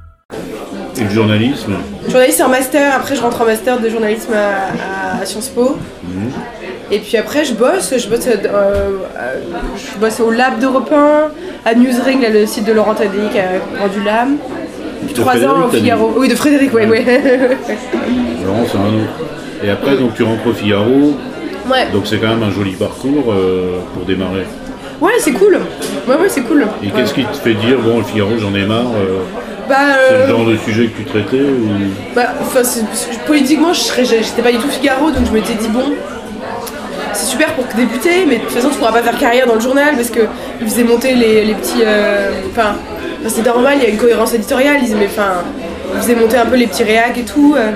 Et 0.99 1.03
le 1.03 1.09
journalisme 1.09 1.73
Journaliste 2.09 2.37
c'est 2.37 2.43
en 2.43 2.49
master, 2.49 2.95
après 2.95 3.15
je 3.15 3.21
rentre 3.21 3.41
en 3.41 3.45
master 3.45 3.79
de 3.79 3.89
journalisme 3.89 4.33
à, 4.33 5.21
à 5.21 5.25
Sciences 5.25 5.49
Po. 5.49 5.77
Et 6.91 6.99
puis 6.99 7.17
après 7.17 7.45
je 7.45 7.53
bosse, 7.53 7.93
je 7.97 8.07
bosse, 8.09 8.27
euh, 8.27 8.35
euh, 8.45 8.89
je 9.77 9.99
bosse 9.99 10.19
au 10.19 10.29
lab 10.31 10.59
d'Europe 10.59 10.91
1, 10.91 11.69
à 11.69 11.73
Newsring, 11.75 12.21
là, 12.21 12.29
le 12.29 12.45
site 12.45 12.65
de 12.65 12.73
Laurent 12.73 12.93
Tadei 12.93 13.29
qui 13.31 13.39
a 13.39 13.43
rendu 13.79 14.03
l'âme. 14.03 14.37
3 15.15 15.31
Frédéric, 15.31 15.55
ans 15.55 15.65
au 15.65 15.69
Figaro. 15.69 16.13
Oui, 16.17 16.27
de 16.27 16.35
Frédéric, 16.35 16.73
ouais, 16.73 16.85
ouais. 16.87 17.03
Laurent, 18.45 18.65
c'est 18.69 18.77
un 18.77 18.87
autre. 18.87 19.63
Et 19.63 19.69
après, 19.69 19.95
donc 19.97 20.13
tu 20.15 20.23
rentres 20.23 20.45
au 20.47 20.53
Figaro, 20.53 21.15
ouais. 21.71 21.87
donc 21.93 22.05
c'est 22.05 22.17
quand 22.17 22.27
même 22.27 22.43
un 22.43 22.51
joli 22.51 22.71
parcours 22.71 23.25
euh, 23.31 23.79
pour 23.93 24.05
démarrer. 24.05 24.45
Ouais, 24.99 25.11
c'est 25.19 25.31
cool. 25.31 25.57
Ouais, 26.07 26.15
ouais, 26.15 26.29
c'est 26.29 26.41
cool. 26.41 26.65
Et 26.83 26.87
Ouais. 26.87 26.91
qu'est-ce 26.95 27.13
qui 27.13 27.23
te 27.25 27.37
fait 27.37 27.53
dire, 27.55 27.79
bon, 27.79 27.97
le 27.99 28.03
Figaro, 28.03 28.31
j'en 28.39 28.53
ai 28.53 28.65
marre 28.65 28.91
euh, 28.95 29.21
Bah, 29.71 29.77
C'est 30.09 30.13
euh, 30.15 30.27
le 30.27 30.31
genre 30.31 30.45
de 30.45 30.57
sujet 30.57 30.87
que 30.87 30.97
tu 30.97 31.05
traitais 31.05 31.41
ou... 31.43 31.69
bah, 32.13 32.33
enfin, 32.41 32.63
c'est- 32.63 32.83
c'est- 32.93 33.19
politiquement, 33.25 33.71
j'étais 33.73 34.41
pas 34.41 34.51
du 34.51 34.57
tout 34.57 34.67
Figaro, 34.69 35.11
donc 35.11 35.25
je 35.27 35.31
m'étais 35.31 35.53
dit, 35.53 35.69
bon, 35.69 35.93
c'est 37.13 37.25
super 37.25 37.53
pour 37.53 37.63
débuter, 37.75 38.25
mais 38.27 38.35
de 38.37 38.41
toute 38.41 38.51
façon, 38.51 38.69
tu 38.69 38.75
pourras 38.75 38.91
pas 38.91 39.01
faire 39.01 39.17
carrière 39.17 39.47
dans 39.47 39.55
le 39.55 39.61
journal 39.61 39.95
parce 39.95 40.09
que 40.09 40.21
ils 40.59 40.67
faisaient 40.67 40.83
monter 40.83 41.13
les, 41.15 41.45
les 41.45 41.53
petits. 41.53 41.81
euh, 41.85 42.31
Enfin, 42.51 42.75
enfin, 43.21 43.29
c'est 43.33 43.45
normal, 43.45 43.75
il 43.77 43.83
y 43.83 43.85
a 43.85 43.89
une 43.89 43.97
cohérence 43.97 44.33
éditoriale, 44.33 44.77
ils, 44.85 44.95
mais 44.95 45.05
enfin, 45.07 45.43
ils 45.95 46.01
faisaient 46.01 46.15
monter 46.15 46.37
un 46.37 46.45
peu 46.45 46.55
les 46.57 46.67
petits 46.67 46.83
réacs 46.83 47.17
et 47.17 47.23
tout. 47.23 47.55
euh, 47.57 47.71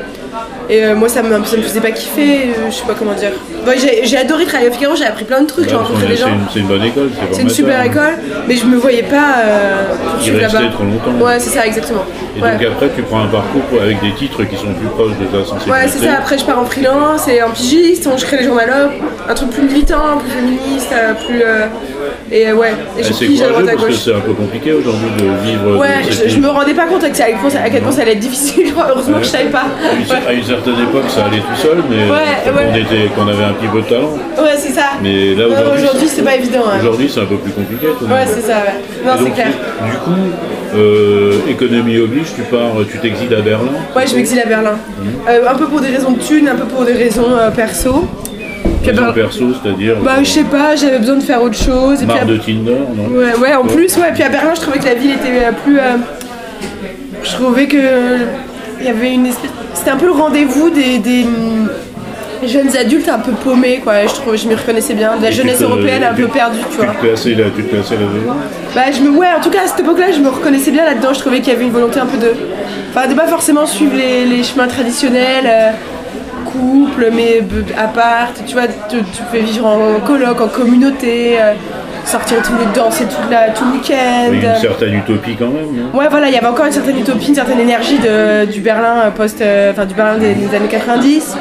et 0.69 0.84
euh, 0.86 0.95
moi, 0.95 1.10
ça 1.10 1.21
me, 1.21 1.30
ça 1.45 1.58
me 1.58 1.62
faisait 1.62 1.80
pas 1.82 1.91
kiffer, 1.91 2.49
euh, 2.58 2.69
je 2.69 2.75
sais 2.75 2.86
pas 2.86 2.93
comment 2.97 3.13
dire. 3.13 3.32
Ouais, 3.67 3.75
j'ai 3.78 4.06
j'ai 4.06 4.17
adoré 4.17 4.45
travailler 4.45 4.69
au 4.69 4.73
Figaro, 4.73 4.95
j'ai 4.95 5.06
appris 5.06 5.25
plein 5.25 5.41
de 5.41 5.47
trucs, 5.47 5.65
j'ai 5.69 5.75
Bah, 5.75 5.82
rencontré 5.84 6.08
des 6.08 6.15
gens. 6.17 6.28
c'est 6.54 6.60
une 6.60 6.67
bonne 6.67 6.84
école, 6.84 7.10
c'est 7.30 7.36
C'est 7.36 7.41
une 7.43 7.49
super 7.49 7.80
hein. 7.80 7.84
école, 7.84 8.13
mais 8.47 8.56
je 8.56 8.65
me 8.65 8.78
voyais 8.78 9.04
pas 9.04 9.36
euh, 9.45 9.84
poursuivre 10.13 10.41
là-bas. 10.41 10.60
trop 10.73 10.84
longtemps. 10.84 11.25
Ouais, 11.25 11.39
c'est 11.39 11.49
ça, 11.51 11.65
exactement. 11.65 12.04
Et 12.38 12.41
Ouais. 12.41 12.51
donc 12.51 12.63
après, 12.73 12.89
tu 12.95 13.01
prends 13.04 13.21
un 13.23 13.28
parcours 13.28 13.63
avec 13.82 14.01
des 14.01 14.12
titres 14.13 14.43
qui 14.43 14.56
sont 14.58 14.73
plus 14.73 14.88
proches 14.88 15.13
de 15.19 15.25
ta 15.25 15.45
sensibilité. 15.45 15.71
Ouais, 15.71 15.88
c'est 15.88 16.06
ça. 16.06 16.13
Après, 16.19 16.38
je 16.38 16.43
pars 16.45 16.60
en 16.60 16.65
freelance 16.65 17.28
et 17.30 17.41
en 17.41 17.49
pigiste, 17.51 18.10
je 18.17 18.25
crée 18.25 18.38
les 18.38 18.43
journaux, 18.43 18.62
un 19.30 19.34
truc 19.34 19.49
plus 19.51 19.63
militant, 19.63 20.17
plus 20.19 20.32
féministe, 20.32 20.89
euh, 20.93 21.13
plus. 21.25 21.41
et 22.32 22.51
ouais, 22.51 22.73
et 22.99 23.04
je 23.04 23.13
pige 23.13 23.41
à 23.41 23.47
droite 23.49 23.69
à 23.69 23.75
gauche. 23.75 23.93
c'est 24.04 24.13
un 24.13 24.19
peu 24.19 24.34
compliqué 24.34 24.73
aujourd'hui 24.73 25.10
de 25.17 25.47
vivre 25.47 25.78
Ouais, 25.80 25.88
je, 26.28 26.38
me 26.38 26.49
rendais 26.49 26.73
pas 26.73 26.86
compte 26.88 27.04
à, 27.04 27.10
que 27.10 27.15
ça- 27.17 27.23
à 27.23 27.28
quel 27.28 27.38
point 27.38 27.49
ça- 27.49 27.62
à 27.63 27.69
quel 27.69 27.82
point 27.82 27.91
ça 27.91 28.01
allait 28.01 28.13
être 28.13 28.19
difficile. 28.19 28.67
Heureusement 28.89 29.19
que 29.19 29.23
je 29.25 29.30
savais 29.30 29.45
pas. 29.49 29.65
Certaine 30.56 30.84
époque, 30.88 31.10
ça 31.10 31.26
allait 31.26 31.39
tout 31.39 31.56
seul, 31.62 31.78
mais 31.89 32.10
Ouais, 32.10 32.18
quand 32.46 32.52
ouais. 32.56 32.68
on 32.72 32.76
était, 32.76 33.10
qu'on 33.15 33.28
avait 33.28 33.44
un 33.44 33.54
petit 33.54 33.68
peu 33.68 33.82
de 33.82 33.86
talent. 33.88 34.13
Ouais, 34.38 34.56
c'est 34.58 34.72
ça. 34.72 34.84
Mais 35.04 35.36
là 35.36 35.46
aujourd'hui, 35.48 36.08
c'est 36.08 36.22
pas 36.24 36.36
évident. 36.36 36.63
hein. 36.72 36.78
Aujourd'hui, 36.80 37.10
c'est 37.13 37.20
un 37.22 37.26
peu 37.26 37.36
plus 37.38 37.52
compliqué. 37.52 37.88
tout 38.00 38.06
Ouais, 38.06 38.26
c'est 38.26 38.41
ça, 38.41 38.58
ouais. 38.58 39.06
Non, 39.06 39.12
c'est 39.24 39.32
clair. 39.32 39.48
Du 39.48 39.98
coup, 39.98 40.12
euh, 40.76 41.34
économie 41.50 41.98
oblige, 42.00 42.28
tu 42.36 42.41
pars, 42.44 42.72
tu 42.89 42.98
t'exiles 43.00 43.34
à 43.34 43.41
Berlin. 43.41 43.72
Ouais, 43.96 44.08
je 44.08 44.15
m'exile 44.15 44.39
à 44.39 44.46
Berlin. 44.46 44.72
Mhm. 45.00 45.08
Euh, 45.30 45.50
un 45.50 45.56
peu 45.56 45.65
pour 45.65 45.82
des 45.82 45.89
raisons 45.89 46.12
de 46.12 46.20
thunes, 46.20 46.48
un 46.48 46.56
peu 46.56 46.65
pour 46.65 46.86
des 46.86 46.94
raisons 46.94 47.28
euh, 47.32 47.50
perso. 47.52 48.08
Perso, 49.15 49.46
c'est-à-dire 49.62 49.96
Bah, 50.04 50.18
je 50.20 50.26
sais 50.30 50.44
pas, 50.44 50.76
j'avais 50.76 51.00
besoin 51.00 51.15
de 51.15 51.24
faire 51.24 51.41
autre 51.41 51.58
chose. 51.58 51.96
Et 51.96 52.06
puis 52.06 52.08
marre 52.08 52.22
à- 52.22 52.26
de 52.26 52.38
Tinder, 52.38 52.78
non 52.96 53.18
Ouais, 53.18 53.36
ouais, 53.41 53.56
en 53.56 53.65
plus, 53.65 53.98
ouais. 53.98 54.12
Puis 54.13 54.22
à 54.24 54.30
Berlin, 54.30 54.52
je 54.56 54.62
trouvais 54.62 54.78
que 54.80 54.86
la 54.86 54.94
ville 54.94 55.12
était 55.12 55.52
plus. 55.63 55.80
je 57.24 57.32
trouvais 57.32 57.65
que 57.68 57.78
il 58.80 58.86
y 58.86 58.89
avait 58.89 59.12
une 59.13 59.26
espèce. 59.26 59.50
C'était 59.76 59.92
un 59.92 59.98
peu 59.98 60.06
le 60.08 60.12
rendez-vous 60.14 60.70
des, 60.72 60.98
des, 61.00 61.24
hum, 61.24 61.70
jeunes 62.46 62.76
adultes 62.76 63.10
un 63.10 63.20
peu 63.20 63.32
paumés, 63.32 63.82
quoi. 63.84 64.06
Je 64.08 64.14
trouve, 64.14 64.36
je 64.36 64.48
m'y 64.48 64.56
reconnaissais 64.56 64.94
bien. 64.94 65.16
De 65.18 65.24
la 65.24 65.30
Et 65.30 65.34
jeunesse 65.34 65.62
européenne 65.62 66.04
un 66.04 66.14
peu 66.14 66.28
perdue, 66.28 66.60
tu 66.72 66.78
vois. 66.78 66.88
Tu 66.88 66.96
te 66.98 67.06
plaçais 67.06 67.30
là, 67.36 67.44
tu 67.56 67.64
te 67.64 67.76
plaçais 67.76 67.96
là-dedans 67.96 68.36
Bah, 68.74 68.82
je 68.92 69.02
me, 69.02 69.10
ouais, 69.18 69.28
en 69.38 69.42
tout 69.42 69.50
cas 69.50 69.64
à 69.66 69.68
cette 69.68 69.80
époque-là, 69.82 70.08
je 70.16 70.20
me 70.20 70.30
reconnaissais 70.30 70.72
bien 70.72 70.86
là-dedans. 70.86 71.14
Je 71.14 71.20
trouvais 71.20 71.40
qu'il 71.42 71.54
y 71.54 71.56
avait 71.56 71.66
une 71.66 71.72
volonté 71.72 72.00
un 72.00 72.06
peu 72.06 72.18
de, 72.18 72.32
enfin, 72.96 73.08
de 73.08 73.14
pas 73.14 73.28
forcément 73.28 73.66
suivre 73.66 73.96
les, 73.96 74.26
les 74.26 74.44
chemins 74.44 74.68
traditionnels, 74.68 75.46
euh, 75.46 75.70
couple, 76.46 77.10
mais 77.14 77.42
b- 77.42 77.78
à 77.78 77.88
part. 77.88 78.30
Tu 78.48 78.54
vois, 78.54 78.68
tu, 78.90 78.98
tu 78.98 79.22
peux 79.32 79.40
vivre 79.40 79.66
en 79.66 80.00
coloc, 80.06 80.40
en 80.42 80.48
communauté, 80.48 81.38
euh, 81.40 81.54
sortir 82.06 82.38
tous 82.44 82.54
les 82.58 82.65
danser 82.74 83.06
la, 83.32 83.50
tout 83.50 83.65
le 83.65 83.72
week-end. 83.74 84.32
Une 84.32 84.62
certaine 84.62 84.94
utopie 84.96 85.36
quand 85.38 85.48
même, 85.50 85.89
Ouais, 85.94 86.08
voilà, 86.10 86.28
il 86.28 86.34
y 86.34 86.38
avait 86.38 86.48
encore 86.48 86.65
une 86.65 86.72
certaine 86.72 87.00
utopie, 87.00 87.30
une 87.30 87.36
certaine 87.36 87.60
énergie 87.60 87.98
de, 88.00 88.46
du 88.46 88.62
Berlin 88.62 89.02
euh, 89.06 89.12
post, 89.12 89.41
euh, 89.41 89.72
enfin 89.72 89.86
du 89.86 89.94
Berlin 89.96 90.18
des, 90.18 90.34
des 90.34 90.56
années 90.56 90.68
90. 90.70 91.36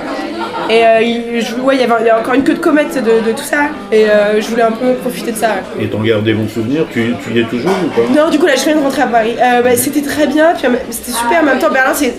Et 0.71 0.83
euh, 0.87 1.01
il, 1.03 1.43
je- 1.43 1.57
ouais, 1.57 1.75
il 1.77 1.81
y 1.81 1.85
avait 1.85 1.93
il 2.01 2.07
y 2.07 2.11
a 2.11 2.19
encore 2.19 2.33
une 2.35 2.43
queue 2.43 2.55
de 2.55 2.59
comète 2.59 2.95
de, 2.95 3.27
de 3.27 3.33
tout 3.37 3.45
ça. 3.45 3.65
Et 3.93 4.05
euh, 4.09 4.41
je 4.41 4.49
voulais 4.49 4.63
un 4.63 4.73
peu 4.73 4.95
profiter 4.95 5.33
de 5.33 5.37
ça. 5.37 5.49
Et 5.79 5.89
t'en 5.89 6.01
gardes 6.01 6.25
des 6.25 6.33
bons 6.33 6.49
souvenirs? 6.49 6.87
Tu, 6.91 7.15
tu 7.23 7.35
y 7.35 7.41
es 7.41 7.45
toujours 7.45 7.71
ou 7.85 7.89
pas? 7.89 8.09
Non, 8.23 8.31
du 8.31 8.39
coup, 8.39 8.47
là, 8.47 8.55
je 8.57 8.65
viens 8.65 8.77
de 8.77 8.81
rentrer 8.83 9.03
à 9.03 9.07
Paris. 9.07 9.35
Euh, 9.39 9.61
bah, 9.63 9.77
c'était 9.77 10.01
très 10.01 10.27
bien, 10.27 10.53
puis, 10.57 10.67
c'était 10.91 11.13
super. 11.13 11.43
En 11.43 11.45
même 11.45 11.59
temps, 11.59 11.71
Berlin, 11.71 11.93
c'est, 11.93 12.15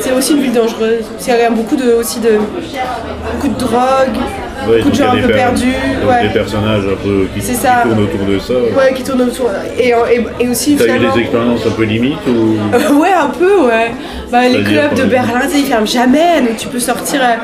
c'est 0.00 0.12
aussi 0.12 0.32
une 0.34 0.42
ville 0.42 0.52
dangereuse. 0.52 1.04
Il 1.20 1.26
y 1.26 1.30
a 1.30 1.36
quand 1.36 1.42
même 1.42 1.54
beaucoup 1.54 1.76
de, 1.76 1.92
aussi 1.92 2.20
de, 2.20 2.38
beaucoup 3.32 3.48
de 3.48 3.58
drogue, 3.58 4.16
Ouais, 4.68 4.78
beaucoup 4.78 4.90
de 4.90 4.94
gens 4.96 5.12
un 5.12 5.16
peu 5.20 5.28
per- 5.28 5.34
perdus. 5.34 5.66
Ouais. 6.08 6.22
Des 6.22 6.32
personnages 6.32 6.82
un 6.84 6.96
peu 7.02 7.26
qui, 7.34 7.40
tournent 7.46 8.02
autour 8.04 8.26
de 8.26 8.38
ça. 8.38 8.54
Ouais, 8.54 8.92
qui 8.94 9.02
tournent 9.04 9.22
autour. 9.22 9.50
Et, 9.78 9.88
et, 9.90 9.94
et 10.44 10.48
aussi, 10.48 10.76
T'as 10.76 10.96
eu 10.96 10.98
des 10.98 11.20
expériences 11.20 11.66
un 11.66 11.70
peu 11.70 11.84
limites 11.84 12.26
ou 12.26 12.56
Ouais, 13.00 13.12
un 13.12 13.28
peu, 13.28 13.66
ouais. 13.66 13.92
Bah, 14.32 14.48
les 14.48 14.62
clubs 14.62 14.94
de 14.94 15.04
Berlin, 15.04 15.40
ils 15.54 15.64
ferment 15.66 15.86
jamais, 15.86 16.40
donc 16.40 16.56
tu 16.56 16.66
peux 16.68 16.80
sortir 16.80 17.20
euh, 17.22 17.34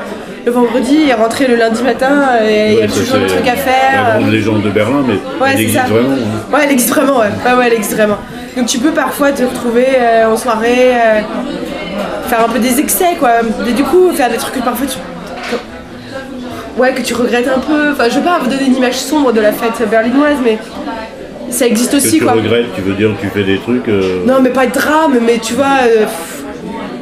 le 0.44 0.50
vendredi 0.50 1.02
et 1.08 1.12
rentrer 1.12 1.46
le 1.46 1.54
lundi 1.54 1.82
matin, 1.84 2.30
et 2.44 2.72
il 2.72 2.78
y 2.78 2.82
a 2.82 2.88
toujours 2.88 3.18
des 3.18 3.26
trucs 3.28 3.46
à 3.46 3.54
La 3.54 3.56
faire. 3.56 4.16
grande 4.18 4.32
légende 4.32 4.62
de 4.62 4.70
Berlin, 4.70 5.04
mais 5.06 5.14
Ouais, 5.40 5.50
elle 5.52 5.56
c'est 5.58 5.62
existe 5.62 5.78
ça. 5.86 5.92
vraiment. 5.92 6.14
hein. 6.14 6.52
Ouais, 6.52 6.60
elle 6.64 6.72
existe 6.72 6.90
vraiment, 6.94 7.18
ouais. 7.20 7.26
Ouais, 7.46 7.52
ouais, 7.56 7.64
elle 7.68 7.74
existe 7.74 7.94
vraiment. 7.96 8.18
Donc 8.56 8.66
tu 8.66 8.78
peux 8.78 8.90
parfois 8.90 9.30
te 9.30 9.44
retrouver 9.44 9.86
euh, 10.00 10.32
en 10.32 10.36
soirée, 10.36 10.90
euh, 10.94 11.20
faire 12.32 12.44
un 12.46 12.48
peu 12.48 12.58
des 12.58 12.80
excès, 12.80 13.16
quoi. 13.18 13.30
Et 13.68 13.72
du 13.72 13.84
coup, 13.84 14.10
faire 14.12 14.30
des 14.30 14.36
trucs 14.38 14.54
que 14.54 14.60
parfois 14.60 14.86
tu. 14.86 14.96
Ouais, 16.78 16.94
que 16.94 17.02
tu 17.02 17.12
regrettes 17.12 17.48
un 17.54 17.58
peu. 17.60 17.92
Enfin, 17.92 18.04
je 18.08 18.14
veux 18.18 18.24
pas 18.24 18.38
vous 18.42 18.48
donner 18.48 18.64
une 18.66 18.76
image 18.76 18.94
sombre 18.96 19.32
de 19.32 19.40
la 19.40 19.52
fête 19.52 19.86
berlinoise, 19.90 20.36
mais 20.42 20.56
ça 21.50 21.66
existe 21.66 21.92
Que 21.92 21.96
aussi, 21.98 22.18
tu 22.18 22.24
quoi. 22.24 22.32
regrettes, 22.32 22.74
tu 22.74 22.80
veux 22.80 22.94
dire 22.94 23.10
que 23.16 23.20
tu 23.20 23.28
fais 23.28 23.44
des 23.44 23.58
trucs, 23.58 23.86
euh, 23.88 24.24
Non, 24.26 24.40
mais 24.40 24.48
pas 24.48 24.66
de 24.66 24.72
drame, 24.72 25.18
mais 25.20 25.38
tu 25.38 25.52
vois. 25.52 25.80
euh, 25.82 26.06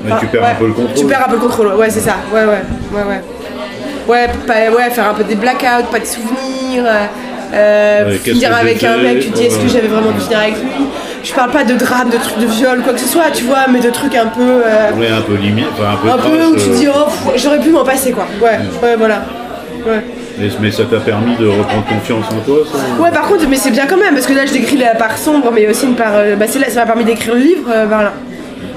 mais 0.04 0.12
tu 0.18 0.26
perds 0.26 0.42
ouais, 0.42 0.48
un 0.48 0.54
peu 0.56 0.66
le 0.66 0.72
contrôle. 0.72 0.96
Tu 0.96 1.06
perds 1.06 1.24
un 1.26 1.28
peu 1.30 1.36
le 1.36 1.40
contrôle, 1.42 1.66
ouais, 1.74 1.90
c'est 1.90 2.00
ça. 2.00 2.16
Ouais, 2.34 2.40
ouais, 2.40 2.62
ouais, 2.92 3.02
ouais. 3.08 3.20
Ouais, 4.08 4.26
pas- 4.46 4.74
ouais, 4.76 4.90
faire 4.90 5.08
un 5.10 5.14
peu 5.14 5.22
des 5.22 5.36
blackouts, 5.36 5.86
pas 5.92 6.00
de 6.00 6.04
souvenirs. 6.06 6.84
euh, 6.84 7.06
euh, 7.54 8.10
Ouais, 8.10 8.16
finir 8.18 8.50
que 8.50 8.54
avec 8.54 8.82
un 8.82 8.96
mec, 8.96 9.20
tu 9.20 9.30
te 9.30 9.36
dis 9.36 9.44
est-ce 9.44 9.58
que 9.58 9.62
Ouais. 9.64 9.68
j'avais 9.72 9.86
vraiment 9.88 10.10
dû 10.10 10.20
finir 10.20 10.38
avec 10.40 10.54
lui 10.54 10.68
Je 11.22 11.32
parle 11.34 11.50
pas 11.50 11.64
de 11.64 11.74
drame, 11.74 12.08
de 12.10 12.16
trucs 12.16 12.38
de 12.38 12.46
viol, 12.46 12.80
quoi 12.82 12.92
que 12.94 13.00
ce 13.00 13.08
soit, 13.08 13.30
tu 13.32 13.44
vois, 13.44 13.66
mais 13.70 13.80
de 13.80 13.90
trucs 13.90 14.14
un 14.16 14.26
peu. 14.26 14.40
euh, 14.64 14.90
Ouais, 14.98 15.08
un 15.08 15.20
peu 15.20 15.34
limite, 15.34 15.66
enfin 15.72 15.90
un 15.92 15.96
peu 15.96 16.10
un 16.10 16.16
peu 16.18 16.46
où 16.46 16.54
tu 16.56 16.64
te 16.64 16.70
euh, 16.70 16.74
dis 16.78 16.88
oh, 16.88 17.04
pff, 17.04 17.42
j'aurais 17.42 17.60
pu 17.60 17.70
m'en 17.70 17.84
passer, 17.84 18.12
quoi. 18.12 18.26
Ouais, 18.42 18.58
ouais, 18.82 18.96
voilà. 18.96 19.22
Ouais. 19.86 20.02
mais, 20.38 20.48
mais 20.60 20.70
ça 20.70 20.84
t'a 20.84 20.98
permis 20.98 21.36
de 21.36 21.46
reprendre 21.46 21.84
confiance 21.86 22.24
en 22.30 22.40
toi, 22.44 22.58
ça 22.70 23.02
Ouais, 23.02 23.10
par 23.10 23.22
contre, 23.28 23.46
mais 23.48 23.56
c'est 23.56 23.70
bien 23.70 23.86
quand 23.86 23.96
même, 23.98 24.14
parce 24.14 24.26
que 24.26 24.32
là, 24.32 24.46
je 24.46 24.52
décris 24.52 24.76
la 24.78 24.94
part 24.94 25.16
sombre, 25.18 25.50
mais 25.52 25.68
aussi 25.68 25.86
une 25.86 25.94
part. 25.94 26.12
euh, 26.14 26.36
bah, 26.36 26.46
c'est 26.48 26.58
là, 26.58 26.68
ça 26.70 26.80
m'a 26.80 26.86
permis 26.86 27.04
d'écrire 27.04 27.34
le 27.34 27.40
livre, 27.40 27.68
euh, 27.70 27.86
Berlin. 27.86 28.12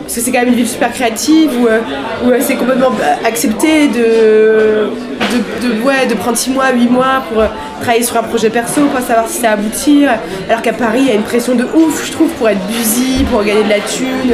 Parce 0.04 0.16
que 0.16 0.22
c'est 0.22 0.32
quand 0.32 0.40
même 0.40 0.50
une 0.50 0.56
ville 0.56 0.68
super 0.68 0.92
créative, 0.92 1.50
où, 1.62 1.68
euh, 1.68 1.80
où 2.26 2.30
euh, 2.30 2.38
c'est 2.42 2.56
complètement 2.56 2.92
euh, 3.02 3.28
accepté 3.28 3.88
de, 3.88 4.90
de, 5.32 5.68
de, 5.68 5.82
ouais, 5.82 6.06
de 6.10 6.14
prendre 6.14 6.38
6 6.38 6.52
mois, 6.52 6.66
8 6.74 6.90
mois 6.90 7.24
pour 7.32 7.44
travailler 7.82 8.04
sur 8.04 8.18
un 8.18 8.24
projet 8.24 8.50
perso, 8.50 8.82
pas 8.94 9.02
savoir 9.02 9.28
si 9.28 9.40
ça 9.42 9.52
aboutit. 9.52 10.06
Alors 10.50 10.62
qu'à 10.62 10.74
Paris, 10.74 11.00
il 11.02 11.08
y 11.08 11.12
a 11.12 11.16
une 11.16 11.24
pression 11.24 11.56
de 11.56 11.64
ouf, 11.64 12.06
je 12.06 12.12
trouve, 12.12 12.30
pour 12.32 12.50
être 12.50 12.62
busy, 12.68 13.24
pour 13.32 13.44
gagner 13.44 13.64
de 13.64 13.70
la 13.70 13.80
thune. 13.80 14.34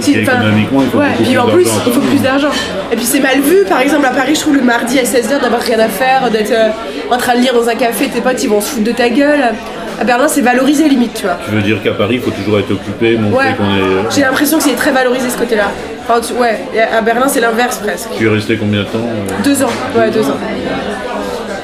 Si- 0.00 0.12
économiquement, 0.18 0.82
il 0.82 0.88
faut 0.88 0.98
ouais, 0.98 1.06
beaucoup 1.08 1.22
puis 1.22 1.32
plus 1.32 1.38
en 1.38 1.46
plus, 1.48 1.68
il 1.86 1.92
faut 1.92 2.00
plus 2.00 2.22
d'argent. 2.22 2.48
Et 2.92 2.96
puis 2.96 3.04
c'est 3.04 3.20
mal 3.20 3.40
vu, 3.40 3.64
par 3.68 3.80
exemple 3.80 4.06
à 4.06 4.10
Paris, 4.10 4.34
je 4.34 4.40
trouve 4.40 4.56
le 4.56 4.62
mardi 4.62 4.98
à 4.98 5.02
16h 5.02 5.40
d'avoir 5.42 5.60
rien 5.60 5.78
à 5.78 5.88
faire, 5.88 6.30
d'être 6.30 6.52
euh, 6.52 6.68
en 7.10 7.18
train 7.18 7.34
de 7.34 7.40
lire 7.40 7.52
dans 7.54 7.68
un 7.68 7.74
café, 7.74 8.06
tes 8.08 8.20
potes 8.20 8.42
ils 8.42 8.48
vont 8.48 8.60
se 8.60 8.70
foutre 8.70 8.84
de 8.84 8.92
ta 8.92 9.08
gueule. 9.08 9.52
À 10.00 10.04
Berlin, 10.04 10.28
c'est 10.28 10.40
valorisé 10.40 10.88
limite, 10.88 11.12
tu 11.14 11.24
vois. 11.24 11.36
Tu 11.44 11.50
veux 11.50 11.60
dire 11.60 11.82
qu'à 11.82 11.92
Paris, 11.92 12.14
il 12.14 12.20
faut 12.22 12.30
toujours 12.30 12.58
être 12.58 12.70
occupé, 12.72 13.18
montrer 13.18 13.48
Ouais, 13.48 13.54
qu'on 13.54 13.64
est. 13.64 14.10
j'ai 14.10 14.22
l'impression 14.22 14.56
que 14.56 14.64
c'est 14.64 14.74
très 14.74 14.92
valorisé 14.92 15.28
ce 15.28 15.36
côté-là. 15.36 15.70
Enfin, 16.08 16.20
tu- 16.26 16.32
ouais, 16.40 16.58
et 16.74 16.80
à 16.80 17.02
Berlin, 17.02 17.28
c'est 17.28 17.40
l'inverse 17.40 17.76
presque. 17.78 18.08
Tu 18.16 18.26
es 18.26 18.30
resté 18.30 18.56
combien 18.56 18.80
de 18.80 18.86
temps 18.86 18.98
euh 18.98 19.42
Deux 19.44 19.62
ans, 19.62 19.68
ouais, 19.96 20.10
deux 20.10 20.26
ans. 20.26 20.38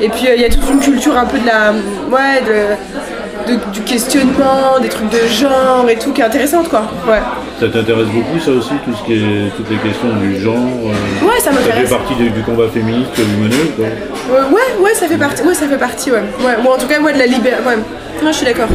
Et 0.03 0.11
puis 0.11 0.29
euh, 0.29 0.35
il 0.37 0.43
y 0.43 0.45
a 0.45 0.51
toute 0.51 0.69
une 0.71 0.81
culture 0.81 1.17
un 1.17 1.25
peu 1.25 1.39
de 1.39 1.47
la. 1.47 1.73
Ouais, 1.73 2.43
de, 2.47 2.77
de- 3.47 3.73
du 3.73 3.81
questionnement, 3.83 4.79
des 4.81 4.89
trucs 4.89 5.11
de 5.11 5.19
genre 5.29 5.87
et 5.89 5.97
tout 5.97 6.13
qui 6.13 6.21
est 6.21 6.25
intéressante, 6.25 6.69
quoi. 6.69 6.83
Ouais. 7.09 7.21
Ça 7.61 7.69
t'intéresse 7.69 8.07
beaucoup, 8.09 8.39
ça 8.39 8.51
aussi, 8.51 8.71
tout 8.85 8.93
ce 8.95 9.03
qui 9.05 9.15
est, 9.15 9.51
toutes 9.57 9.71
les 9.71 9.77
questions 9.77 10.09
du 10.21 10.39
genre 10.41 10.55
euh, 10.57 11.27
Ouais, 11.27 11.39
ça 11.39 11.45
Ça 11.45 11.53
fait 11.53 11.69
m'intéresse. 11.69 11.91
partie 11.91 12.15
du, 12.15 12.31
du 12.31 12.43
combat 12.43 12.69
féministe 12.73 13.11
que 13.17 13.23
vous 13.23 13.43
menez 13.43 13.55
ou 13.57 13.83
pas 13.83 14.35
Ouais, 14.35 14.41
ouais, 14.53 14.85
ouais, 14.85 14.95
ça 14.95 15.07
fait 15.07 15.17
partie. 15.19 15.43
Ouais, 15.43 15.55
ça 15.55 15.67
fait 15.67 15.79
partie, 15.79 16.11
ouais. 16.11 16.23
Ouais, 16.45 16.57
moi 16.63 16.75
en 16.75 16.79
tout 16.79 16.87
cas, 16.87 16.99
moi 17.01 17.13
de 17.13 17.19
la 17.19 17.27
liberté. 17.27 17.63
Ouais. 17.67 17.77
Non, 18.23 18.31
je 18.33 18.37
suis 18.37 18.47
d'accord. 18.47 18.69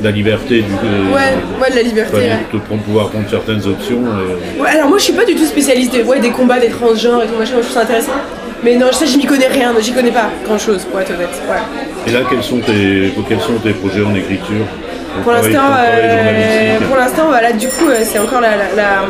La 0.00 0.10
liberté, 0.12 0.62
du 0.62 0.72
euh, 0.72 1.12
Ouais, 1.14 1.34
ouais, 1.60 1.70
de 1.70 1.74
la 1.76 1.82
liberté. 1.82 2.16
ouais. 2.16 2.30
de 2.52 2.58
prendre- 2.60 2.82
pouvoir 2.82 3.08
prendre 3.08 3.28
certaines 3.28 3.66
options. 3.66 4.04
euh, 4.06 4.62
Ouais, 4.62 4.68
alors 4.70 4.88
moi 4.88 4.98
je 4.98 5.02
suis 5.04 5.12
pas 5.12 5.24
du 5.24 5.34
tout 5.34 5.44
spécialiste 5.44 5.90
des, 5.92 6.02
ouais, 6.04 6.20
des 6.20 6.30
combats 6.30 6.60
des 6.60 6.68
transgenres 6.68 7.22
et 7.24 7.26
tout 7.26 7.36
machin, 7.38 7.54
moi, 7.54 7.62
je 7.62 7.66
trouve 7.66 7.74
ça 7.74 7.80
intéressant. 7.82 8.12
Mais 8.62 8.76
non, 8.76 8.86
ça 8.92 9.06
je 9.06 9.16
m'y 9.16 9.24
connais 9.26 9.46
rien, 9.48 9.72
j'y 9.80 9.92
connais 9.92 10.10
pas 10.12 10.30
grand 10.44 10.58
chose 10.58 10.84
pour 10.84 11.00
être 11.00 11.10
honnête. 11.12 11.28
Ouais. 11.48 11.56
Et 12.08 12.12
là, 12.12 12.20
quels 12.28 12.42
sont 12.42 12.58
tes, 12.60 13.12
quels 13.28 13.40
sont 13.40 13.54
tes 13.62 13.72
projets 13.72 14.02
en 14.04 14.14
écriture? 14.14 14.64
Ton 15.16 15.22
Pour 15.22 15.32
l'instant, 15.32 15.60
euh, 15.78 16.78
pour 16.88 16.96
l'instant, 16.96 17.26
voilà, 17.28 17.52
du 17.52 17.68
coup, 17.68 17.88
euh, 17.88 17.98
c'est 18.02 18.18
encore 18.18 18.40
la, 18.40 18.50
la- 18.50 18.74
la- 18.76 19.04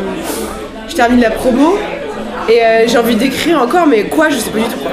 Je 0.88 0.94
termine 0.94 1.20
la 1.20 1.30
promo 1.30 1.76
et 2.48 2.60
euh, 2.64 2.84
j'ai 2.88 2.98
envie 2.98 3.14
d'écrire 3.14 3.60
encore, 3.62 3.86
mais 3.86 4.04
quoi, 4.04 4.30
je 4.30 4.36
sais 4.36 4.50
pas 4.50 4.58
du 4.58 4.64
tout. 4.64 4.78
quoi. 4.82 4.92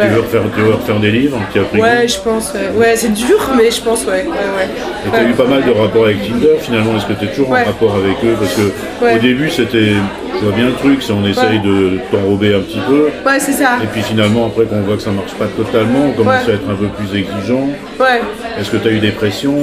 Tu 0.00 0.06
veux 0.06 0.20
refaire, 0.20 0.42
tu 0.54 0.60
veux 0.60 0.72
refaire 0.74 1.00
des 1.00 1.10
livres 1.10 1.38
qui 1.52 1.58
a 1.58 1.62
pris 1.62 1.80
Ouais, 1.80 2.06
je 2.06 2.18
pense. 2.20 2.52
Ouais, 2.54 2.70
Ouais, 2.78 2.96
c'est 2.96 3.12
dur, 3.12 3.38
mais 3.56 3.70
je 3.70 3.80
pense, 3.82 4.04
ouais. 4.04 4.12
ouais, 4.12 4.26
ouais. 4.26 4.68
Et 5.06 5.10
t'as 5.10 5.24
Ouais. 5.24 5.30
eu 5.30 5.32
pas 5.32 5.44
mal 5.46 5.64
de 5.64 5.70
rapports 5.72 6.04
avec 6.04 6.22
Tinder 6.26 6.56
finalement, 6.60 6.96
est-ce 6.96 7.06
que 7.06 7.14
t'es 7.14 7.26
toujours 7.26 7.50
Ouais. 7.50 7.62
en 7.62 7.66
rapport 7.66 7.96
avec 7.96 8.16
eux? 8.24 8.36
Parce 8.40 8.54
que 8.54 9.16
au 9.16 9.18
début 9.18 9.50
c'était, 9.50 9.94
je 10.38 10.44
vois 10.44 10.54
bien 10.54 10.66
le 10.66 10.74
truc, 10.74 11.02
c'est 11.02 11.12
on 11.12 11.26
essaye 11.26 11.58
de 11.60 11.98
t'enrober 12.12 12.54
un 12.54 12.60
petit 12.60 12.80
peu, 12.88 13.08
Ouais, 13.26 13.40
c'est 13.40 13.52
ça. 13.52 13.78
et 13.82 13.86
puis 13.86 14.02
finalement 14.02 14.46
après 14.46 14.66
qu'on 14.66 14.82
voit 14.82 14.96
que 14.96 15.02
ça 15.02 15.10
marche 15.10 15.32
pas 15.34 15.46
totalement, 15.56 16.06
on 16.10 16.12
commence 16.12 16.48
à 16.48 16.52
être 16.52 16.68
un 16.70 16.74
peu 16.76 16.86
plus 16.86 17.18
exigeant. 17.18 17.68
Ouais. 17.98 18.20
Est-ce 18.60 18.70
que 18.70 18.76
t'as 18.76 18.90
eu 18.90 19.00
des 19.00 19.10
pressions? 19.10 19.58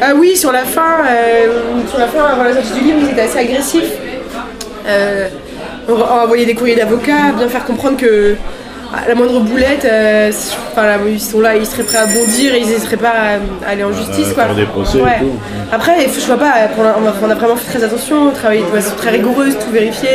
Ah 0.00 0.12
oui, 0.16 0.34
sur 0.36 0.50
la 0.50 0.64
fin, 0.64 1.04
euh, 1.08 1.60
sur 1.88 1.98
la 1.98 2.06
fin, 2.08 2.24
avant 2.24 2.44
la 2.44 2.54
sortie 2.54 2.72
du 2.72 2.84
livre, 2.86 2.98
ils 3.02 3.10
étaient 3.12 3.20
assez 3.20 3.38
agressifs. 3.38 3.92
Euh, 4.88 5.28
on, 5.88 5.92
on 5.92 6.22
envoyait 6.24 6.46
des 6.46 6.54
courriers 6.54 6.74
d'avocats, 6.76 7.32
bien 7.36 7.48
faire 7.48 7.64
comprendre 7.64 7.96
que 7.98 8.34
à 8.94 9.08
la 9.08 9.14
moindre 9.14 9.40
boulette, 9.40 9.84
euh, 9.84 10.30
enfin, 10.72 10.86
là, 10.86 10.96
ils 11.06 11.20
sont 11.20 11.40
là, 11.40 11.56
ils 11.56 11.64
seraient 11.66 11.82
prêts 11.82 11.98
à 11.98 12.06
bondir 12.06 12.54
et 12.54 12.58
ils 12.60 12.66
n'hésiteraient 12.66 12.96
pas 12.98 13.08
à, 13.10 13.66
à 13.66 13.72
aller 13.72 13.84
en 13.84 13.92
justice. 13.92 14.30
à 14.32 14.34
quoi. 14.44 14.54
des 14.54 14.64
procès 14.66 14.98
et 14.98 15.02
Ouais. 15.02 15.18
tout. 15.20 15.32
Après, 15.72 15.92
je 16.08 16.26
vois 16.26 16.36
pas, 16.36 16.52
on 16.78 16.84
a, 16.84 17.12
on 17.22 17.34
vraiment 17.34 17.56
fait 17.56 17.78
très 17.78 17.84
attention, 17.84 18.30
travaillé 18.32 18.62
de 18.62 18.66
façon 18.66 18.94
très 18.96 19.10
rigoureuse, 19.10 19.56
tout 19.58 19.70
vérifié. 19.72 20.10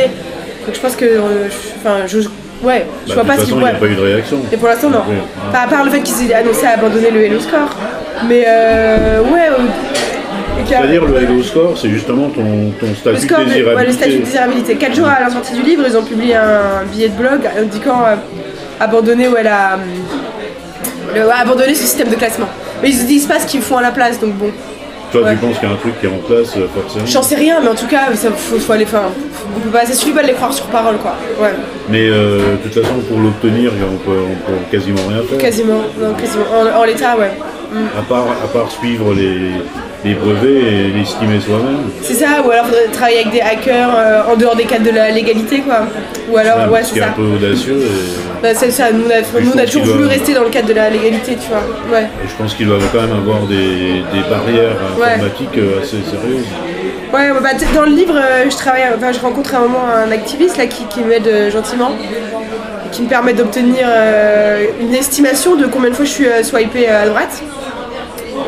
Donc 0.66 0.74
je 0.74 0.80
pense 0.80 0.94
que, 0.96 1.04
euh, 1.04 1.48
enfin, 1.80 2.06
je, 2.06 2.18
ouais, 2.66 2.86
je 3.06 3.14
Bah, 3.14 3.22
vois 3.22 3.34
pas 3.34 3.42
si 3.42 3.50
il 3.50 3.54
ouais. 3.54 3.60
n'y 3.62 3.68
a 3.68 3.72
pas 3.74 3.86
eu 3.86 3.94
de 3.96 4.00
réaction. 4.00 4.38
Et 4.52 4.56
pour 4.56 4.68
l'instant, 4.68 4.90
non. 4.90 4.98
Ouais. 4.98 5.16
Enfin, 5.48 5.64
à 5.64 5.68
part 5.68 5.84
le 5.84 5.90
fait 5.90 6.00
qu'ils 6.00 6.30
aient 6.30 6.34
annoncé 6.34 6.66
à 6.66 6.70
abandonner 6.74 7.10
le 7.10 7.22
Hello 7.24 7.40
Score. 7.40 7.70
Mais 8.28 8.44
euh, 8.46 9.20
ouais. 9.22 9.48
euh, 9.50 10.64
C'est-à-dire 10.66 11.04
le 11.04 11.16
Hello 11.22 11.42
Score, 11.42 11.76
c'est 11.76 11.88
justement 11.88 12.28
ton, 12.28 12.70
ton 12.78 12.94
statut 12.94 13.26
de 13.26 13.44
désirabilité. 13.44 13.74
ouais, 13.74 13.86
le 13.86 13.92
statut 13.92 14.18
de 14.18 14.24
désirabilité. 14.24 14.74
4 14.76 14.94
jours 14.94 15.08
à 15.08 15.20
la 15.24 15.30
sortie 15.30 15.54
du 15.54 15.62
livre, 15.62 15.84
ils 15.88 15.96
ont 15.96 16.02
publié 16.04 16.34
un 16.36 16.84
billet 16.92 17.08
de 17.08 17.14
blog 17.16 17.40
indiquant 17.58 18.02
euh, 18.06 18.16
abandonner 18.80 19.28
ou 19.28 19.36
elle 19.36 19.46
a 19.48 19.78
le- 21.14 21.20
ouais, 21.26 21.32
abandonner 21.40 21.74
ce 21.74 21.82
système 21.82 22.08
de 22.08 22.14
classement. 22.16 22.48
Mais 22.82 22.90
ils 22.90 22.98
ne 23.02 23.04
disent 23.06 23.26
pas 23.26 23.38
ce 23.40 23.46
qu'ils 23.46 23.62
font 23.62 23.76
à 23.78 23.82
la 23.82 23.90
place, 23.90 24.20
donc 24.20 24.34
bon. 24.34 24.50
Toi, 25.10 25.22
Ouais. 25.22 25.30
tu 25.32 25.38
penses 25.38 25.58
qu'il 25.58 25.66
y 25.66 25.70
a 25.72 25.74
un 25.74 25.78
truc 25.78 25.98
qui 26.00 26.06
est 26.06 26.10
en 26.10 26.18
place, 26.18 26.54
euh, 26.58 26.66
forcément 26.82 27.06
J'en 27.06 27.22
sais 27.22 27.34
rien, 27.36 27.60
mais 27.62 27.68
en 27.68 27.74
tout 27.74 27.86
cas, 27.86 28.14
ça 28.14 28.28
faut, 28.30 28.58
faut 28.58 28.72
aller. 28.74 28.84
Enfin, 28.84 29.04
on 29.56 29.60
peut 29.60 29.70
pas, 29.70 29.86
ça 29.86 29.94
suffit 29.94 30.12
pas 30.12 30.20
de 30.22 30.26
les 30.28 30.34
croire 30.34 30.52
sur 30.52 30.66
parole, 30.66 30.96
quoi. 30.98 31.14
Ouais, 31.40 31.54
Mais 31.88 32.06
euh, 32.10 32.52
de 32.52 32.56
toute 32.68 32.74
façon, 32.74 32.94
pour 33.08 33.18
l'obtenir, 33.18 33.72
on 33.90 33.96
peut, 33.96 34.18
on 34.20 34.34
peut 34.50 34.58
quasiment 34.70 35.00
rien 35.08 35.22
faire. 35.26 35.38
quasiment. 35.38 35.80
Non, 35.98 36.12
quasiment. 36.12 36.44
En, 36.54 36.80
en 36.80 36.84
l'état, 36.84 37.16
ouais. 37.16 37.30
À 37.98 38.02
part, 38.02 38.26
à 38.44 38.48
part 38.48 38.70
suivre 38.70 39.14
les, 39.14 39.52
les 40.04 40.14
brevets 40.14 40.62
et 40.62 40.88
l'estimer 40.96 41.40
soi-même. 41.40 41.90
C'est 42.02 42.14
ça, 42.14 42.26
ou 42.46 42.50
alors 42.50 42.66
faudrait 42.66 42.86
travailler 42.92 43.20
avec 43.20 43.32
des 43.32 43.40
hackers 43.40 43.90
euh, 43.96 44.32
en 44.32 44.36
dehors 44.36 44.54
des 44.54 44.64
cadres 44.64 44.84
de 44.84 44.90
la 44.94 45.10
légalité, 45.10 45.60
quoi. 45.60 45.80
Ou 46.30 46.36
alors, 46.36 46.70
ouais, 46.70 46.80
c'est 46.84 46.96
est 46.98 47.00
ça. 47.00 47.08
un 47.08 47.12
peu 47.12 47.22
audacieux. 47.22 47.78
Et, 47.78 48.40
Bah, 48.42 48.48
c'est 48.54 48.70
ça, 48.70 48.92
nous 48.92 49.04
on 49.06 49.10
a, 49.10 49.40
nous, 49.40 49.50
on 49.54 49.58
a 49.58 49.62
pense 49.62 49.70
toujours 49.72 49.86
voulu 49.86 50.04
doit- 50.04 50.12
rester 50.12 50.34
dans 50.34 50.44
le 50.44 50.50
cadre 50.50 50.68
de 50.68 50.74
la 50.74 50.88
légalité, 50.90 51.36
tu 51.36 51.48
vois. 51.48 51.62
Ouais. 51.92 52.04
et 52.04 52.28
je 52.28 52.34
pense 52.40 52.54
qu'ils 52.54 52.66
doivent 52.66 52.86
quand 52.92 53.00
même 53.00 53.12
avoir 53.12 53.40
des, 53.48 53.56
des 54.12 54.22
barrières 54.30 54.76
informatiques 54.96 55.58
euh, 55.58 55.80
assez 55.82 55.96
sérieuses. 56.08 56.46
Ouais, 57.12 57.30
bah, 57.42 57.48
dans 57.74 57.82
le 57.86 57.90
livre, 57.96 58.14
euh, 58.16 58.48
je 58.48 58.56
travaille, 58.56 58.82
enfin, 58.96 59.10
je 59.10 59.18
rencontre 59.18 59.54
à 59.54 59.58
un 59.58 59.62
moment 59.62 59.84
un 60.06 60.12
activiste 60.12 60.56
là 60.58 60.66
qui, 60.66 60.84
qui 60.84 61.00
m'aide 61.00 61.50
gentiment, 61.50 61.90
qui 62.92 63.02
me 63.02 63.08
permet 63.08 63.32
d'obtenir 63.32 63.86
euh, 63.88 64.64
une 64.80 64.94
estimation 64.94 65.56
de 65.56 65.66
combien 65.66 65.90
de 65.90 65.94
fois 65.96 66.04
je 66.04 66.10
suis 66.10 66.26
euh, 66.26 66.42
swipée 66.44 66.88
euh, 66.88 67.02
à 67.02 67.06
droite. 67.08 67.42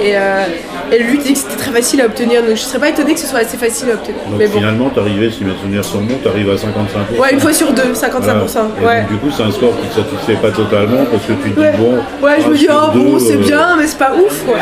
Et, 0.03 0.13
euh, 0.17 0.45
et 0.93 0.99
lui 1.03 1.19
dit 1.19 1.33
que 1.33 1.39
c'était 1.39 1.57
très 1.57 1.71
facile 1.71 2.01
à 2.01 2.07
obtenir, 2.07 2.43
donc 2.43 2.51
je 2.57 2.61
serais 2.63 2.79
pas 2.79 2.89
étonnée 2.89 3.15
que 3.15 3.21
ce 3.21 3.27
soit 3.27 3.41
assez 3.41 3.57
facile 3.57 3.91
à 3.91 3.95
obtenir. 3.95 4.21
Donc 4.29 4.39
Mais 4.39 4.47
bon. 4.47 4.59
finalement, 4.59 4.89
t'arrivais, 4.91 5.31
si 5.31 5.45
mes 5.45 5.53
souvenirs 5.61 5.85
sont 5.85 6.01
bons, 6.03 6.19
t'arrives 6.23 6.51
à 6.51 6.55
55%. 6.55 7.19
Ouais, 7.21 7.33
une 7.33 7.41
fois 7.41 7.53
sur 7.53 7.73
deux, 7.73 7.93
55%. 7.93 8.11
Et 8.83 8.85
Ouais. 8.87 9.01
donc, 9.03 9.11
du 9.11 9.17
coup, 9.19 9.31
c'est 9.37 9.43
un 9.43 9.51
score 9.53 9.73
qui 9.81 9.87
ne 9.87 10.05
satisfait 10.05 10.35
pas 10.41 10.51
totalement 10.51 11.05
parce 11.11 11.25
que 11.27 11.33
tu 11.33 11.51
te 11.53 11.61
dis, 11.61 11.77
bon, 11.79 11.99
ouais 12.27 12.37
je 12.43 12.49
me 12.49 12.57
dis, 12.57 12.69
oh 12.71 12.91
bon, 12.95 13.19
c'est 13.19 13.35
euh, 13.37 13.39
bien, 13.39 13.77
mais 13.77 13.87
c'est 13.87 13.99
pas 13.99 14.13
ouf, 14.15 14.45
quoi. 14.45 14.57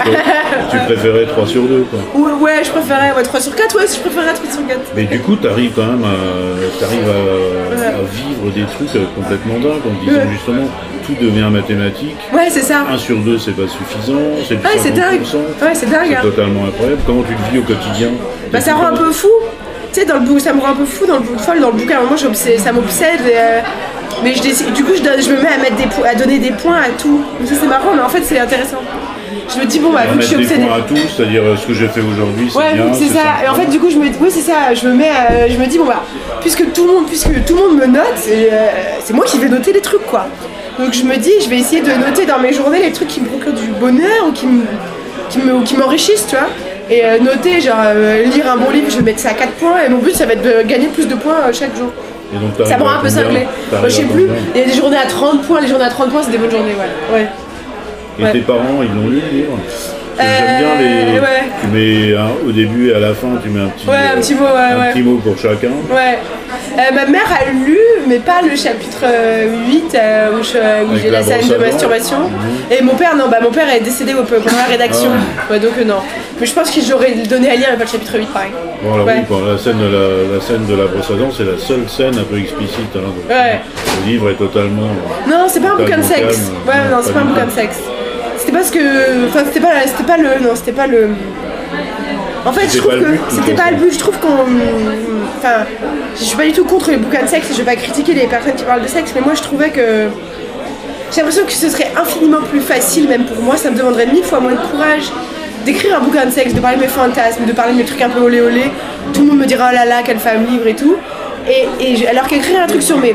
Tu 0.71 0.77
préférais 0.79 1.27
3 1.27 1.47
sur 1.47 1.62
2, 1.62 1.87
quoi. 1.91 1.99
Ouais, 2.21 2.33
ouais, 2.43 2.64
je 2.64 2.71
préférais 2.71 3.12
ouais, 3.17 3.23
3 3.23 3.41
sur 3.41 3.55
4, 3.55 3.77
ouais, 3.77 3.85
je 3.93 4.01
préférais 4.01 4.35
3 4.35 4.51
sur 4.53 4.67
4. 4.67 4.81
Mais 4.97 5.05
du 5.05 5.21
coup, 5.21 5.37
tu 5.37 5.49
arrives 5.49 5.73
quand 5.75 5.87
même 5.87 6.05
à, 6.05 6.79
t'arrives 6.81 7.09
à, 7.09 7.88
à 7.88 8.03
vivre 8.12 8.53
des 8.55 8.64
trucs 8.75 8.95
euh, 8.97 9.05
complètement 9.17 9.55
dingues 9.55 9.83
en 9.87 10.05
disant 10.05 10.21
justement 10.33 10.69
tout 11.09 11.25
devient 11.25 11.49
mathématique. 11.51 12.16
Ouais, 12.33 12.49
c'est 12.51 12.61
ça. 12.62 12.85
1 12.92 12.99
sur 12.99 13.16
2, 13.18 13.38
c'est 13.38 13.53
pas 13.57 13.66
suffisant, 13.66 14.18
c'est 14.47 14.55
Ouais, 14.57 14.79
c'est 14.79 14.90
dingue. 14.90 15.23
50%. 15.23 15.37
Ouais, 15.64 15.75
c'est 15.75 15.90
dingue. 15.90 16.07
C'est 16.11 16.16
hein. 16.16 16.21
totalement 16.23 16.64
incroyable. 16.66 17.01
Comment 17.07 17.23
tu 17.23 17.33
le 17.33 17.51
vis 17.53 17.59
au 17.59 17.62
quotidien? 17.66 18.09
Bah, 18.53 18.61
ça 18.61 18.75
rend 18.75 18.87
un 18.87 18.97
peu 18.97 19.11
fou. 19.11 19.29
Tu 19.92 20.01
sais, 20.01 20.07
dans 20.07 20.14
le 20.16 20.21
bou- 20.21 20.38
ça 20.38 20.53
me 20.53 20.61
rend 20.61 20.68
un 20.68 20.77
peu 20.77 20.85
fou 20.85 21.07
dans 21.07 21.16
le 21.18 21.25
folle 21.38 21.61
dans 21.61 21.68
le 21.71 21.79
bouquin. 21.79 22.01
Moi, 22.07 22.16
ça 22.18 22.73
m'obsède. 22.73 23.21
euh, 23.27 23.61
mais 24.23 24.35
je 24.35 24.42
décide- 24.42 24.73
du 24.73 24.85
coup, 24.85 24.92
je, 24.97 25.03
donne- 25.03 25.23
je 25.23 25.31
me 25.31 25.40
mets 25.40 25.49
à, 25.49 25.59
mettre 25.59 25.77
des, 25.77 26.07
à 26.07 26.14
donner 26.14 26.38
des 26.38 26.51
points 26.51 26.77
à 26.77 26.88
tout. 27.01 27.23
C'est 27.44 27.66
marrant, 27.66 27.94
mais 27.94 28.03
en 28.03 28.09
fait, 28.09 28.23
c'est 28.23 28.38
intéressant. 28.38 28.83
Je 29.55 29.61
me 29.61 29.64
dis, 29.64 29.79
bon, 29.79 29.90
bah, 29.92 30.01
vu 30.11 30.16
que 30.18 30.23
je 30.23 30.27
suis 30.27 30.37
obsédée. 30.37 30.64
points 30.66 30.77
à 30.77 30.81
tout, 30.83 30.97
c'est-à-dire 30.97 31.42
euh, 31.42 31.57
ce 31.57 31.66
que 31.66 31.73
j'ai 31.73 31.88
fait 31.88 32.01
aujourd'hui, 32.03 32.51
c'est 32.53 32.59
Ouais, 32.59 32.75
bien. 32.75 32.92
c'est 32.92 33.07
ça. 33.09 33.21
Et 33.44 33.49
en 33.49 33.55
fait, 33.55 33.66
du 33.66 33.79
coup, 33.81 33.88
je 33.88 33.97
me, 33.97 34.05
oui, 34.21 34.29
c'est 34.31 34.40
ça. 34.42 34.75
Je 34.75 34.87
me 34.87 34.92
mets, 34.94 35.09
à- 35.09 35.49
je 35.49 35.57
me 35.57 35.66
dis 35.66 35.79
bon 35.79 35.87
bah, 35.87 36.03
puisque 36.42 36.71
tout 36.73 36.87
le 36.87 36.92
monde, 36.92 37.07
puisque 37.07 37.44
tout 37.47 37.55
le 37.57 37.61
monde 37.68 37.77
me 37.79 37.87
note, 37.87 38.05
euh, 38.29 38.66
c'est 39.03 39.14
moi 39.14 39.25
qui 39.25 39.38
vais 39.38 39.49
noter 39.49 39.73
les 39.73 39.81
trucs 39.81 40.05
quoi. 40.07 40.27
Donc 40.79 40.93
je 40.95 41.03
me 41.03 41.17
dis, 41.17 41.33
je 41.43 41.49
vais 41.49 41.59
essayer 41.59 41.83
de 41.83 41.91
noter 41.91 42.25
dans 42.27 42.38
mes 42.38 42.53
journées 42.53 42.81
les 42.81 42.93
trucs 42.93 43.09
qui 43.09 43.21
me 43.21 43.27
procurent 43.27 43.53
du 43.53 43.67
bonheur 43.81 44.27
ou 44.29 44.33
qui 44.33 44.47
me, 44.47 44.62
qui 45.29 45.38
me, 45.38 45.55
ou 45.55 45.62
qui 45.62 45.77
m'enrichissent, 45.77 46.27
tu 46.29 46.37
vois. 46.37 46.49
Et 46.91 47.05
euh, 47.05 47.19
noter, 47.19 47.61
genre 47.61 47.77
euh, 47.85 48.23
lire 48.25 48.51
un 48.51 48.57
bon 48.57 48.71
livre, 48.71 48.87
je 48.88 48.97
vais 48.97 49.03
mettre 49.03 49.19
ça 49.19 49.31
à 49.31 49.35
4 49.35 49.53
points. 49.55 49.83
Et 49.85 49.88
mon 49.88 49.99
but, 49.99 50.14
ça 50.14 50.25
va 50.25 50.33
être 50.35 50.43
de 50.43 50.67
gagner 50.67 50.87
plus 50.87 51.07
de 51.09 51.14
points 51.17 51.37
euh, 51.49 51.53
chaque 51.53 51.77
jour. 51.77 51.91
Et 52.33 52.38
donc, 52.38 52.51
Ça 52.57 52.64
t'arrives 52.64 52.79
me 52.79 52.83
rend 52.85 52.91
à 52.91 52.99
un 52.99 53.03
peu 53.03 53.09
cinglé. 53.09 53.47
Moi, 53.73 53.81
je 53.88 53.88
sais 53.88 54.03
plus. 54.05 54.29
Il 54.55 54.61
y 54.61 54.64
a 54.64 54.67
des 54.67 54.73
journées 54.75 54.97
à 54.97 55.07
30 55.07 55.43
points. 55.43 55.61
Les 55.61 55.69
journées 55.69 55.85
à 55.85 55.91
30 55.91 56.11
points, 56.11 56.23
c'est 56.23 56.31
des 56.31 56.38
bonnes 56.38 56.51
journées, 56.51 56.75
ouais. 56.75 57.14
ouais. 57.19 57.27
Et 58.21 58.23
Ouais. 58.25 58.33
tes 58.33 58.41
parents, 58.41 58.83
ils 58.83 58.88
l'ont 58.95 59.09
lu 59.09 59.21
le 59.31 59.37
livre 59.38 59.59
Parce 60.17 60.29
que 60.29 60.35
J'aime 60.38 60.59
bien 60.59 60.75
les. 60.79 61.21
Ouais. 61.21 61.27
Tu 61.61 61.67
mets 61.69 62.19
au 62.47 62.53
début 62.53 62.91
et 62.91 62.95
à 62.95 62.99
la 63.01 63.14
fin, 63.14 63.29
tu 63.43 63.49
mets 63.49 63.61
un 63.61 63.69
petit, 63.69 63.87
Ouais, 63.88 63.95
un 64.17 64.21
petit 64.21 64.35
mot, 64.35 64.47
un 64.47 64.93
petit 64.93 65.03
mot 65.03 65.17
pour 65.19 65.38
chacun. 65.38 65.69
Ouais. 65.91 66.19
Euh, 66.79 66.95
ma 66.95 67.07
mère 67.07 67.27
a 67.33 67.51
lu, 67.51 67.77
mais 68.07 68.19
pas 68.21 68.41
le 68.41 68.55
chapitre 68.55 68.99
euh, 69.03 69.47
8 69.67 69.95
euh, 69.97 70.29
où 70.38 70.43
je- 70.45 70.85
où 70.85 70.97
j'ai 70.97 71.11
la 71.11 71.19
la 71.21 71.25
scène 71.25 71.49
de 71.49 71.57
masturbation. 71.57 72.21
Mhm. 72.21 72.31
Et 72.79 72.83
mon 72.83 72.95
père, 72.95 73.17
non, 73.17 73.25
bah 73.29 73.38
mon 73.43 73.51
père 73.51 73.69
est 73.69 73.81
décédé 73.81 74.14
au- 74.14 74.23
pendant 74.23 74.57
la 74.57 74.64
rédaction. 74.71 75.11
Ah. 75.12 75.53
Ouais, 75.53 75.59
donc 75.59 75.73
euh, 75.79 75.85
non. 75.85 75.97
Mais 76.38 76.47
je 76.47 76.55
pense 76.55 76.71
que 76.71 76.81
j'aurais 76.81 77.14
donné 77.29 77.51
à 77.51 77.57
lire, 77.57 77.67
mais 77.73 77.79
pas 77.79 77.85
le 77.85 77.91
chapitre 77.91 78.17
8 78.17 78.27
pareil. 78.33 78.51
Bon, 78.83 78.95
alors 78.95 79.07
Ouais. 79.07 79.14
oui, 79.19 79.25
bon, 79.29 79.45
la, 79.45 79.59
scène 79.59 79.79
de 79.79 79.87
la, 79.87 80.35
la 80.37 80.41
scène 80.41 80.67
de 80.67 80.75
la 80.77 80.87
brosse 80.87 81.11
à 81.11 81.14
dents, 81.14 81.33
c'est 81.37 81.43
la 81.45 81.59
seule 81.59 81.88
scène 81.88 82.17
un 82.17 82.23
peu 82.23 82.38
explicite. 82.38 82.95
hein, 82.95 83.01
donc, 83.03 83.29
Ouais. 83.29 83.59
Le 84.05 84.11
livre 84.12 84.31
est 84.31 84.35
totalement. 84.35 84.91
Non, 85.29 85.47
c'est 85.49 85.59
pas 85.61 85.71
un 85.71 85.77
bouquin 85.77 85.99
de 85.99 86.03
sexe. 86.05 86.21
calme. 86.21 86.38
Ouais, 86.69 86.91
Non, 86.91 86.97
non, 86.99 87.03
c'est 87.03 87.12
pas 87.12 87.19
pas 87.19 87.25
un 87.27 87.29
bouquin 87.29 87.47
de 87.47 87.51
sexe. 87.51 87.79
C'était 88.37 88.53
parce 88.53 88.71
que. 88.71 88.79
Enfin, 89.27 89.41
c'était 89.47 89.59
pas, 89.67 89.73
c'était 89.85 90.05
pas 90.05 90.17
le. 90.17 90.29
Non, 90.47 90.55
c'était 90.55 90.71
pas 90.73 90.87
le. 90.87 91.09
En 92.46 92.53
fait, 92.53 92.68
je 92.72 92.79
trouve 92.79 92.92
que 92.98 93.07
c'était 93.31 93.55
pas 93.55 93.70
le 93.70 93.77
but. 93.77 93.92
Je 93.92 93.98
trouve 93.98 94.16
qu'on. 94.18 94.29
Enfin, 95.38 95.64
je 96.18 96.24
suis 96.24 96.37
pas 96.37 96.44
du 96.44 96.53
tout 96.53 96.64
contre 96.64 96.90
les 96.90 96.96
bouquins 96.96 97.22
de 97.22 97.29
sexe. 97.29 97.48
Je 97.53 97.59
vais 97.59 97.64
pas 97.64 97.77
critiquer 97.77 98.14
les 98.14 98.27
personnes 98.27 98.55
qui 98.55 98.64
parlent 98.64 98.83
de 98.83 98.88
sexe, 98.88 99.12
mais 99.14 99.20
moi, 99.20 99.35
je 99.35 99.42
trouvais 99.42 99.70
que. 99.70 100.07
J'ai 101.11 101.18
l'impression 101.22 101.44
que 101.46 101.53
ce 101.53 101.70
serait 101.70 101.90
infiniment 101.96 102.42
plus 102.51 102.61
facile, 102.61 103.09
même 103.09 103.24
pour 103.24 103.42
moi, 103.42 103.57
ça 103.57 103.70
me 103.70 103.77
demanderait 103.77 104.07
mille 104.07 104.24
fois 104.24 104.40
moins 104.40 104.53
de 104.53 104.59
courage 104.70 105.05
d'écrire 105.64 105.96
un 105.96 106.01
bouquin 106.01 106.27
de 106.27 106.31
sexe, 106.31 106.53
de 106.55 106.61
parler 106.61 106.77
de 106.77 106.83
mes 106.83 106.88
fantasmes, 106.88 107.44
de 107.46 107.53
parler 107.53 107.72
de 107.72 107.79
mes 107.79 107.85
trucs 107.85 108.01
un 108.03 108.09
peu 108.11 108.20
olé 108.20 108.40
olé. 108.40 108.64
Tout 109.12 109.22
le 109.22 109.27
monde 109.29 109.38
me 109.38 109.46
dira 109.46 109.68
oh 109.70 109.74
là 109.74 109.85
là, 109.87 109.96
quelle 110.05 110.18
femme 110.18 110.46
libre 110.46 110.66
et 110.66 110.74
tout. 110.74 110.96
Et, 111.48 111.66
et 111.92 111.96
je- 111.96 112.07
alors 112.07 112.27
qu'écrire 112.27 112.61
un 112.62 112.66
truc 112.66 112.83
sur 112.83 112.98
mes 112.98 113.14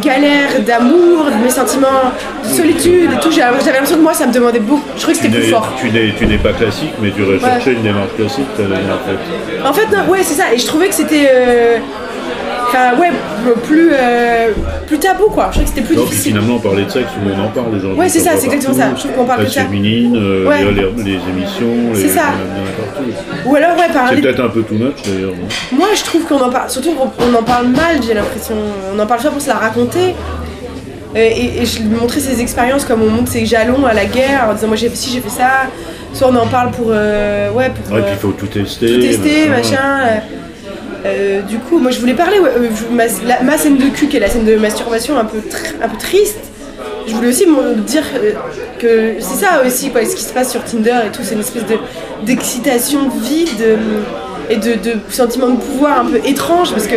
galères 0.00 0.60
d'amour, 0.66 1.26
de 1.26 1.44
mes 1.44 1.50
sentiments 1.50 2.12
de 2.44 2.48
solitude 2.48 3.10
et 3.12 3.20
tout, 3.20 3.30
j'avais 3.30 3.56
l'impression 3.58 3.96
que 3.96 4.02
moi 4.02 4.14
ça 4.14 4.26
me 4.26 4.32
demandait 4.32 4.60
beaucoup. 4.60 4.82
Je 4.96 5.00
trouvais 5.00 5.16
que 5.16 5.22
c'était 5.22 5.38
plus 5.38 5.48
fort. 5.48 5.72
tu, 5.78 6.26
n'es, 6.26 6.38
pas 6.38 6.52
classique, 6.52 6.92
mais 7.00 7.10
tu 7.10 7.22
recherchais 7.22 7.72
une 7.72 7.82
démarche 7.82 8.14
classique, 8.16 8.46
donné, 8.56 8.76
en 8.76 8.98
fait. 9.06 9.68
En 9.68 9.72
fait, 9.72 9.96
non, 9.96 10.10
ouais, 10.10 10.22
c'est 10.22 10.34
ça. 10.34 10.52
Et 10.52 10.58
je 10.58 10.66
trouvais 10.66 10.88
que 10.88 10.94
c'était. 10.94 11.30
euh, 11.32 11.78
Enfin, 12.72 13.00
ouais, 13.00 13.10
plus, 13.64 13.90
euh, 13.92 14.52
plus 14.86 14.98
tabou 14.98 15.24
quoi. 15.24 15.46
Je 15.50 15.58
trouvais 15.58 15.64
que 15.64 15.70
c'était 15.70 15.86
plus 15.86 15.96
Non, 15.96 16.04
difficile. 16.04 16.32
finalement, 16.32 16.58
parler 16.58 16.84
de 16.84 16.90
sexe, 16.90 17.08
monde 17.22 17.34
en 17.44 17.48
parle 17.48 17.74
aujourd'hui. 17.74 17.98
Ouais, 17.98 18.08
c'est 18.08 18.20
ça, 18.20 18.30
On 18.36 18.38
c'est 18.38 18.46
exactement 18.46 18.74
ça. 18.74 18.90
Je 18.94 19.00
trouve 19.00 19.12
qu'on 19.12 19.24
parle 19.24 19.44
que 19.44 19.50
ça. 19.50 19.62
féminine, 19.64 20.16
euh, 20.16 20.46
Ouais. 20.46 20.58
les, 20.64 21.12
émissions, 21.12 21.92
les, 21.94 22.00
C'est 22.00 22.08
ça. 22.08 22.26
Ou 23.46 23.54
alors, 23.56 23.70
ouais, 23.76 23.84
C'est 23.88 23.92
parler. 23.92 24.20
peut-être 24.22 24.40
un 24.40 24.48
peu 24.48 24.62
too 24.62 24.74
much 24.74 24.96
d'ailleurs. 25.04 25.32
Moi, 25.72 25.88
je 25.96 26.02
trouve 26.04 26.24
qu'on 26.26 26.40
en 26.40 26.50
parle, 26.50 26.70
surtout 26.70 26.92
qu'on 26.92 27.10
on 27.28 27.34
en 27.34 27.42
parle 27.42 27.66
mal, 27.68 27.96
j'ai 28.06 28.14
l'impression. 28.14 28.54
On 28.94 28.98
en 28.98 29.06
parle 29.06 29.20
soit 29.20 29.30
pour 29.30 29.40
se 29.40 29.48
la 29.48 29.54
raconter. 29.54 30.14
Et, 31.16 31.62
et 31.62 31.66
je 31.66 31.82
montrais 31.82 32.20
ses 32.20 32.40
expériences 32.40 32.84
comme 32.84 33.02
on 33.02 33.10
montre 33.10 33.32
ses 33.32 33.44
jalons 33.44 33.84
à 33.84 33.92
la 33.92 34.04
guerre 34.04 34.46
en 34.48 34.54
disant 34.54 34.68
moi 34.68 34.76
j'ai 34.76 34.88
si 34.94 35.10
j'ai 35.12 35.18
fait 35.20 35.28
ça. 35.28 35.66
Soit 36.12 36.28
on 36.28 36.36
en 36.36 36.46
parle 36.46 36.70
pour 36.70 36.86
euh, 36.90 37.50
ouais 37.50 37.70
pour 37.70 37.92
Ouais, 37.92 37.98
euh, 38.00 38.04
puis 38.04 38.12
il 38.14 38.18
faut 38.20 38.30
tout 38.30 38.46
tester. 38.46 38.94
tout 38.94 39.00
tester 39.00 39.48
machin. 39.48 39.98
euh, 40.04 40.16
euh, 41.04 41.42
du 41.42 41.58
coup, 41.58 41.78
moi 41.78 41.90
je 41.90 42.00
voulais 42.00 42.14
parler 42.14 42.38
euh, 42.38 42.68
ma, 42.92 43.08
scène 43.58 43.76
de 43.76 43.88
cul 43.88 44.08
qui 44.08 44.16
est 44.16 44.20
la 44.20 44.28
scène 44.28 44.44
de 44.44 44.56
masturbation 44.56 45.18
un 45.18 45.24
peu 45.24 45.38
un 45.82 45.88
peu 45.88 45.96
triste. 45.96 46.38
Je 47.06 47.14
voulais 47.14 47.28
aussi 47.28 47.46
dire 47.86 48.04
euh, 48.14 48.32
que 48.78 49.14
c'est 49.18 49.44
ça 49.44 49.62
aussi 49.66 49.90
quoi, 49.90 50.04
ce 50.04 50.14
qui 50.14 50.22
se 50.22 50.32
passe 50.32 50.50
sur 50.50 50.62
Tinder 50.64 50.98
et 51.06 51.10
tout, 51.10 51.22
c'est 51.22 51.34
une 51.34 51.40
espèce 51.40 51.66
de 51.66 51.76
d'excitation 52.24 53.08
vide 53.08 53.48
euh, 53.60 53.76
et 54.48 54.56
de, 54.56 54.74
de 54.74 54.98
sentiment 55.08 55.48
de 55.48 55.56
pouvoir 55.56 56.00
un 56.00 56.06
peu 56.06 56.20
étrange 56.24 56.70
parce 56.72 56.86
que 56.86 56.96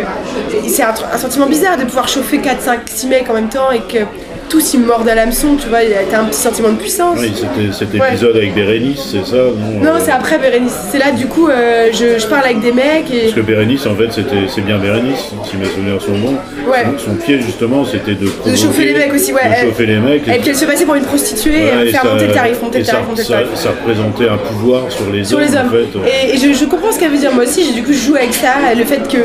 c'est 0.66 0.82
un, 0.82 0.94
un 1.12 1.18
sentiment 1.18 1.46
bizarre 1.46 1.76
de 1.76 1.84
pouvoir 1.84 2.08
chauffer 2.08 2.38
4, 2.38 2.60
5, 2.60 2.80
6 2.86 3.06
mecs 3.06 3.30
en 3.30 3.34
même 3.34 3.48
temps 3.48 3.70
et 3.70 3.80
que 3.80 4.04
tous 4.48 4.74
ils 4.74 4.80
me 4.80 4.86
mordent 4.86 5.08
à 5.08 5.14
l'hameçon, 5.14 5.56
tu 5.56 5.68
vois, 5.68 5.82
il 5.82 5.90
y 5.90 5.94
a 5.94 5.98
t'as 6.10 6.20
un 6.20 6.24
petit 6.24 6.40
sentiment 6.40 6.68
de 6.70 6.76
puissance. 6.76 7.18
Oui, 7.20 7.32
c'était 7.34 7.72
cet 7.72 7.92
Ouais. 7.94 8.08
épisode 8.08 8.36
avec 8.36 8.54
Bérénice, 8.54 9.00
c'est 9.12 9.24
ça 9.26 9.36
Non, 9.36 9.80
Non, 9.82 9.90
euh, 9.96 9.98
c'est 10.04 10.10
après 10.12 10.38
Bérénice. 10.38 10.72
C'est 10.90 10.98
là, 10.98 11.10
du 11.12 11.26
coup, 11.26 11.48
euh, 11.48 11.88
je, 11.92 12.18
je 12.18 12.26
parle 12.26 12.44
avec 12.44 12.60
des 12.60 12.72
mecs 12.72 13.10
et. 13.12 13.20
Parce 13.22 13.34
que 13.34 13.40
Bérénice, 13.40 13.86
en 13.86 13.94
fait, 13.94 14.08
c'est 14.12 14.60
bien 14.62 14.78
Bérénice, 14.78 15.30
si 15.50 15.56
mes 15.56 15.64
souvenirs 15.66 16.00
sont 16.00 16.12
bons. 16.18 16.36
Ouais. 16.70 16.84
Son, 16.98 17.10
son 17.10 17.14
pied, 17.16 17.40
justement, 17.40 17.84
c'était 17.84 18.14
de, 18.14 18.26
provoquer- 18.26 18.56
chauffer 18.56 18.84
les 18.86 18.94
mecs 18.94 19.14
aussi, 19.14 19.32
ouais, 19.32 19.40
De 19.42 19.54
elle- 19.56 19.66
chauffer 19.68 19.86
les 19.86 19.98
mecs. 19.98 20.28
Et 20.28 20.38
qu'elle 20.38 20.56
se 20.56 20.64
passait 20.64 20.84
pour 20.84 20.94
une 20.94 21.04
prostituée 21.04 21.50
Ouais, 21.64 21.84
et 21.86 21.88
et 21.88 21.92
faire 21.92 22.02
ça- 22.02 22.08
monter 22.08 22.26
le 22.26 22.32
tarif, 22.32 22.62
monter 22.62 22.78
et 22.78 22.80
le 22.82 22.86
tarif, 22.86 23.08
monter 23.08 23.22
le 23.22 23.28
tarif. 23.28 23.48
ça 23.54 23.70
représentait 23.70 24.28
un 24.28 24.36
pouvoir 24.38 24.90
sur 24.90 25.10
les 25.12 25.24
sur 25.24 25.38
hommes, 25.38 25.44
les 25.44 25.56
hommes. 25.56 25.66
en 25.68 26.02
fait. 26.04 26.30
Et, 26.32 26.34
et 26.34 26.38
je, 26.38 26.52
je 26.58 26.64
comprends 26.66 26.92
ce 26.92 26.98
qu'elle 26.98 27.10
veut 27.10 27.18
dire. 27.18 27.32
Moi 27.32 27.44
aussi, 27.44 27.72
du 27.72 27.82
coup, 27.82 27.92
je 27.92 27.98
joue 27.98 28.16
avec 28.16 28.32
ça. 28.34 28.54
Le 28.76 28.84
fait 28.84 29.06
que 29.08 29.18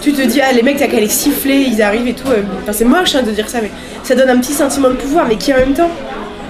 tu 0.00 0.12
te 0.12 0.22
dis, 0.22 0.40
ah, 0.40 0.52
les 0.52 0.62
mecs, 0.62 0.78
t'as 0.78 0.86
qu'à 0.86 1.00
les 1.00 1.08
siffler, 1.08 1.56
ils 1.56 1.82
arrivent 1.82 2.06
et 2.08 2.14
tout. 2.14 2.28
euh, 2.28 2.42
Enfin, 2.62 2.72
c'est 2.72 2.84
moche 2.84 3.14
hein, 3.14 3.22
de 3.22 3.30
dire 3.30 3.48
ça, 3.48 3.58
mais 3.62 3.70
ça 4.02 4.14
donne 4.14 4.30
un 4.30 4.38
petit 4.38 4.52
sentiment 4.52 4.88
de 4.88 4.94
pouvoir, 4.94 5.26
mais 5.28 5.36
qui 5.36 5.52
en 5.52 5.56
même 5.56 5.72
temps, 5.74 5.90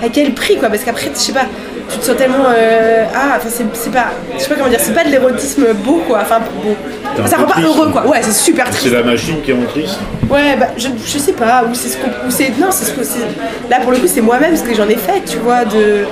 à 0.05 0.09
quel 0.09 0.33
prix, 0.35 0.57
quoi? 0.57 0.69
Parce 0.69 0.83
qu'après, 0.85 1.11
je 1.15 1.19
sais 1.19 1.33
pas, 1.33 1.47
tu 1.91 1.99
te 1.99 2.05
sens 2.05 2.17
tellement. 2.17 2.45
euh, 2.57 3.05
ah, 3.15 3.35
enfin, 3.39 3.49
c'est 3.51 3.65
c'est 3.75 3.93
pas. 3.93 4.07
Je 4.37 4.43
sais 4.43 4.49
pas 4.49 4.57
comment 4.57 4.69
dire, 4.69 4.81
c'est 4.81 4.93
pas 4.95 5.05
de 5.05 5.11
l'érotisme 5.11 5.65
beau, 5.85 6.03
quoi. 6.07 6.19
Enfin, 6.23 6.41
beau. 6.63 6.75
Ça 7.27 7.37
rend 7.39 7.45
pas 7.47 7.61
heureux, 7.61 7.91
quoi. 7.91 8.07
Ouais, 8.07 8.19
c'est 8.23 8.33
super 8.33 8.67
C'est 8.67 8.79
triste. 8.79 8.93
la 8.93 9.03
machine 9.03 9.41
qui 9.43 9.53
est 9.53 9.55
en 9.55 9.65
triste. 9.65 9.99
Ouais, 10.29 10.57
bah, 10.59 10.67
je, 10.77 10.89
je 11.07 11.19
sais 11.19 11.33
pas, 11.33 11.65
ou 11.71 11.75
c'est 11.75 11.89
ce 11.89 11.97
qu'on. 11.97 12.11
c'est- 12.29 12.59
Non, 12.61 12.67
c'est 12.71 12.85
ce 12.87 12.93
que 12.93 13.05
c'est. 13.05 13.21
Là, 13.71 13.79
pour 13.81 13.93
le 13.93 13.99
coup, 13.99 14.07
c'est 14.07 14.21
moi-même, 14.21 14.55
ce 14.57 14.63
que 14.65 14.75
j'en 14.75 14.89
ai 14.89 14.97
fait, 14.97 15.23
tu 15.27 15.39
vois, 15.39 15.65
de. 15.65 16.05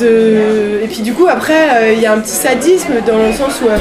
de... 0.00 0.80
Et 0.82 0.88
puis, 0.88 1.00
du 1.02 1.12
coup, 1.12 1.26
après, 1.28 1.52
euh, 1.74 1.92
il 1.92 2.00
y 2.00 2.06
a 2.06 2.12
un 2.12 2.18
petit 2.18 2.32
sadisme 2.34 2.94
dans 3.06 3.18
le 3.18 3.32
sens 3.32 3.60
où. 3.64 3.68
euh, 3.68 3.76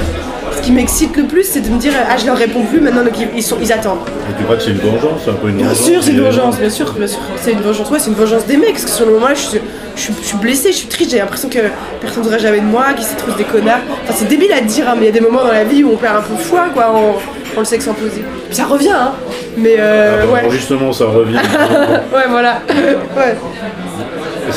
ce 0.57 0.61
qui 0.61 0.71
m'excite 0.71 1.15
le 1.17 1.23
plus, 1.23 1.43
c'est 1.43 1.61
de 1.61 1.69
me 1.69 1.77
dire, 1.77 1.93
ah, 2.09 2.15
je 2.17 2.25
leur 2.25 2.37
réponds 2.37 2.63
plus, 2.63 2.79
maintenant, 2.79 3.03
donc 3.03 3.13
ils, 3.19 3.27
ils 3.35 3.43
sont, 3.43 3.57
ils 3.61 3.71
attendent. 3.71 3.99
Et 4.29 4.37
tu 4.37 4.43
crois 4.43 4.55
que 4.55 4.63
c'est 4.63 4.71
une 4.71 4.77
vengeance, 4.79 5.27
un 5.27 5.33
peu 5.33 5.49
une 5.49 5.57
Bien 5.57 5.73
sûr, 5.73 6.01
c'est 6.03 6.11
une 6.11 6.21
vengeance, 6.21 6.57
bien 6.57 6.69
sûr, 6.69 6.91
bien 6.93 7.07
sûr. 7.07 7.19
C'est 7.41 7.51
une 7.51 7.61
vengeance, 7.61 7.89
ouais, 7.89 7.99
c'est 7.99 8.09
une 8.09 8.15
vengeance 8.15 8.45
des 8.45 8.57
mecs, 8.57 8.71
parce 8.73 8.85
que 8.85 8.91
sur 8.91 9.05
le 9.05 9.13
moment 9.13 9.27
là, 9.27 9.33
je 9.33 9.41
suis, 9.41 9.59
je 9.95 10.01
suis, 10.01 10.13
je 10.21 10.27
suis 10.27 10.37
blessée, 10.37 10.71
je 10.71 10.77
suis 10.77 10.87
triste, 10.87 11.11
j'ai 11.11 11.19
l'impression 11.19 11.49
que 11.49 11.59
personne 12.01 12.19
ne 12.19 12.23
voudrait 12.23 12.39
jamais 12.39 12.59
de 12.59 12.65
moi, 12.65 12.93
qu'ils 12.95 13.05
c'est 13.05 13.17
tous 13.17 13.35
des 13.37 13.43
connards. 13.43 13.79
Enfin, 14.03 14.13
c'est 14.15 14.27
débile 14.27 14.51
à 14.53 14.61
dire, 14.61 14.89
hein, 14.89 14.93
mais 14.95 15.03
il 15.03 15.05
y 15.05 15.09
a 15.09 15.19
des 15.19 15.21
moments 15.21 15.43
dans 15.43 15.51
la 15.51 15.63
vie 15.63 15.83
où 15.83 15.91
on 15.91 15.97
perd 15.97 16.17
un 16.17 16.21
peu 16.21 16.35
foi, 16.35 16.65
quoi, 16.73 16.89
en, 16.91 17.15
en 17.55 17.59
le 17.59 17.65
sexe 17.65 17.87
imposé. 17.87 18.23
Puis 18.47 18.55
ça 18.55 18.65
revient, 18.65 18.89
hein. 18.93 19.11
Mais 19.57 19.75
euh, 19.79 20.23
Ah, 20.23 20.33
ouais. 20.33 20.49
Justement, 20.51 20.91
ça 20.91 21.05
revient. 21.05 21.37
Ouais, 22.13 22.23
voilà. 22.29 22.59
Ouais. 22.69 23.35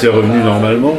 C'est 0.00 0.08
revenu 0.08 0.38
normalement. 0.38 0.96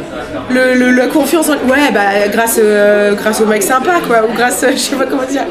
Le, 0.50 0.74
le- 0.74 0.90
la 0.90 1.06
confiance 1.06 1.48
en. 1.48 1.54
Ouais, 1.68 1.90
bah, 1.92 2.28
grâce, 2.30 2.58
euh, 2.62 3.14
grâce 3.14 3.40
au 3.40 3.46
mec 3.46 3.62
sympa, 3.62 3.92
quoi. 4.06 4.24
Ou 4.28 4.34
grâce. 4.36 4.62
euh, 4.64 4.72
je 4.72 4.76
sais 4.78 4.96
pas 4.96 5.06
comment 5.06 5.22
dire. 5.24 5.44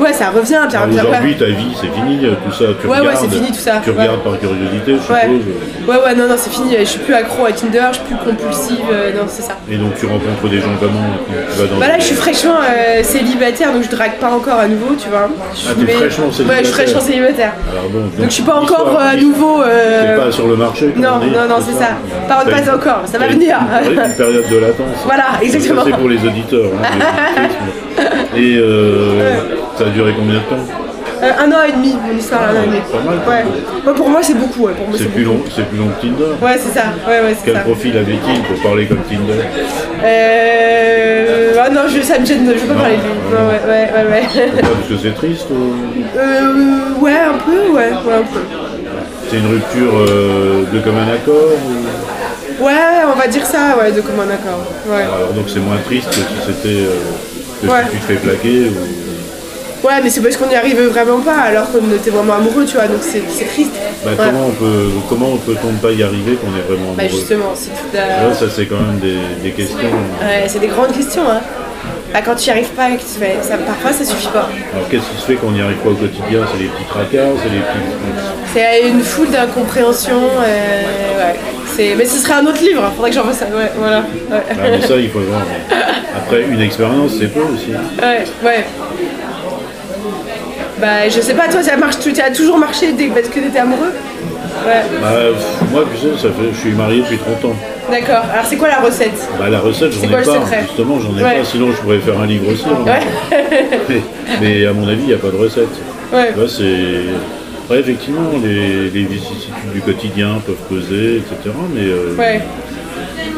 Ouais, 0.00 0.12
ça 0.12 0.30
revient, 0.30 0.56
après- 0.56 0.92
Aujourd'hui, 0.92 1.34
ta 1.36 1.44
vie, 1.46 1.72
c'est 1.80 1.92
fini, 1.94 2.18
tout 2.44 2.52
ça. 2.52 2.64
Tu 2.80 2.86
Ouais, 2.86 2.92
ouais, 2.94 2.98
regardes, 3.00 3.16
c'est 3.20 3.30
fini, 3.36 3.48
tout 3.48 3.54
ça. 3.54 3.80
Tu 3.82 3.90
Ouais. 3.90 3.96
regardes 4.02 4.20
par 4.22 4.38
curiosité, 4.38 4.96
je 4.98 5.12
Ouais. 5.12 5.20
suppose. 5.22 5.88
ouais, 5.88 6.04
ouais, 6.04 6.14
non, 6.16 6.28
non, 6.28 6.34
c'est 6.36 6.50
fini. 6.52 6.74
Je 6.78 6.84
suis 6.84 6.98
plus 7.00 7.14
accro 7.14 7.46
à 7.46 7.52
Tinder, 7.52 7.82
je 7.92 7.94
suis 7.98 8.04
plus 8.04 8.16
compulsive. 8.16 8.84
euh, 8.92 9.12
non, 9.12 9.24
c'est 9.28 9.42
ça. 9.42 9.56
Et 9.70 9.76
donc, 9.76 9.94
tu 9.98 10.06
rencontres 10.06 10.48
des 10.50 10.58
gens 10.58 10.74
comment 10.80 11.06
tu 11.52 11.60
vas 11.60 11.66
dans 11.66 11.78
Bah 11.78 11.88
là, 11.88 11.98
je 11.98 12.04
suis 12.04 12.14
fraîchement 12.16 12.56
euh, 12.60 13.02
célibataire, 13.02 13.72
donc 13.72 13.82
je 13.84 13.90
drague 13.90 14.14
pas 14.18 14.30
encore 14.30 14.58
à 14.58 14.66
nouveau, 14.68 14.94
tu 14.98 15.08
vois. 15.08 15.28
Je 15.54 15.68
Ah, 15.70 15.74
t'es 15.78 15.84
mets- 15.84 15.92
fraîchement 15.92 16.26
Ouais, 16.26 16.30
je 16.30 16.34
suis 16.34 16.44
célibataire. 16.44 16.72
fraîchement 16.72 17.00
célibataire. 17.00 17.52
Alors 17.70 17.90
bon, 17.90 18.00
Donc 18.00 18.28
je 18.28 18.34
suis 18.34 18.42
pas 18.42 18.56
encore 18.56 18.98
euh, 19.00 19.12
à 19.12 19.16
nouveau. 19.16 19.62
euh, 19.62 20.24
pas 20.26 20.32
sur 20.32 20.46
le 20.48 20.56
marché 20.56 20.86
Non, 20.96 21.18
dit, 21.20 21.30
non, 21.30 21.46
non, 21.48 21.56
c'est 21.64 21.78
ça. 21.78 21.90
Pas, 22.28 22.42
encore, 22.74 23.02
ça 23.06 23.18
va 23.18 23.26
venir. 23.28 23.56
Une, 23.84 23.94
période 24.16 24.48
de 24.50 24.56
latence. 24.58 24.98
Voilà, 25.04 25.24
exactement. 25.42 25.82
C'est 25.84 25.92
pour 25.92 26.08
les 26.08 26.18
auditeurs. 26.26 26.70
hein, 26.82 27.42
Et 28.36 28.56
euh, 28.56 29.40
ça 29.78 29.84
a 29.86 29.90
duré 29.90 30.12
combien 30.16 30.34
de 30.34 30.40
temps 30.40 30.64
Euh, 31.22 31.30
un 31.38 31.50
an 31.52 31.62
et 31.66 31.72
demi, 31.72 31.94
mon 32.06 32.16
histoire, 32.18 32.42
un 32.50 32.56
an 32.56 32.62
et 32.64 32.66
demi. 32.66 32.80
Pas 32.92 33.00
mal. 33.00 33.18
Ouais. 33.26 33.44
Ouais, 33.86 33.94
pour 33.94 34.08
moi, 34.10 34.20
c'est 34.22 34.34
beaucoup. 34.34 34.64
Ouais, 34.66 34.72
pour 34.74 34.88
moi, 34.88 34.96
C'est 34.98 35.12
plus 35.12 35.24
long, 35.24 35.40
c'est 35.54 35.66
plus 35.68 35.78
long 35.78 35.88
que 35.88 36.00
Tinder. 36.06 36.32
Ouais, 36.42 36.56
c'est 36.58 36.74
ça. 36.78 36.86
Ouais, 37.08 37.20
ouais, 37.22 37.34
c'est 37.36 37.44
Quel 37.46 37.54
ça. 37.54 37.60
profil 37.60 37.96
avait-il 37.96 38.42
pour 38.42 38.62
parler 38.62 38.86
comme 38.86 39.02
Tinder 39.08 39.40
Euh... 40.04 41.54
Ah 41.66 41.70
non, 41.70 41.82
je, 41.88 42.00
ça 42.02 42.18
me 42.18 42.26
gêne, 42.26 42.44
je 42.46 42.58
veux 42.60 42.74
pas 42.74 42.80
parler 42.80 42.96
de 42.96 43.02
lui. 43.02 43.08
Non, 43.32 43.48
ouais, 43.48 43.60
ouais, 43.66 44.10
ouais, 44.10 44.50
Parce 44.60 44.88
que 44.88 44.96
c'est 45.02 45.14
triste 45.14 45.46
ou 45.50 45.72
Euh, 46.18 47.00
ouais, 47.00 47.12
un 47.12 47.38
peu, 47.38 47.72
ouais, 47.72 47.90
ouais, 47.90 48.14
un 48.14 48.22
peu. 48.22 48.40
C'est 49.30 49.38
une 49.38 49.46
rupture 49.46 49.92
euh, 49.96 50.64
de 50.72 50.80
commun 50.80 51.06
accord 51.14 51.52
ou- 51.66 52.64
Ouais, 52.64 52.72
on 53.12 53.18
va 53.18 53.26
dire 53.26 53.44
ça, 53.46 53.76
ouais, 53.80 53.90
de 53.92 54.00
commun 54.02 54.28
accord. 54.30 54.62
Ouais. 54.86 55.02
Alors 55.02 55.32
donc 55.32 55.46
c'est 55.48 55.58
moins 55.60 55.78
triste 55.84 56.08
que 56.10 56.14
si 56.16 56.22
c'était 56.46 56.84
euh, 56.86 57.00
que 57.62 57.66
si 57.66 57.90
tu 57.92 57.96
te 57.98 58.04
fais 58.12 58.14
plaquer 58.16 58.68
ou... 58.68 59.03
Ouais, 59.84 60.00
mais 60.02 60.08
c'est 60.10 60.22
parce 60.22 60.36
qu'on 60.38 60.46
n'y 60.46 60.56
arrive 60.56 60.80
vraiment 60.88 61.20
pas 61.20 61.36
alors 61.36 61.70
qu'on 61.70 61.92
était 61.94 62.08
vraiment 62.10 62.34
amoureux, 62.34 62.64
tu 62.64 62.74
vois, 62.74 62.86
donc 62.86 63.00
c'est 63.02 63.20
triste. 63.46 63.72
Bah, 64.04 64.12
comment 64.16 64.46
on 64.46 64.50
peut 64.52 64.88
comment 65.08 65.36
peut-on 65.36 65.72
ne 65.72 65.78
pas 65.78 65.92
y 65.92 66.02
arriver 66.02 66.38
quand 66.40 66.48
on 66.52 66.56
est 66.58 66.62
vraiment 66.66 66.92
Bah 66.96 67.02
amoureux 67.02 67.18
justement, 67.18 67.52
c'est 67.54 67.70
tout 67.70 67.94
Là, 67.94 68.32
ça 68.34 68.46
c'est 68.54 68.64
quand 68.66 68.80
même 68.80 68.98
des, 68.98 69.18
des 69.42 69.50
questions. 69.50 69.76
Ouais, 69.78 70.44
c'est 70.48 70.58
des 70.60 70.68
grandes 70.68 70.92
questions, 70.92 71.28
hein. 71.28 71.40
Bah, 72.14 72.20
quand 72.24 72.34
tu 72.36 72.44
n'y 72.44 72.50
arrives 72.52 72.68
pas, 72.70 72.90
que 72.92 73.00
tu 73.00 73.18
fais- 73.20 73.36
ça, 73.42 73.56
parfois 73.58 73.92
ça 73.92 74.04
suffit 74.04 74.28
pas. 74.28 74.48
Alors 74.74 74.88
qu'est-ce 74.88 75.02
qui 75.10 75.16
se 75.20 75.26
fait 75.26 75.34
qu'on 75.34 75.50
n'y 75.50 75.60
arrive 75.60 75.76
pas 75.78 75.90
au 75.90 75.94
quotidien? 75.94 76.40
C'est 76.50 76.62
les 76.62 76.68
petits 76.68 76.84
tracas, 76.88 77.28
c'est 77.42 77.50
les 77.50 77.58
petits. 77.60 78.54
C'est 78.54 78.88
une 78.88 79.00
foule 79.02 79.30
d'incompréhension. 79.30 80.20
euh, 80.46 80.82
ouais. 81.18 81.94
Mais 81.96 82.04
ce 82.04 82.18
serait 82.18 82.34
un 82.34 82.46
autre 82.46 82.62
livre, 82.62 82.82
faudrait 82.94 83.10
que 83.10 83.16
j'en 83.16 83.24
fasse 83.24 83.38
ça. 83.38 83.46
Ouais, 83.46 83.70
voilà. 83.76 83.98
Ouais. 84.30 84.42
Ah, 84.50 84.54
mais 84.70 84.80
ça 84.86 84.96
il 84.96 85.10
faut 85.10 85.18
voir. 85.20 85.42
Après 86.16 86.42
une 86.42 86.60
expérience 86.60 87.12
c'est 87.18 87.26
peu 87.26 87.40
aussi. 87.40 87.70
ouais, 88.00 88.24
ouais. 88.44 88.64
Bah, 90.84 91.08
je 91.08 91.18
sais 91.22 91.32
pas, 91.32 91.48
toi, 91.48 91.62
ça 91.62 91.78
marche, 91.78 91.96
tu 91.98 92.10
as 92.20 92.30
toujours 92.30 92.58
marché 92.58 92.92
dès 92.92 93.06
parce 93.06 93.28
que 93.28 93.40
t'étais 93.40 93.58
amoureux? 93.60 93.92
Ouais, 94.66 94.82
Bah, 95.00 95.08
pff, 95.32 95.70
moi 95.72 95.84
tu 95.90 95.98
sais, 95.98 96.12
ça 96.22 96.28
fait, 96.28 96.52
je 96.52 96.58
suis 96.60 96.72
marié 96.72 97.00
depuis 97.00 97.16
30 97.16 97.52
ans. 97.52 97.56
d'accord. 97.90 98.22
Alors, 98.30 98.44
c'est 98.44 98.56
quoi 98.56 98.68
la 98.68 98.80
recette? 98.80 99.16
Bah, 99.38 99.48
la 99.48 99.60
recette 99.60 99.92
j'en 99.92 100.02
ai 100.02 100.08
quoi 100.08 100.18
pas, 100.22 100.40
justement 100.66 101.00
j'en 101.00 101.16
ai 101.18 101.22
Ouais. 101.24 101.38
pas, 101.38 101.44
sinon 101.44 101.72
je 101.72 101.80
pourrais 101.80 102.00
faire 102.00 102.20
un 102.20 102.26
livre 102.26 102.52
aussi. 102.52 102.66
hein. 102.68 102.84
Ouais, 102.84 103.38
Mais, 103.88 104.00
mais 104.42 104.66
à 104.66 104.74
mon 104.74 104.86
avis 104.86 105.00
il 105.04 105.06
n'y 105.06 105.14
a 105.14 105.18
pas 105.18 105.30
de 105.30 105.36
recette. 105.36 105.68
ouais. 106.12 106.32
Là, 106.36 106.44
c'est. 106.48 107.74
Effectivement, 107.78 108.30
les, 108.44 108.90
les 108.90 109.04
vicissitudes 109.04 109.72
du 109.72 109.80
quotidien 109.80 110.38
peuvent 110.46 110.54
peser, 110.68 111.16
etc. 111.16 111.54
Mais, 111.74 111.80
euh, 111.86 112.14
Ouais. 112.18 112.42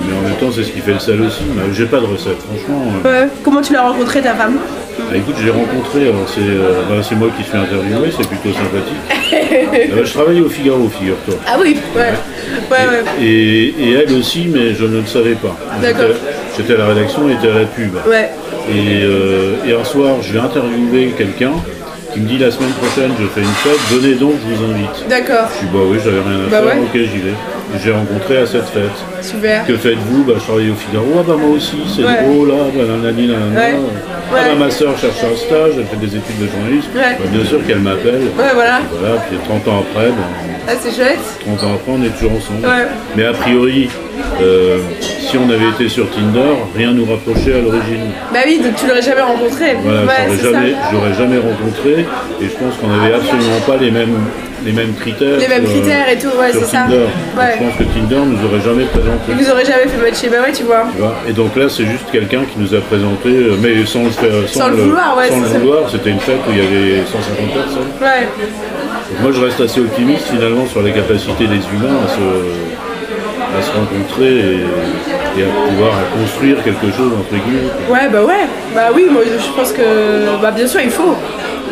mais 0.02 0.16
en 0.18 0.20
même 0.22 0.34
temps, 0.40 0.50
c'est 0.52 0.64
ce 0.64 0.72
qui 0.72 0.80
fait 0.80 0.94
le 0.94 0.98
sel 0.98 1.20
aussi. 1.22 1.42
Mais 1.54 1.62
J'ai 1.72 1.86
pas 1.86 2.00
de 2.00 2.06
recette, 2.06 2.38
franchement. 2.42 2.82
euh. 3.04 3.22
Ouais. 3.22 3.28
Comment 3.44 3.62
tu 3.62 3.72
l'as 3.72 3.82
rencontré 3.82 4.20
ta 4.22 4.34
femme? 4.34 4.58
Ah, 4.98 5.16
écoute, 5.16 5.36
j'ai 5.42 5.50
rencontré, 5.50 6.02
alors 6.08 6.26
c'est 6.26 6.40
euh, 6.40 6.82
bah, 6.88 6.96
c'est 7.02 7.14
moi 7.14 7.28
qui 7.36 7.44
suis 7.44 7.56
interviewé, 7.56 8.10
c'est 8.16 8.26
plutôt 8.28 8.52
sympathique. 8.52 8.96
Euh, 9.92 10.04
je 10.04 10.12
travaillais 10.12 10.40
au 10.40 10.48
Figaro, 10.48 10.88
figure-toi. 10.88 11.34
Ah 11.46 11.56
oui, 11.60 11.76
ouais. 11.94 12.02
Ouais, 12.70 12.76
ouais. 12.88 13.04
Et, 13.24 13.64
et 13.78 13.92
elle 13.92 14.12
aussi, 14.14 14.48
mais 14.52 14.74
je 14.74 14.84
ne 14.84 15.00
le 15.00 15.06
savais 15.06 15.34
pas. 15.34 15.54
D'accord. 15.82 16.14
J'étais- 16.56 16.74
à 16.74 16.78
la 16.78 16.86
rédaction, 16.86 17.22
elle 17.28 17.36
était 17.36 17.50
à 17.50 17.60
la 17.60 17.64
pub. 17.66 17.94
Ouais. 18.08 18.30
Et, 18.72 19.02
euh, 19.02 19.78
un 19.78 19.84
soir, 19.84 20.16
je 20.22 20.32
vais 20.32 20.38
interviewer 20.38 21.12
quelqu'un 21.18 21.52
qui 22.12 22.20
me 22.20 22.26
dit 22.28 22.38
la 22.38 22.50
semaine 22.50 22.70
prochaine, 22.70 23.10
je 23.20 23.26
fais 23.26 23.40
une 23.40 23.46
fête, 23.46 23.78
venez 23.90 24.14
donc, 24.14 24.34
je 24.48 24.54
vous 24.54 24.72
invite. 24.72 25.08
D'accord. 25.08 25.48
Je 25.60 25.66
dis 25.66 25.72
bah 25.72 25.80
oui, 25.86 25.98
j'avais 26.02 26.20
rien 26.20 26.46
à 26.46 26.50
Bah 26.50 26.62
faire, 26.70 26.78
ok 26.82 26.92
j'y 26.94 27.18
vais. 27.18 27.34
J'ai 27.82 27.92
rencontré 27.92 28.38
à 28.38 28.46
cette 28.46 28.66
fête. 28.66 28.90
Super. 29.20 29.66
Que 29.66 29.76
faites-vous? 29.76 30.24
Bah 30.24 30.34
je 30.38 30.44
travaille 30.44 30.70
au 30.70 30.74
Figaro, 30.74 31.06
ah 31.18 31.22
bah 31.26 31.34
moi 31.38 31.50
aussi, 31.56 31.76
c'est 31.94 32.04
Ouais. 32.04 32.22
drôle 32.22 32.48
là, 32.48 32.54
bah 32.74 32.82
nanani 32.88 33.26
nanana. 33.28 33.60
Ouais. 33.60 33.74
Ah 33.74 34.34
Ouais. 34.34 34.40
bah 34.50 34.54
ma 34.64 34.70
soeur 34.70 34.96
cherche 34.98 35.22
un 35.24 35.36
stage, 35.36 35.72
elle 35.78 35.86
fait 35.86 35.96
des 35.96 36.16
études 36.16 36.38
de 36.40 36.46
journalisme. 36.46 36.88
Ouais. 36.94 37.16
Bah, 37.18 37.24
bien 37.30 37.44
sûr 37.44 37.64
qu'elle 37.66 37.80
m'appelle. 37.80 38.22
Ouais, 38.38 38.52
voilà. 38.54 38.80
Voilà, 38.98 39.16
puis 39.28 39.38
30 39.44 39.68
ans 39.68 39.84
après, 39.90 40.08
ben, 40.08 40.14
Ah, 40.68 40.72
c'est 40.80 40.90
chouette. 40.94 41.18
30 41.44 41.62
ans 41.64 41.74
après 41.74 41.92
on 41.92 42.02
est 42.02 42.08
toujours 42.10 42.32
ensemble. 42.38 42.66
Ouais. 42.66 42.86
Mais 43.16 43.24
a 43.26 43.32
priori, 43.32 43.88
euh, 44.42 44.78
si 45.00 45.36
on 45.38 45.48
avait 45.50 45.68
été 45.68 45.88
sur 45.88 46.10
Tinder, 46.10 46.54
rien 46.76 46.92
nous 46.92 47.04
rapprochait 47.04 47.54
à 47.54 47.60
l'origine. 47.60 48.10
Bah 48.32 48.40
oui, 48.46 48.58
donc 48.62 48.74
tu 48.76 48.86
l'aurais 48.86 49.02
jamais 49.02 49.20
rencontré. 49.22 49.76
Voilà, 49.82 50.00
ouais, 50.02 50.06
j'aurais 50.26 50.36
c'est 50.38 50.42
jamais, 50.52 50.70
ça. 50.72 50.78
j'aurais 50.92 51.14
jamais 51.14 51.38
rencontré 51.38 52.06
et 52.40 52.44
je 52.48 52.54
pense 52.56 52.74
qu'on 52.80 52.88
n'avait 52.88 53.14
absolument 53.14 53.60
pas 53.66 53.76
les 53.76 53.90
mêmes, 53.92 54.16
les 54.64 54.72
mêmes 54.72 54.94
critères. 54.94 55.38
Les 55.38 55.48
mêmes 55.48 55.64
critères 55.64 56.08
et 56.08 56.18
tout, 56.18 56.28
ouais, 56.38 56.50
c'est 56.52 56.64
ça. 56.64 56.86
Ouais. 56.88 57.54
Je 57.58 57.64
pense 57.64 57.76
que 57.78 57.84
Tinder 57.84 58.22
nous 58.24 58.38
aurait 58.48 58.60
jamais 58.64 58.84
présenté. 58.84 59.24
Ils 59.30 59.36
vous 59.36 59.50
auraient 59.50 59.64
jamais 59.64 59.86
fait 59.86 60.02
matcher. 60.02 60.28
Bah 60.28 60.36
ouais, 60.44 60.52
tu 60.52 60.64
vois. 60.64 60.84
Tu 60.94 61.00
vois 61.00 61.14
Et 61.28 61.32
donc 61.32 61.54
là, 61.56 61.68
c'est 61.68 61.84
juste 61.86 62.10
quelqu'un 62.10 62.42
qui 62.44 62.58
nous 62.58 62.74
a 62.74 62.80
présenté, 62.80 63.28
euh, 63.28 63.56
mais 63.60 63.84
sans 63.86 64.04
le 64.04 64.10
faire, 64.10 64.32
Sans 64.48 64.68
le 64.68 64.76
vouloir, 64.76 65.16
ouais, 65.16 65.28
sans 65.28 65.40
le 65.40 65.46
vouloir. 65.60 65.90
C'était 65.90 66.10
une 66.10 66.20
fête 66.20 66.40
où 66.48 66.52
il 66.52 66.58
y 66.58 66.66
avait 66.66 67.02
150 67.04 67.54
personnes. 67.54 67.90
Ouais. 68.00 68.28
Moi, 69.20 69.30
je 69.32 69.40
reste 69.40 69.60
assez 69.60 69.80
optimiste 69.80 70.28
finalement 70.28 70.66
sur 70.66 70.82
la 70.82 70.90
capacité 70.90 71.46
des 71.46 71.62
humains 71.72 72.00
à 72.04 72.08
se, 72.08 73.58
à 73.58 73.62
se 73.62 73.70
rencontrer 73.72 74.32
et, 74.38 75.40
et 75.40 75.44
à 75.44 75.68
pouvoir 75.68 75.92
construire 76.18 76.62
quelque 76.64 76.90
chose 76.96 77.12
entre 77.18 77.30
guillemets. 77.30 77.70
Ouais, 77.88 78.08
bah 78.12 78.24
ouais. 78.24 78.46
Bah 78.74 78.88
oui, 78.94 79.06
moi 79.10 79.22
je 79.24 79.52
pense 79.58 79.72
que. 79.72 80.40
Bah 80.42 80.50
bien 80.50 80.66
sûr, 80.66 80.80
il 80.82 80.90
faut. 80.90 81.14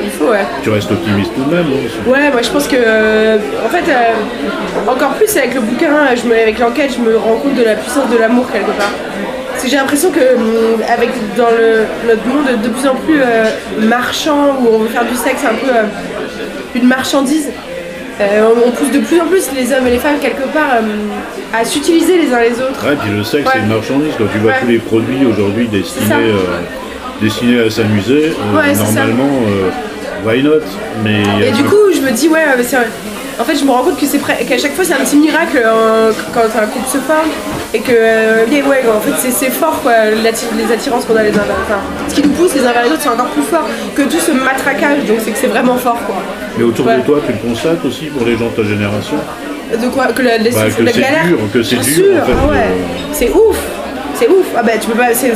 Il 0.02 0.10
faut, 0.10 0.30
ouais. 0.30 0.44
Tu 0.62 0.70
restes 0.70 0.90
optimiste 0.90 1.32
tout 1.34 1.44
de 1.44 1.54
même, 1.54 1.66
Ouais, 2.06 2.30
moi 2.30 2.42
je 2.42 2.50
pense 2.50 2.66
que. 2.68 2.76
euh, 2.78 3.38
en 3.64 3.68
fait, 3.68 3.84
euh, 3.90 4.90
encore 4.90 5.12
plus 5.14 5.34
avec 5.36 5.54
le 5.54 5.60
bouquin, 5.60 6.14
je 6.16 6.26
me, 6.28 6.34
avec 6.34 6.58
l'enquête, 6.58 6.94
je 6.96 7.00
me 7.02 7.16
rends 7.16 7.36
compte 7.36 7.54
de 7.54 7.64
la 7.64 7.74
puissance 7.76 8.08
de 8.10 8.16
l'amour 8.18 8.50
quelque 8.52 8.70
part. 8.72 8.90
Parce 9.50 9.62
que 9.64 9.70
j'ai 9.70 9.76
l'impression 9.76 10.10
que 10.10 10.36
hum, 10.36 10.82
avec 10.92 11.10
dans 11.36 11.50
le, 11.50 11.84
notre 12.08 12.26
monde 12.26 12.46
de 12.62 12.68
plus 12.68 12.88
en 12.88 12.94
plus 12.96 13.20
euh, 13.20 13.44
marchand, 13.80 14.56
où 14.60 14.68
on 14.74 14.78
veut 14.78 14.88
faire 14.88 15.04
du 15.04 15.14
sexe 15.14 15.42
un 15.44 15.54
peu 15.54 15.72
une 16.78 16.86
marchandise, 16.86 17.50
Euh, 18.20 18.46
on, 18.64 18.70
pousse 18.70 18.92
de 18.92 19.00
plus 19.00 19.20
en 19.20 19.26
plus 19.26 19.44
les 19.56 19.72
hommes 19.72 19.88
et 19.88 19.90
les 19.90 19.98
femmes 19.98 20.20
quelque 20.20 20.46
part 20.52 20.74
euh, 20.76 21.58
à 21.60 21.64
s'utiliser 21.64 22.16
les 22.16 22.32
uns 22.32 22.38
les 22.48 22.56
autres. 22.62 22.80
Ouais, 22.86 22.94
puis 23.02 23.10
le 23.10 23.24
sexe, 23.24 23.44
Ouais. 23.44 23.50
c'est 23.54 23.58
une 23.66 23.74
marchandise. 23.74 24.12
Quand 24.16 24.28
tu 24.32 24.38
vois 24.38 24.52
Ouais. 24.52 24.60
tous 24.60 24.68
les 24.68 24.78
produits 24.78 25.26
aujourd'hui 25.26 25.66
destinés, 25.66 26.14
euh, 26.14 26.60
destinés 27.20 27.60
à 27.60 27.70
s'amuser, 27.70 28.32
euh, 28.32 28.56
Ouais, 28.58 28.74
normalement, 28.74 29.28
euh, 29.48 29.70
why 30.28 30.42
not? 30.42 30.60
Mais 31.02 31.22
Et 31.48 31.52
du 31.52 31.64
coup, 31.64 31.76
je 31.94 32.00
me 32.00 32.10
dis, 32.10 32.28
ouais, 32.28 32.40
mais 32.56 32.62
c'est. 32.64 32.76
En 33.36 33.42
fait, 33.42 33.56
je 33.56 33.64
me 33.64 33.72
rends 33.72 33.82
compte 33.82 33.98
que 33.98 34.06
c'est 34.06 34.18
qu'à 34.18 34.58
chaque 34.58 34.74
fois, 34.76 34.84
c'est 34.84 34.92
un 34.92 34.98
petit 35.04 35.16
miracle 35.16 35.60
euh, 35.64 36.12
quand 36.32 36.42
un 36.42 36.66
couple 36.66 36.86
se 36.88 36.98
forme. 36.98 37.28
Et 37.72 37.80
que, 37.80 37.90
euh, 37.92 38.44
ouais, 38.46 38.62
ouais, 38.62 38.82
en 38.96 39.00
fait, 39.00 39.10
c'est- 39.18 39.32
c'est 39.32 39.50
fort, 39.50 39.80
quoi, 39.82 39.92
les 40.14 40.72
attirances 40.72 41.04
qu'on 41.04 41.16
a 41.16 41.22
les 41.24 41.30
uns 41.30 41.32
vers 41.32 41.46
les 41.46 41.50
autres. 41.50 41.60
Enfin, 41.68 41.80
ce 42.08 42.14
qui 42.14 42.22
nous 42.22 42.28
pousse 42.30 42.54
les 42.54 42.60
uns 42.64 42.70
vers 42.72 42.84
les 42.84 42.90
autres, 42.90 43.00
c'est 43.02 43.08
encore 43.08 43.26
plus 43.30 43.42
fort 43.42 43.66
que 43.96 44.02
tout 44.02 44.20
ce 44.24 44.30
matraquage. 44.30 45.04
Donc, 45.08 45.16
c'est 45.24 45.32
que 45.32 45.38
c'est 45.38 45.48
vraiment 45.48 45.76
fort, 45.76 45.98
quoi. 46.06 46.14
mais 46.56 46.62
autour 46.62 46.86
Ouais. 46.86 46.98
de 46.98 47.02
toi, 47.02 47.18
tu 47.26 47.32
le 47.32 47.38
constates 47.38 47.84
aussi 47.84 48.04
pour 48.04 48.24
les 48.24 48.36
gens 48.38 48.50
de 48.56 48.62
ta 48.62 48.68
génération? 48.68 49.16
De 49.82 49.88
quoi? 49.88 50.06
Que 50.14 50.22
la, 50.22 50.38
les- 50.38 50.50
Bah, 50.50 50.60
que 50.78 50.82
la 50.84 50.92
c'est 50.92 51.00
galère? 51.00 51.26
dur, 51.26 51.38
que 51.52 51.62
c'est 51.64 51.74
dur, 51.74 51.84
sûr, 51.84 52.04
en 52.22 52.26
fait, 52.26 52.32
ah 52.40 52.50
ouais. 52.52 52.58
C'est 53.10 53.30
ouf, 53.30 53.56
c'est 54.14 54.28
ouf. 54.28 54.46
Ah 54.56 54.62
bah 54.62 54.72
tu 54.80 54.86
peux 54.88 54.96
pas, 54.96 55.12
c'est 55.12 55.30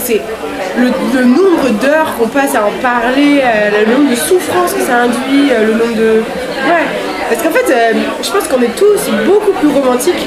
le, 0.79 1.25
nombre 1.25 1.71
d'heures 1.81 2.15
qu'on 2.19 2.29
passe 2.29 2.55
à 2.55 2.65
en 2.65 2.71
parler, 2.83 3.43
euh, 3.43 3.85
le 3.85 3.93
nombre 3.93 4.11
de 4.11 4.17
souffrances 4.17 4.73
que 4.73 4.81
ça 4.81 5.03
induit, 5.03 5.51
euh, 5.51 5.67
le 5.67 5.73
nombre 5.73 5.95
de, 5.95 6.23
ouais. 6.69 6.87
Parce 7.29 7.43
qu'en 7.43 7.51
fait, 7.51 7.71
euh, 7.71 7.93
je 8.23 8.31
pense 8.31 8.49
qu'on 8.49 8.63
est 8.63 8.77
tous 8.77 9.11
beaucoup 9.27 9.53
plus 9.53 9.69
romantiques 9.69 10.27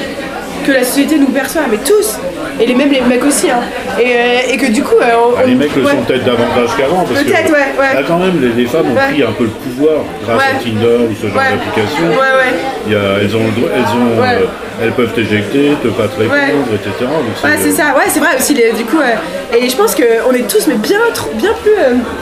que 0.62 0.72
la 0.72 0.84
société 0.84 1.18
nous 1.18 1.26
perçoit, 1.26 1.62
mais 1.70 1.78
tous. 1.78 2.18
Et 2.60 2.66
les, 2.66 2.74
même 2.74 2.90
les 2.90 3.00
mecs 3.00 3.24
aussi, 3.24 3.50
hein. 3.50 3.60
Et, 4.00 4.14
euh, 4.14 4.52
et 4.52 4.56
que 4.56 4.66
du 4.70 4.82
coup, 4.82 4.96
euh, 5.00 5.06
on, 5.16 5.34
Ah, 5.38 5.44
les 5.46 5.54
mecs 5.54 5.74
le 5.74 5.82
ouais. 5.84 5.90
sont 5.92 6.02
peut-être 6.02 6.24
davantage 6.24 6.70
qu'avant, 6.76 7.04
parce 7.04 7.20
que 7.20 7.24
Peut-être, 7.24 7.50
ouais, 7.52 7.72
ouais. 7.78 7.94
là 7.94 8.02
quand 8.06 8.18
même, 8.18 8.40
les, 8.40 8.62
les 8.62 8.66
femmes 8.68 8.90
ont 8.92 8.94
pris 8.94 9.22
un 9.22 9.32
peu 9.32 9.44
le 9.44 9.50
pouvoir 9.50 10.02
grâce 10.24 10.42
à 10.42 10.62
Tinder 10.62 11.06
ou 11.10 11.14
ce 11.20 11.26
genre 11.28 11.36
d'application. 11.42 12.04
Ouais, 12.10 12.16
ouais. 12.16 12.54
Il 12.86 12.92
y 12.92 12.96
a- 12.96 13.18
elles 13.20 13.34
ont, 13.36 13.40
elles, 13.74 13.82
ont 13.82 14.22
euh, 14.22 14.46
elles 14.82 14.92
peuvent 14.92 15.12
t'éjecter, 15.12 15.72
te 15.82 15.88
pas 15.88 16.08
te 16.08 16.18
répondre, 16.20 16.68
etc. 16.74 16.90
Donc 17.00 17.44
Ouais, 17.44 17.56
c'est 17.60 17.70
ça, 17.72 17.94
ouais, 17.96 18.04
c'est 18.08 18.20
vrai 18.20 18.36
aussi, 18.38 18.54
les- 18.54 18.72
du 18.72 18.84
coup, 18.84 18.98
euh, 19.00 19.56
et 19.56 19.68
je 19.68 19.76
pense 19.76 19.94
qu'on 19.94 20.32
est 20.32 20.48
tous, 20.48 20.66
mais 20.66 20.74
bien, 20.74 20.98
trop- 21.14 21.30
bien 21.34 21.52
plus, 21.62 21.72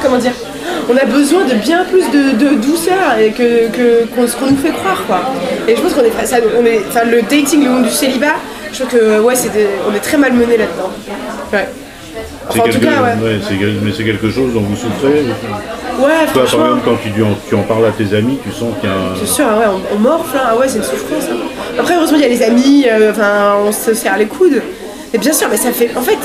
comment 0.03 0.19
dire, 0.19 0.33
on 0.91 0.97
a 0.97 1.05
besoin 1.05 1.45
de 1.45 1.55
bien 1.55 1.85
plus 1.85 2.05
de, 2.11 2.37
de 2.45 2.55
douceur 2.57 3.19
et 3.21 3.31
que, 3.31 3.45
ce 4.27 4.37
qu'on 4.37 4.47
nous 4.51 4.57
fait 4.57 4.71
croire, 4.73 5.03
quoi. 5.07 5.21
Et 5.69 5.77
je 5.77 5.81
pense 5.81 5.93
qu'on 5.95 6.03
est, 6.05 6.27
ça, 6.27 6.37
on 6.61 6.65
est, 6.67 6.81
enfin, 6.89 7.05
le 7.05 7.23
dating, 7.23 7.65
le 7.65 7.71
monde 7.71 7.83
du 7.85 7.91
célibat, 7.91 8.37
je 8.73 8.79
trouve 8.85 8.99
que, 8.99 9.21
ouais, 9.21 9.35
des- 9.35 9.69
on 9.91 9.95
est 9.95 10.01
très 10.01 10.17
malmené 10.17 10.57
là-dedans. 10.57 10.91
Ouais. 11.53 11.69
C'est 12.53 12.59
Enfin, 12.61 12.69
quelque, 12.71 12.85
ouais. 12.87 13.39
mais 13.85 13.93
c'est 13.97 14.03
quelque 14.05 14.29
chose 14.31 14.53
dont 14.53 14.61
vous 14.63 14.75
souffrez. 14.77 15.23
Ouais, 16.01 16.09
Toi, 16.33 16.43
par 16.43 16.43
exemple, 16.45 16.81
quand 16.85 16.97
tu, 17.03 17.23
en, 17.23 17.29
tu 17.49 17.55
en 17.55 17.63
parles 17.63 17.87
à 17.87 17.91
tes 17.93 18.17
amis, 18.17 18.39
tu 18.43 18.51
sens 18.51 18.75
qu'il 18.81 18.89
y 18.89 18.93
a 18.93 18.97
un... 18.97 19.15
C'est 19.21 19.27
sûr, 19.29 19.45
ouais, 19.45 19.67
on, 19.69 19.95
on 19.97 19.99
morfle, 19.99 20.37
hein. 20.37 20.49
ah 20.51 20.57
ouais, 20.57 20.67
c'est 20.67 20.79
une 20.79 20.83
souffrance. 20.85 21.25
hein. 21.31 21.37
Après, 21.79 21.95
heureusement, 21.95 22.17
il 22.19 22.23
y 22.23 22.27
a 22.27 22.29
les 22.29 22.43
amis, 22.43 22.87
euh, 22.91 23.13
enfin, 23.13 23.55
on 23.65 23.71
se 23.71 23.95
serre 23.95 24.17
les 24.19 24.27
coudes. 24.27 24.61
Mais 25.13 25.19
bien 25.19 25.33
sûr, 25.33 25.47
mais 25.51 25.57
ça 25.57 25.71
fait. 25.73 25.91
En 25.97 26.03
fait, 26.03 26.19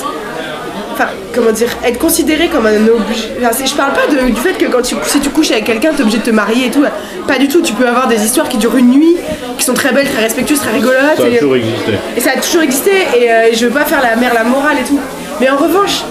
enfin, 0.95 1.09
comment 1.33 1.51
dire, 1.51 1.69
être 1.85 1.99
considéré 1.99 2.47
comme 2.47 2.65
un 2.65 2.87
objet. 2.87 3.29
Enfin, 3.41 3.65
je 3.65 3.73
parle 3.73 3.93
pas 3.93 4.07
de- 4.13 4.29
du 4.31 4.39
fait 4.41 4.53
que 4.53 4.65
quand 4.65 4.81
tu, 4.81 4.95
si 5.05 5.19
tu 5.19 5.29
couches 5.29 5.51
avec 5.51 5.65
quelqu'un, 5.65 5.91
t'es 5.95 6.01
obligé 6.01 6.17
de 6.19 6.23
te 6.23 6.31
marier 6.31 6.67
et 6.67 6.71
tout. 6.71 6.83
Pas 7.27 7.37
du 7.37 7.47
tout, 7.47 7.61
tu 7.61 7.73
peux 7.73 7.87
avoir 7.87 8.07
des 8.07 8.23
histoires 8.23 8.47
qui 8.49 8.57
durent 8.57 8.77
une 8.77 8.91
nuit, 8.91 9.15
qui 9.57 9.63
sont 9.65 9.73
très 9.73 9.91
belles, 9.91 10.07
très 10.09 10.23
respectueuses, 10.23 10.59
très 10.59 10.71
rigolotes. 10.71 11.17
Ça 11.17 11.23
a 11.23 11.27
et- 11.27 11.37
toujours 11.37 11.55
existé. 11.55 11.91
et 12.17 12.19
ça 12.21 12.31
a 12.35 12.39
toujours 12.39 12.61
existé 12.61 12.91
et 13.19 13.29
euh, 13.31 13.53
je 13.53 13.65
veux 13.65 13.71
pas 13.71 13.85
faire 13.85 14.01
la 14.01 14.15
mère 14.15 14.33
la 14.33 14.43
morale 14.43 14.77
et 14.81 14.87
tout. 14.87 14.99
Mais 15.41 15.49
en 15.49 15.57
revanche, 15.57 16.03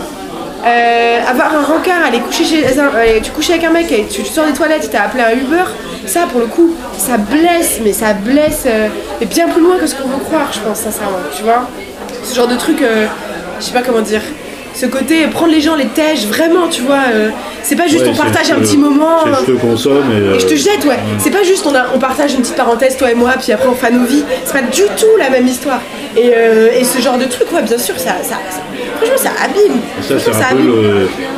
euh, 0.67 1.19
avoir 1.29 1.55
un 1.55 1.63
rencard, 1.63 2.05
aller 2.07 2.21
coucher 2.21 2.45
chez 2.45 2.79
un, 2.79 2.87
euh, 2.95 3.21
tu 3.23 3.31
couches 3.33 3.51
avec 3.51 3.65
un 3.65 3.71
mec 3.71 3.91
et 3.93 4.07
tu, 4.11 4.23
tu 4.23 4.31
sors 4.33 4.47
des 4.47 4.53
toilettes, 4.53 4.89
t'as 4.91 5.03
appelé 5.05 5.23
un 5.23 5.33
Uber, 5.33 5.65
ça 6.07 6.21
pour 6.31 6.41
le 6.41 6.47
coup, 6.47 6.75
ça 6.97 7.17
blesse, 7.19 7.81
mais 7.85 7.93
ça 7.93 8.13
blesse 8.15 8.63
euh, 8.67 8.89
mais 9.21 9.27
bien 9.27 9.49
plus 9.49 9.61
loin 9.63 9.77
que 9.79 9.87
ce 9.87 9.95
qu'on 9.95 10.09
veut 10.09 10.25
croire, 10.25 10.51
je 10.53 10.61
pense 10.61 10.79
sincèrement, 10.79 11.19
tu 11.37 11.43
vois. 11.43 11.69
Ce 12.23 12.35
genre 12.35 12.47
de 12.49 12.57
truc, 12.57 12.79
je 13.61 13.65
sais 13.65 13.73
pas 13.73 13.83
comment 13.83 14.01
dire. 14.01 14.23
Ce 14.75 14.87
côté, 14.87 15.27
prendre 15.29 15.53
les 15.53 15.61
gens, 15.61 15.77
les 15.77 15.87
tèches, 15.87 16.27
vraiment, 16.27 16.67
tu 16.69 16.83
vois. 16.83 16.99
euh, 17.15 17.31
c'est 17.63 17.77
pas 17.77 17.87
juste 17.87 18.03
Ouais, 18.05 18.11
on 18.11 18.15
c'est 18.15 18.23
partage 18.23 18.51
un 18.51 18.57
te- 18.57 18.61
petit 18.61 18.77
moment. 18.77 19.19
c'est 19.25 19.47
je 19.47 19.53
te 19.53 19.59
consomme 19.59 20.11
et... 20.13 20.37
Et 20.37 20.41
je 20.41 20.47
te 20.47 20.53
euh, 20.55 20.57
jette, 20.57 20.85
ouais. 20.85 20.99
C'est 21.19 21.31
pas 21.31 21.43
juste 21.45 21.65
on, 21.67 21.75
a- 21.75 21.87
on 21.95 21.99
partage 21.99 22.35
une 22.35 22.41
petite 22.41 22.57
parenthèse, 22.57 22.97
toi 22.97 23.11
et 23.11 23.15
moi, 23.15 23.33
puis 23.41 23.53
après 23.53 23.69
on 23.69 23.75
fait 23.75 23.91
nos 23.93 24.05
vies. 24.05 24.25
C'est 24.45 24.53
pas 24.53 24.63
du 24.63 24.83
tout 24.99 25.17
la 25.19 25.31
même 25.31 25.47
histoire. 25.47 25.81
Et, 26.17 26.33
euh, 26.37 26.69
et 26.77 26.85
ce 26.85 27.01
genre 27.01 27.19
de 27.19 27.25
truc, 27.25 27.53
ouais, 27.53 27.63
bien 27.63 27.79
sûr, 27.79 27.95
ça, 27.99 28.17
ça, 28.23 28.35
ça- 28.51 28.61
franchement, 28.97 29.17
ça 29.17 29.31
abîme. 29.45 29.81
Ça, 30.03 30.19
c'est 30.19 30.31
un, 30.31 30.33
ça 30.35 30.47
peu 30.51 30.59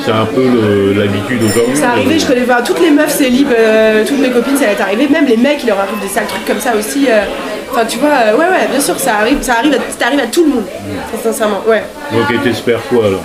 c'est 0.05 0.11
un 0.11 0.99
l'habitude 0.99 1.43
aujourd'hui. 1.43 1.75
C'est 1.77 1.85
arrivé, 1.85 2.19
je 2.19 2.27
connais 2.27 2.43
enfin, 2.43 2.63
toutes 2.65 2.81
les 2.81 2.91
meufs 2.91 3.15
célib, 3.15 3.49
euh, 3.57 4.03
toutes 4.07 4.19
mes 4.19 4.31
copines, 4.31 4.57
ça 4.57 4.65
va 4.67 4.73
être 4.73 4.81
arrivé. 4.83 5.09
Même 5.09 5.27
les 5.27 5.37
mecs, 5.37 5.63
il 5.63 5.67
leur 5.69 5.79
arrive 5.79 6.01
des 6.01 6.09
sales 6.09 6.27
trucs 6.27 6.45
comme 6.47 6.61
ça 6.61 6.73
aussi. 6.77 7.07
Enfin, 7.77 7.85
tu 7.87 7.99
vois, 7.99 8.09
euh, 8.09 8.33
ouais, 8.39 8.47
ouais, 8.47 8.69
bien 8.71 8.81
sûr, 8.81 8.99
ça 8.99 9.17
arrive, 9.17 9.43
ça 9.43 9.57
arrive, 9.59 9.75
à, 9.75 9.77
ça 10.01 10.07
arrive 10.07 10.21
à 10.21 10.27
tout 10.29 10.45
le 10.45 10.51
monde. 10.51 10.65
Très 11.13 11.23
sincèrement, 11.31 11.61
ouais. 11.69 11.83
Donc, 12.11 12.31
et 12.31 12.39
t'espères 12.39 12.81
quoi 12.89 13.05
alors 13.09 13.21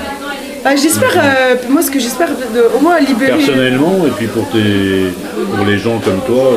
Bah, 0.62 0.72
j'espère, 0.76 1.14
euh, 1.16 1.56
moi, 1.70 1.82
ce 1.82 1.90
que 1.90 2.00
j'espère, 2.00 2.28
au 2.76 2.80
moins 2.82 3.00
libérer. 3.00 3.38
Personnellement, 3.38 3.94
et 4.06 4.10
puis 4.10 4.28
pour, 4.28 4.50
tes, 4.50 5.14
pour 5.56 5.66
les 5.66 5.78
gens 5.78 6.00
comme 6.00 6.20
toi, 6.28 6.52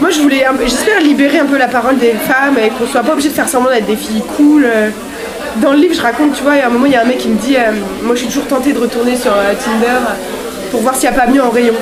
Moi, 0.00 0.10
je 0.10 0.20
voulais, 0.20 0.46
j'espère 0.62 1.00
libérer 1.00 1.40
un 1.40 1.46
peu 1.46 1.58
la 1.58 1.66
parole 1.66 1.98
des 1.98 2.12
femmes 2.12 2.56
et 2.64 2.68
qu'on 2.68 2.86
soit 2.86 3.02
pas 3.02 3.14
obligé 3.14 3.30
de 3.30 3.34
faire 3.34 3.48
semblant 3.48 3.70
d'être 3.72 3.86
des 3.86 3.96
filles 3.96 4.22
cool. 4.36 4.64
euh. 4.64 4.90
Dans 5.56 5.72
le 5.72 5.78
livre, 5.78 5.94
je 5.96 6.02
raconte, 6.02 6.34
tu 6.34 6.44
vois, 6.44 6.54
il 6.54 6.58
y 6.58 6.62
a 6.62 6.66
un 6.68 6.70
moment, 6.70 6.86
il 6.86 6.92
y 6.92 6.96
a 6.96 7.00
un 7.02 7.04
mec 7.04 7.18
qui 7.18 7.28
me 7.30 7.36
dit, 7.36 7.56
euh, 7.56 7.72
moi, 8.04 8.14
je 8.14 8.20
suis 8.20 8.28
toujours 8.28 8.46
tentée 8.46 8.72
de 8.72 8.78
retourner 8.78 9.16
sur 9.16 9.32
Tinder 9.32 9.98
pour 10.70 10.82
voir 10.82 10.94
s'il 10.94 11.10
n'y 11.10 11.16
a 11.16 11.20
pas 11.20 11.26
mieux 11.26 11.42
en 11.42 11.50
rayon. 11.50 11.74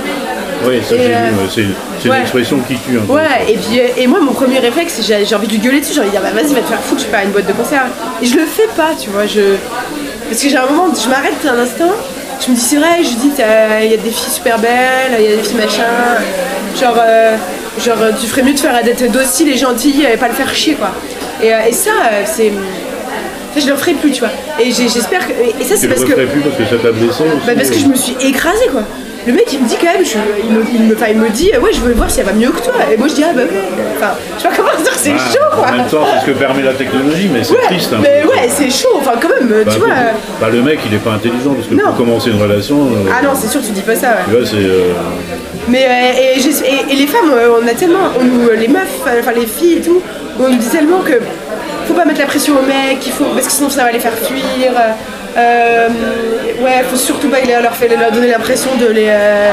Oui, 0.67 0.81
ça 0.83 0.97
j'ai 0.97 1.09
vu, 1.09 1.13
euh, 1.13 1.29
c'est 1.49 2.09
ouais. 2.09 2.17
une 2.17 2.23
expression 2.23 2.59
qui 2.67 2.77
tue 2.77 2.99
un 2.99 3.03
peu. 3.03 3.13
Ouais, 3.13 3.23
et 3.49 3.57
puis, 3.57 3.81
euh, 3.81 3.89
et 3.97 4.07
moi, 4.07 4.21
mon 4.21 4.33
premier 4.33 4.59
réflexe, 4.59 5.01
j'ai 5.07 5.35
envie 5.35 5.47
de 5.47 5.53
lui 5.53 5.59
gueuler 5.59 5.81
dessus, 5.81 5.95
j'ai 5.95 6.01
envie 6.01 6.09
de 6.09 6.13
dire, 6.13 6.23
bah 6.23 6.31
vas-y, 6.35 6.55
va 6.55 6.61
te 6.61 6.67
faire 6.67 6.81
foutre, 6.81 6.99
je 6.99 7.05
suis 7.05 7.13
pas 7.13 7.19
à 7.19 7.25
une 7.25 7.31
boîte 7.31 7.47
de 7.47 7.53
concert. 7.53 7.87
Et 8.23 8.27
je 8.27 8.35
le 8.37 8.45
fais 8.45 8.69
pas, 8.77 8.91
tu 9.01 9.11
vois, 9.11 9.27
je. 9.27 9.57
Parce 10.29 10.43
que 10.43 10.49
j'ai 10.49 10.57
un 10.57 10.67
moment, 10.67 10.93
je 10.95 11.09
m'arrête 11.09 11.35
un 11.47 11.59
instant, 11.59 11.93
je 12.45 12.51
me 12.51 12.57
dis, 12.57 12.61
c'est 12.61 12.77
vrai, 12.77 12.99
je 13.03 13.09
dis, 13.11 13.31
il 13.37 13.91
y 13.91 13.95
a 13.95 13.97
des 13.97 14.11
filles 14.11 14.33
super 14.33 14.59
belles, 14.59 15.17
il 15.19 15.25
y 15.25 15.33
a 15.33 15.37
des 15.37 15.43
filles 15.43 15.57
machin. 15.57 15.83
Genre, 16.79 16.97
euh, 16.99 17.37
genre, 17.85 17.99
tu 18.21 18.27
ferais 18.27 18.43
mieux 18.43 18.55
de 18.55 18.61
faire 18.61 18.83
d'être 18.83 19.11
docile 19.11 19.49
et 19.49 19.57
gentille 19.57 20.05
et 20.13 20.17
pas 20.17 20.29
le 20.29 20.35
faire 20.35 20.53
chier, 20.55 20.75
quoi. 20.75 20.91
Et, 21.43 21.49
et 21.69 21.73
ça, 21.73 21.91
c'est. 22.27 22.53
ça, 23.55 23.61
je 23.61 23.69
le 23.69 23.77
ferai 23.77 23.93
plus, 23.95 24.11
tu 24.11 24.21
vois. 24.21 24.31
Et 24.61 24.71
j'espère 24.71 25.27
que. 25.27 25.33
Et 25.33 25.65
ça, 25.65 25.77
c'est 25.77 25.87
le 25.87 25.95
parce 25.95 26.05
que. 26.05 26.11
referais 26.11 26.27
plus 26.27 26.41
parce 26.41 26.57
que 26.57 26.65
ça 26.65 26.83
t'a 26.83 26.93
blessé 26.93 27.23
aussi 27.23 27.47
Bah 27.47 27.53
parce 27.57 27.71
que 27.71 27.79
je 27.79 27.87
me 27.87 27.95
suis 27.95 28.17
écrasée 28.21 28.67
quoi. 28.71 28.83
Le 29.29 29.35
mec 29.35 29.45
il 29.53 29.61
me 29.63 29.69
dit 29.69 29.77
quand 29.79 29.93
même, 29.93 30.05
je, 30.05 30.17
il, 30.43 30.51
me, 30.51 30.65
il, 30.75 30.83
me, 30.89 30.95
enfin, 30.97 31.07
il 31.11 31.19
me 31.19 31.29
dit 31.29 31.51
ouais 31.63 31.71
je 31.73 31.81
veux 31.81 31.93
voir 31.93 32.11
si 32.11 32.21
elle 32.21 32.27
va 32.27 32.33
mieux 32.33 32.49
que 32.51 32.63
toi. 32.63 32.73
Et 32.91 32.97
moi 32.97 33.09
je 33.09 33.15
dis 33.15 33.23
ah 33.25 33.33
bah 33.35 33.43
ouais. 33.43 33.63
Enfin, 33.99 34.13
je 34.39 34.43
sais 34.43 34.49
pas 34.49 34.55
comment 34.57 34.71
dire, 34.83 34.93
c'est 34.97 35.11
chaud 35.11 35.49
quoi. 35.53 35.67
En 35.69 35.73
même 35.77 35.87
temps, 35.87 36.07
c'est 36.15 36.21
ce 36.21 36.33
que 36.33 36.39
permet 36.39 36.63
la 36.63 36.73
technologie, 36.73 37.29
mais 37.31 37.45
c'est 37.45 37.53
ouais, 37.53 37.67
triste. 37.67 37.93
un 37.93 37.99
mais 37.99 38.25
ouais 38.25 38.49
c'est 38.49 38.71
chaud, 38.71 38.97
enfin 38.97 39.13
quand 39.21 39.29
même, 39.29 39.49
Bah, 39.65 39.71
tu 39.71 39.79
vois. 39.81 39.89
euh, 39.91 40.13
bah, 40.41 40.49
le 40.51 40.63
mec, 40.63 40.79
il 40.87 40.95
est 40.95 40.99
pas 41.05 41.13
intelligent 41.13 41.53
parce 41.53 41.67
que 41.69 41.75
Non. 41.75 41.83
pour 41.89 41.97
commencer 41.97 42.31
une 42.31 42.41
relation, 42.41 42.77
euh, 42.87 43.11
Ah 43.13 43.23
non 43.23 43.33
c'est 43.35 43.49
sûr 43.49 43.61
tu 43.61 43.71
dis 43.73 43.83
pas 43.83 43.95
ça 43.97 44.09
ouais. 44.09 44.25
tu 44.25 44.31
vois, 44.37 44.47
c'est. 44.47 44.57
euh, 44.57 44.93
Mais 45.69 45.85
euh, 45.85 46.37
et, 46.37 46.39
et- 46.41 46.93
et 46.93 46.97
les 46.97 47.07
femmes, 47.07 47.31
on 47.63 47.67
a 47.69 47.75
tellement, 47.75 48.09
on 48.19 48.25
nous, 48.25 48.49
les 48.59 48.69
meufs, 48.69 49.01
enfin 49.03 49.33
les 49.37 49.47
filles 49.47 49.75
et 49.75 49.81
tout, 49.83 50.01
on 50.41 50.49
nous 50.49 50.57
dit 50.57 50.69
tellement 50.69 51.01
que 51.01 51.21
faut 51.87 51.93
pas 51.95 52.07
mettre 52.07 52.21
la 52.21 52.27
pression 52.27 52.55
aux 52.55 52.67
mecs, 52.67 53.05
il 53.07 53.13
faut, 53.13 53.25
parce 53.35 53.47
que 53.47 53.53
sinon 53.53 53.69
ça 53.69 53.85
va 53.85 53.93
les 53.93 53.99
faire 54.01 54.13
fuir. 54.15 54.73
Euh, 55.39 55.89
ouais, 56.61 56.83
faut 56.91 56.97
surtout 56.97 57.29
pas 57.29 57.39
leur, 57.63 57.75
faire- 57.75 57.99
leur 57.99 58.11
donner 58.11 58.29
l'impression 58.29 58.71
de 58.77 58.87
les, 58.87 59.07
euh, 59.09 59.53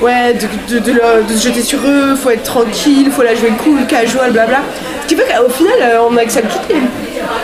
ouais, 0.00 0.34
de, 0.34 0.74
de- 0.74 0.78
de 0.80 0.92
leur- 0.92 1.22
de 1.28 1.32
se 1.34 1.48
jeter 1.48 1.62
sur 1.62 1.80
eux. 1.86 2.14
Faut 2.14 2.30
être 2.30 2.44
tranquille, 2.44 3.10
faut 3.10 3.22
la 3.22 3.34
jouer 3.34 3.50
cool, 3.62 3.84
casual, 3.86 4.30
blabla. 4.32 4.58
Ce 5.02 5.08
qui 5.08 5.16
fait 5.16 5.24
qu'au 5.24 5.48
final, 5.50 5.72
euh, 5.82 5.98
on 6.08 6.16
accepte 6.16 6.50
toutes 6.52 6.68
les, 6.68 6.80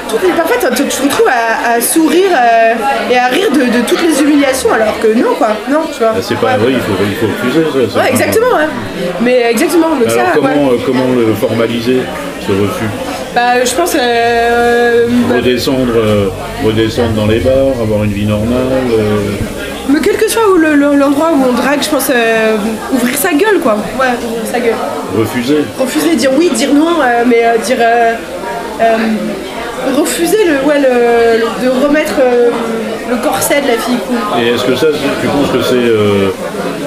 toutes 0.08 0.22
les- 0.22 0.30
parfois 0.30 0.56
tu 0.58 0.84
tu 0.84 0.88
te 0.96 1.02
retrouves 1.02 1.28
à, 1.28 1.72
à 1.74 1.80
sourire 1.80 2.30
euh, 2.34 2.74
et 3.10 3.18
à 3.18 3.26
rire 3.26 3.50
de, 3.52 3.80
toutes 3.88 4.02
les 4.02 4.20
humiliations, 4.22 4.72
alors 4.72 4.98
que 5.00 5.08
non 5.08 5.34
quoi, 5.38 5.48
non, 5.70 5.80
tu 5.92 5.98
vois. 6.00 6.12
bah, 6.12 6.18
c'est 6.22 6.38
pas 6.38 6.52
Ouais. 6.52 6.56
vrai, 6.58 6.72
il 6.72 6.80
faut, 6.80 7.02
il 7.04 7.14
faut 7.16 7.26
refuser 7.26 7.90
ça. 7.92 8.00
Ouais, 8.00 8.08
exactement, 8.10 8.56
ouais. 8.56 8.68
Mais 9.20 9.50
exactement, 9.50 9.90
donc 9.90 10.08
Alors, 10.08 10.26
ça, 10.26 10.32
comment, 10.34 10.68
ouais. 10.70 10.78
comment 10.84 11.06
le 11.16 11.34
formaliser, 11.34 12.02
ce 12.40 12.50
refus? 12.52 12.90
Bah, 13.34 13.64
je 13.64 13.74
pense. 13.74 13.96
Euh, 13.98 15.06
bah, 15.28 15.36
redescendre, 15.36 15.92
euh, 15.96 16.28
redescendre 16.64 17.12
dans 17.12 17.26
les 17.26 17.38
bars, 17.40 17.80
avoir 17.80 18.04
une 18.04 18.12
vie 18.12 18.26
normale. 18.26 18.60
euh, 18.92 19.30
mais 19.88 19.98
quel 20.02 20.16
que 20.16 20.28
soit 20.30 20.48
où 20.52 20.56
le- 20.56 20.74
le- 20.74 20.94
l'endroit 20.94 21.30
où 21.32 21.42
on 21.48 21.52
drague, 21.54 21.82
je 21.82 21.88
pense 21.88 22.08
euh, 22.14 22.56
ouvrir 22.92 23.16
sa 23.16 23.32
gueule, 23.32 23.58
quoi. 23.62 23.76
Ouais, 23.98 24.06
ouvrir 24.24 24.46
sa 24.50 24.60
gueule. 24.60 24.74
refuser. 25.18 25.58
Refuser, 25.78 26.14
dire 26.16 26.30
oui, 26.38 26.50
dire 26.54 26.72
non, 26.74 27.00
euh, 27.02 27.24
mais 27.26 27.42
euh, 27.44 27.58
dire. 27.58 27.78
euh, 27.80 28.14
euh, 28.80 28.96
refuser 29.98 30.38
le, 30.46 30.68
ouais, 30.68 30.78
le, 30.78 31.40
le- 31.40 31.64
de 31.66 31.84
remettre 31.86 32.14
euh, 32.20 32.50
le 33.12 33.18
corset 33.22 33.60
de 33.60 33.68
la 33.68 33.78
fille 33.78 33.98
cool. 34.06 34.16
Et 34.42 34.48
est-ce 34.48 34.64
que 34.64 34.74
ça, 34.76 34.86
tu 35.20 35.26
penses 35.28 35.50
que 35.52 35.62
c'est 35.62 35.74
euh, 35.76 36.30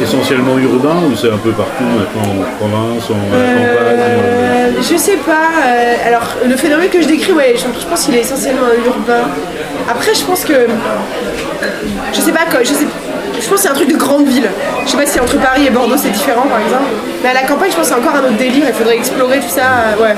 essentiellement 0.01 0.57
urbain 0.57 0.97
ou 1.09 1.15
c'est 1.15 1.31
un 1.31 1.37
peu 1.37 1.51
partout 1.51 1.83
maintenant 1.83 2.27
en 2.41 2.43
province, 2.59 3.03
en 3.09 3.13
campagne 3.13 3.31
euh, 3.33 4.69
Euh, 4.69 4.81
je 4.81 4.95
sais 4.97 5.17
pas. 5.17 5.49
euh, 5.67 6.07
alors, 6.07 6.27
le 6.45 6.55
phénomène 6.55 6.89
que 6.89 7.01
je 7.01 7.07
décris, 7.07 7.31
ouais, 7.33 7.55
je, 7.55 7.79
je 7.79 7.85
pense 7.85 8.03
qu'il 8.05 8.15
est 8.15 8.21
essentiellement 8.21 8.67
urbain. 8.85 9.25
Après, 9.89 10.13
je 10.13 10.23
pense 10.23 10.43
que. 10.43 10.53
Je 12.13 12.19
sais 12.21 12.31
pas, 12.31 12.45
quoi, 12.49 12.61
je 12.63 12.69
sais. 12.73 12.87
Je 13.39 13.47
pense 13.49 13.57
que 13.57 13.63
c'est 13.63 13.69
un 13.69 13.73
truc 13.73 13.91
de 13.91 13.97
grande 13.97 14.27
ville. 14.27 14.49
Je 14.85 14.91
sais 14.91 14.97
pas 14.97 15.05
si 15.05 15.19
entre 15.19 15.37
Paris 15.37 15.67
et 15.67 15.69
Bordeaux 15.69 15.97
c'est 15.97 16.09
différent 16.09 16.47
par 16.47 16.59
exemple. 16.59 16.89
Mais 17.21 17.29
à 17.29 17.33
la 17.33 17.41
campagne, 17.43 17.69
je 17.69 17.75
pense 17.75 17.89
que 17.89 17.93
c'est 17.93 17.99
encore 17.99 18.15
un 18.15 18.23
autre 18.29 18.37
délire. 18.37 18.63
Il 18.67 18.73
faudrait 18.73 18.95
explorer 18.95 19.39
tout 19.39 19.49
ça. 19.49 19.93
ouais. 20.01 20.15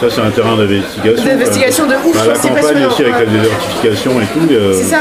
Ça, 0.00 0.06
c'est 0.08 0.20
un 0.20 0.30
terrain 0.30 0.56
d'investigation. 0.56 1.24
D'investigation 1.24 1.86
de 1.86 1.94
ouf, 2.06 2.14
Bah, 2.14 2.20
la 2.28 2.34
c'est 2.36 2.48
campagne 2.48 2.62
passionnant, 2.62 2.86
aussi, 2.88 3.02
avec 3.02 3.14
la 3.14 3.24
désertification 3.26 4.10
et 4.20 4.24
tout. 4.26 4.52
euh, 4.52 4.72
C'est 4.72 4.84
ça. 4.84 4.98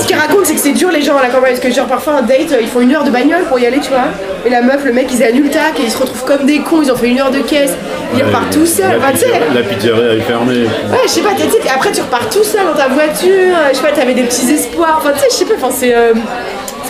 Ce 0.00 0.04
qu'ils 0.06 0.16
racontent, 0.16 0.40
c'est 0.44 0.54
que 0.54 0.60
c'est 0.60 0.72
dur 0.72 0.90
les 0.90 1.02
gens 1.02 1.16
à 1.16 1.22
la 1.22 1.28
campagne. 1.28 1.50
Parce 1.52 1.60
que, 1.60 1.70
genre, 1.72 1.86
parfois, 1.86 2.14
un 2.14 2.22
date, 2.22 2.50
euh, 2.52 2.58
ils 2.60 2.66
font 2.66 2.80
une 2.80 2.92
heure 2.94 3.04
de 3.04 3.10
bagnole 3.10 3.44
pour 3.44 3.58
y 3.60 3.66
aller, 3.66 3.78
tu 3.78 3.90
vois. 3.90 4.06
Et 4.44 4.50
la 4.50 4.60
meuf, 4.62 4.84
le 4.84 4.92
mec, 4.92 5.06
ils 5.12 5.22
annulent 5.22 5.50
tac 5.50 5.78
et 5.78 5.84
ils 5.84 5.90
se 5.92 5.98
retrouvent 5.98 6.24
comme 6.24 6.44
des 6.46 6.58
cons. 6.58 6.82
Ils 6.82 6.90
ont 6.90 6.96
fait 6.96 7.08
une 7.08 7.20
heure 7.20 7.30
de 7.30 7.38
caisse. 7.38 7.74
Ils 8.14 8.18
Ouais, 8.18 8.24
repartent 8.24 8.52
tout 8.52 8.66
seuls. 8.66 8.90
La, 8.90 8.96
Enfin, 8.98 9.08
sais. 9.16 9.26
pizzeria, 9.26 9.54
la 9.54 9.62
pizzeria 9.62 10.14
est 10.14 10.20
fermée. 10.20 10.64
Ouais, 10.90 10.98
je 11.04 11.08
sais 11.08 11.20
pas, 11.20 11.30
tu 11.36 11.42
sais, 11.42 11.70
après 11.74 11.92
tu 11.92 12.00
repars 12.02 12.28
tout 12.28 12.42
seul 12.44 12.60
dans 12.66 12.74
ta 12.78 12.88
voiture, 12.88 13.54
je 13.70 13.76
sais 13.76 13.82
pas, 13.82 13.92
t'avais 13.92 14.12
des 14.14 14.24
petits 14.24 14.50
espoirs, 14.52 14.96
enfin 14.98 15.12
tu 15.14 15.20
sais, 15.20 15.26
je 15.30 15.34
sais 15.36 15.44
pas, 15.46 15.54
enfin 15.56 15.74
c'est 15.74 15.94
euh, 15.96 16.12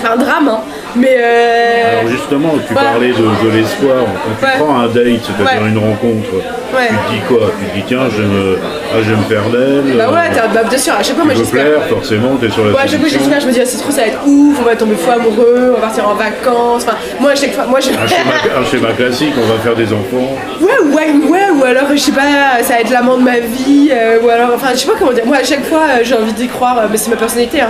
c'est 0.00 0.08
un 0.08 0.16
drame, 0.16 0.48
hein. 0.48 0.60
Mais 0.96 1.16
euh, 1.18 2.00
Alors 2.00 2.10
justement, 2.10 2.50
tu 2.66 2.72
voilà. 2.74 2.90
parlais 2.90 3.08
de, 3.12 3.14
de 3.14 3.50
l'espoir. 3.56 3.96
Quand 4.40 4.46
tu 4.46 4.58
prends 4.58 4.78
un 4.80 4.86
date, 4.88 4.94
c'est-à-dire 5.24 5.62
Ouais. 5.62 5.68
une 5.68 5.78
rencontre, 5.78 6.34
Ouais. 6.74 6.88
tu 6.88 6.94
te 6.94 7.12
dis 7.12 7.20
quoi? 7.28 7.50
Tu 7.58 7.66
te 7.66 7.74
dis 7.76 7.82
tiens, 7.86 8.08
je 8.14 8.22
me, 8.22 8.58
ah, 8.62 8.96
je 9.02 9.10
vais 9.10 9.16
me 9.16 9.22
faire 9.24 9.44
d'elle. 9.50 9.96
bah 9.96 10.08
ouais, 10.10 10.18
euh, 10.30 10.34
t'as- 10.34 10.48
bah, 10.48 10.62
bien 10.68 10.78
sûr, 10.78 10.94
à 10.94 11.02
chaque 11.02 11.16
fois 11.16 11.24
moi 11.24 11.34
j'espère. 11.34 11.64
plaire, 11.64 11.82
forcément, 11.88 12.36
t'es 12.40 12.50
sur 12.50 12.64
la 12.64 12.72
Ouais, 12.72 12.80
à 12.82 12.86
chaque 12.86 13.00
fois 13.00 13.08
j'espère, 13.08 13.40
je 13.40 13.46
me 13.46 13.52
dis, 13.52 13.60
ah, 13.60 13.66
c'est 13.66 13.78
trop, 13.78 13.90
ça 13.90 14.00
va 14.02 14.06
être 14.08 14.20
ouf, 14.26 14.56
on 14.60 14.64
va 14.64 14.76
tomber 14.76 14.96
fou 14.96 15.10
amoureux, 15.10 15.72
on 15.76 15.80
va 15.80 15.86
partir 15.86 16.08
en 16.08 16.14
vacances. 16.14 16.84
Enfin, 16.86 16.96
moi, 17.20 17.30
à 17.32 17.34
chaque 17.34 17.52
fois, 17.52 17.64
moi 17.66 17.80
je. 17.80 17.88
Un 17.90 18.06
schéma, 18.06 18.32
un 18.60 18.64
schéma 18.64 18.92
classique, 18.92 19.34
on 19.36 19.46
va 19.52 19.58
faire 19.60 19.74
des 19.74 19.92
enfants. 19.92 20.36
Ouais, 20.60 20.94
ouais, 20.94 21.28
ouais, 21.28 21.50
ou 21.58 21.64
alors, 21.64 21.84
je 21.92 21.96
sais 21.98 22.12
pas, 22.12 22.62
ça 22.62 22.74
va 22.74 22.80
être 22.80 22.90
l'amant 22.90 23.16
de 23.18 23.22
ma 23.22 23.38
vie, 23.40 23.90
euh, 23.92 24.18
ou 24.22 24.28
alors, 24.28 24.50
enfin, 24.54 24.68
je 24.72 24.78
sais 24.78 24.86
pas 24.86 24.94
comment 24.98 25.12
dire. 25.12 25.26
Moi, 25.26 25.36
à 25.38 25.44
chaque 25.44 25.64
fois, 25.64 25.82
euh, 25.88 26.00
j'ai 26.04 26.14
envie 26.14 26.32
d'y 26.32 26.48
croire, 26.48 26.78
euh, 26.78 26.86
mais 26.90 26.96
c'est 26.96 27.10
ma 27.10 27.16
personnalité, 27.16 27.60
hein. 27.60 27.68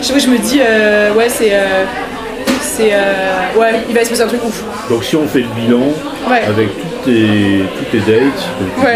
Chaque 0.00 0.12
fois, 0.12 0.18
je 0.20 0.28
me 0.28 0.38
dis, 0.38 0.60
ouais, 1.16 1.28
c'est. 1.28 1.52
Euh, 2.80 3.52
c'est. 3.54 3.58
euh, 3.58 3.60
ouais, 3.60 3.80
il 3.88 3.94
va 3.94 4.04
se 4.04 4.10
passer 4.10 4.22
un 4.22 4.26
truc 4.26 4.44
ouf. 4.44 4.62
Donc 4.90 5.04
si 5.04 5.16
on 5.16 5.26
fait 5.26 5.40
le 5.40 5.48
bilan, 5.60 5.80
Ouais. 6.30 6.42
avec 6.46 6.68
toutes 6.80 7.04
tes, 7.04 7.62
toutes 7.78 7.90
tes 7.90 7.98
dates, 8.12 8.44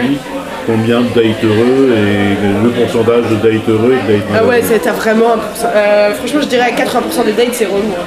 tu 0.03 0.09
dis, 0.09 0.18
combien 0.66 1.01
de 1.01 1.07
dates 1.09 1.43
heureux 1.45 1.95
et 1.97 2.62
le 2.64 2.70
pourcentage 2.70 3.24
de 3.30 3.37
dates 3.37 3.68
heureux 3.68 3.95
et 3.95 4.12
de 4.12 4.18
dates 4.18 4.26
Ah 4.37 4.45
ouais, 4.45 4.62
t'as 4.83 4.93
vraiment 4.93 5.37
euh, 5.64 6.14
franchement, 6.14 6.41
je 6.43 6.47
dirais 6.47 6.72
à 6.76 6.83
80% 6.85 7.24
des 7.24 7.33
dates, 7.33 7.49
c'est 7.55 7.64
relou. 7.66 7.78
hein. 7.99 8.05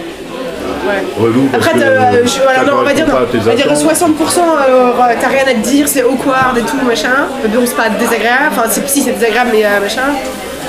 Ouais. 0.86 1.04
relou 1.20 1.50
Après, 1.54 1.72
t'as, 1.72 1.86
euh, 1.86 2.26
je- 2.26 2.42
voilà, 2.44 2.64
non, 2.64 2.74
on 2.80 2.84
va 2.84 2.94
dire, 2.94 3.08
non, 3.08 3.14
on 3.16 3.40
va 3.40 3.56
dire 3.56 3.66
attentes. 3.66 3.78
60%, 3.78 4.42
euh, 4.70 4.92
t'as 5.20 5.28
rien 5.28 5.44
à 5.48 5.54
te 5.54 5.68
dire, 5.68 5.88
c'est 5.88 6.04
awkward 6.04 6.58
et 6.58 6.62
tout, 6.62 6.78
machin. 6.86 7.10
Bon, 7.48 7.62
c'est 7.66 7.76
pas 7.76 7.90
désagréable, 7.90 8.50
enfin, 8.52 8.64
c'est, 8.70 8.88
si, 8.88 9.02
c'est 9.02 9.14
désagréable, 9.14 9.50
mais 9.54 9.66
euh, 9.66 9.80
machin. 9.82 10.02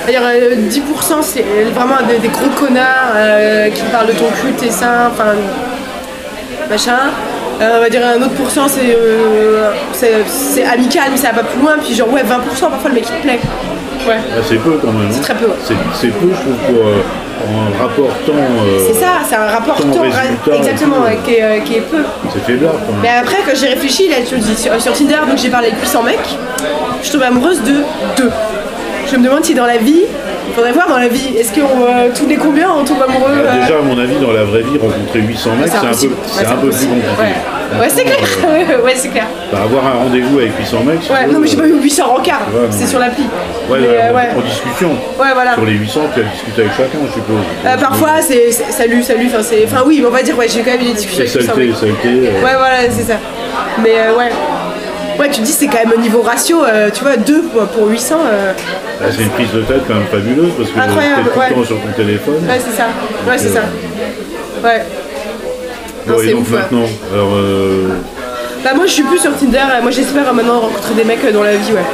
Euh, 0.08 0.54
10%, 0.70 1.22
c'est 1.22 1.42
vraiment 1.74 1.96
des, 2.08 2.18
des 2.18 2.28
gros 2.28 2.48
connards 2.58 3.12
euh, 3.16 3.68
qui 3.70 3.82
parlent 3.92 4.06
de 4.06 4.12
ton 4.12 4.28
cul, 4.40 4.52
tes 4.52 4.70
seins, 4.70 5.10
enfin, 5.12 5.34
machin. 6.70 6.98
Euh, 7.60 7.78
on 7.78 7.80
va 7.80 7.88
dire 7.88 8.02
un 8.06 8.20
autre 8.22 8.34
pourcent, 8.34 8.68
c'est, 8.68 8.94
euh, 8.94 9.70
c'est, 9.92 10.12
c'est 10.28 10.64
amical, 10.64 11.04
mais 11.10 11.16
ça 11.16 11.28
va 11.28 11.42
pas 11.42 11.44
plus 11.44 11.60
loin. 11.60 11.76
Puis 11.82 11.94
genre, 11.94 12.12
ouais, 12.12 12.22
20%, 12.22 12.24
parfois 12.70 12.90
le 12.90 12.94
mec 12.94 13.04
il 13.08 13.16
te 13.16 13.22
plaît. 13.22 13.40
Ouais. 14.06 14.16
Ah, 14.30 14.40
c'est 14.46 14.56
peu 14.56 14.78
quand 14.80 14.92
même. 14.92 15.08
C'est 15.10 15.18
hein. 15.18 15.22
très 15.22 15.34
peu, 15.34 15.46
ouais. 15.46 15.56
C'est, 15.64 15.74
c'est 16.00 16.08
peu, 16.08 16.28
je 16.30 16.40
trouve, 16.40 16.54
pour, 16.66 16.86
euh, 16.86 17.00
en 17.46 17.82
rapportant. 17.82 18.32
euh, 18.32 18.78
C'est 18.86 18.94
ça, 19.00 19.20
c'est 19.28 19.36
un 19.36 19.46
rapport 19.46 19.76
temps, 19.76 20.04
exactement, 20.54 21.00
ouais, 21.04 21.18
qui, 21.24 21.34
est, 21.34 21.42
euh, 21.42 21.58
qui 21.60 21.76
est 21.76 21.80
peu. 21.80 22.02
C'est 22.32 22.44
faiblard 22.44 22.72
quand 22.86 22.92
même. 22.92 23.00
Mais 23.02 23.08
après, 23.08 23.38
quand 23.46 23.56
j'ai 23.56 23.68
réfléchi, 23.68 24.08
là, 24.08 24.16
je 24.24 24.30
te 24.30 24.34
le 24.34 24.40
dis, 24.42 24.56
sur, 24.56 24.80
sur 24.80 24.92
Tinder, 24.92 25.18
donc 25.28 25.38
j'ai 25.38 25.48
parlé 25.50 25.68
avec 25.68 25.80
800 25.80 26.02
mecs, 26.02 26.18
je 27.02 27.10
tombe 27.10 27.22
amoureuse 27.22 27.62
de 27.62 27.72
deux. 28.16 28.30
Je 29.10 29.16
me 29.16 29.24
demande 29.24 29.44
si 29.44 29.54
dans 29.54 29.66
la 29.66 29.78
vie, 29.78 30.02
faudrait 30.56 30.72
voir 30.72 30.88
dans 30.88 30.98
la 30.98 31.08
vie, 31.08 31.36
est-ce 31.36 31.52
que 31.52 31.60
euh, 31.60 32.08
tous 32.16 32.26
les 32.26 32.36
combien 32.36 32.70
on 32.70 32.82
tombe 32.84 33.02
amoureux 33.06 33.32
Alors, 33.32 33.52
euh, 33.54 33.60
déjà, 33.60 33.78
à 33.78 33.82
mon 33.82 33.98
avis, 33.98 34.16
dans 34.16 34.32
la 34.32 34.44
vraie 34.44 34.62
vie, 34.62 34.78
rencontrer 34.78 35.20
800 35.20 35.50
mecs, 35.60 35.68
c'est 35.68 35.76
un 35.76 35.80
peu, 35.80 36.06
Ouais, 36.06 36.46
un 36.46 36.56
peu 36.56 36.68
plus 36.70 36.86
compliqué. 36.86 37.08
Ouais, 37.20 37.80
ouais 37.80 37.88
c'est 37.88 38.04
clair. 38.04 38.18
ouais, 38.84 38.94
c'est 38.96 39.08
clair. 39.08 39.26
Bah, 39.52 39.58
avoir 39.64 39.86
un 39.86 39.98
rendez-vous 40.04 40.38
avec 40.38 40.56
800 40.58 40.78
mecs, 40.84 41.00
Ouais, 41.10 41.26
non, 41.30 41.40
mais 41.40 41.46
j'ai 41.46 41.56
pas 41.58 41.66
eu 41.66 41.74
800 41.80 42.06
rencarts, 42.06 42.46
Ouais, 42.54 42.68
c'est 42.70 42.86
sur 42.86 42.98
l'appli. 42.98 43.24
Ouais, 43.70 43.78
ouais, 43.80 43.86
euh, 43.86 44.10
en- 44.10 44.14
ouais. 44.16 44.28
en 44.36 44.40
discussion. 44.40 44.90
Ouais, 45.20 45.28
voilà. 45.34 45.54
Sur 45.54 45.64
les 45.66 45.72
800, 45.74 46.00
tu 46.14 46.20
as 46.20 46.24
discuté 46.24 46.60
avec 46.62 46.72
chacun, 46.72 46.98
je 47.06 47.12
suppose. 47.12 47.36
Euh, 47.66 47.76
parfois, 47.76 48.22
c'est 48.22 48.50
salut, 48.50 49.02
salut, 49.02 49.28
enfin, 49.36 49.82
oui, 49.86 49.98
mais 50.00 50.06
on 50.06 50.10
va 50.10 50.22
dire, 50.22 50.38
ouais, 50.38 50.46
j'ai 50.48 50.60
quand 50.60 50.70
même 50.72 50.80
eu 50.80 50.84
des 50.84 50.92
discussions 50.94 51.20
avec 51.22 51.34
800 51.34 51.46
saleté, 51.52 51.66
mecs. 51.68 51.76
saleté. 51.76 52.08
euh, 52.08 52.44
Ouais, 52.44 52.56
voilà, 52.56 52.76
c'est 52.90 53.02
ça. 53.02 53.18
Mais 53.82 53.90
euh, 53.98 54.16
ouais. 54.16 54.30
Ouais, 55.18 55.30
tu 55.30 55.40
te 55.40 55.46
dis, 55.46 55.52
c'est 55.52 55.66
quand 55.66 55.78
même 55.84 55.92
au 55.96 56.00
niveau 56.00 56.20
ratio, 56.22 56.62
euh, 56.64 56.90
tu 56.92 57.02
vois, 57.02 57.16
2 57.16 57.42
pour, 57.42 57.66
pour 57.68 57.88
800. 57.88 58.16
euh, 58.26 58.52
bah, 59.00 59.06
c'est 59.10 59.22
une 59.22 59.30
prise 59.30 59.50
de 59.52 59.62
tête 59.62 59.82
quand 59.88 59.94
même 59.94 60.06
fabuleuse 60.10 60.50
parce 60.56 60.70
que 60.70 60.78
Incroyable, 60.78 61.22
t'es 61.24 61.30
tout 61.32 61.38
ouais. 61.38 61.48
le 61.50 61.54
temps 61.54 61.64
sur 61.64 61.80
ton 61.80 61.92
téléphone. 61.96 62.34
Ouais, 62.48 62.60
c'est 62.64 62.76
ça. 62.76 62.86
Ouais, 63.28 63.38
c'est 63.38 63.48
ça. 63.48 63.62
Ouais. 64.64 64.82
Bon, 66.06 66.12
Non, 66.14 66.22
et 66.22 66.30
donc 66.32 66.40
ouf, 66.42 66.50
ouais. 66.52 66.58
maintenant, 66.58 66.84
alors, 67.12 67.30
euh, 67.34 67.88
Bah, 68.66 68.72
moi, 68.74 68.86
je 68.86 68.90
suis 68.94 69.04
plus 69.04 69.18
sur 69.20 69.30
Tinder. 69.36 69.62
Moi, 69.80 69.92
j'espère 69.92 70.34
maintenant 70.34 70.58
rencontrer 70.58 70.94
des 70.94 71.04
mecs 71.04 71.24
euh, 71.24 71.30
dans 71.30 71.44
la 71.44 71.52
vie, 71.54 71.70
ouais. 71.72 71.86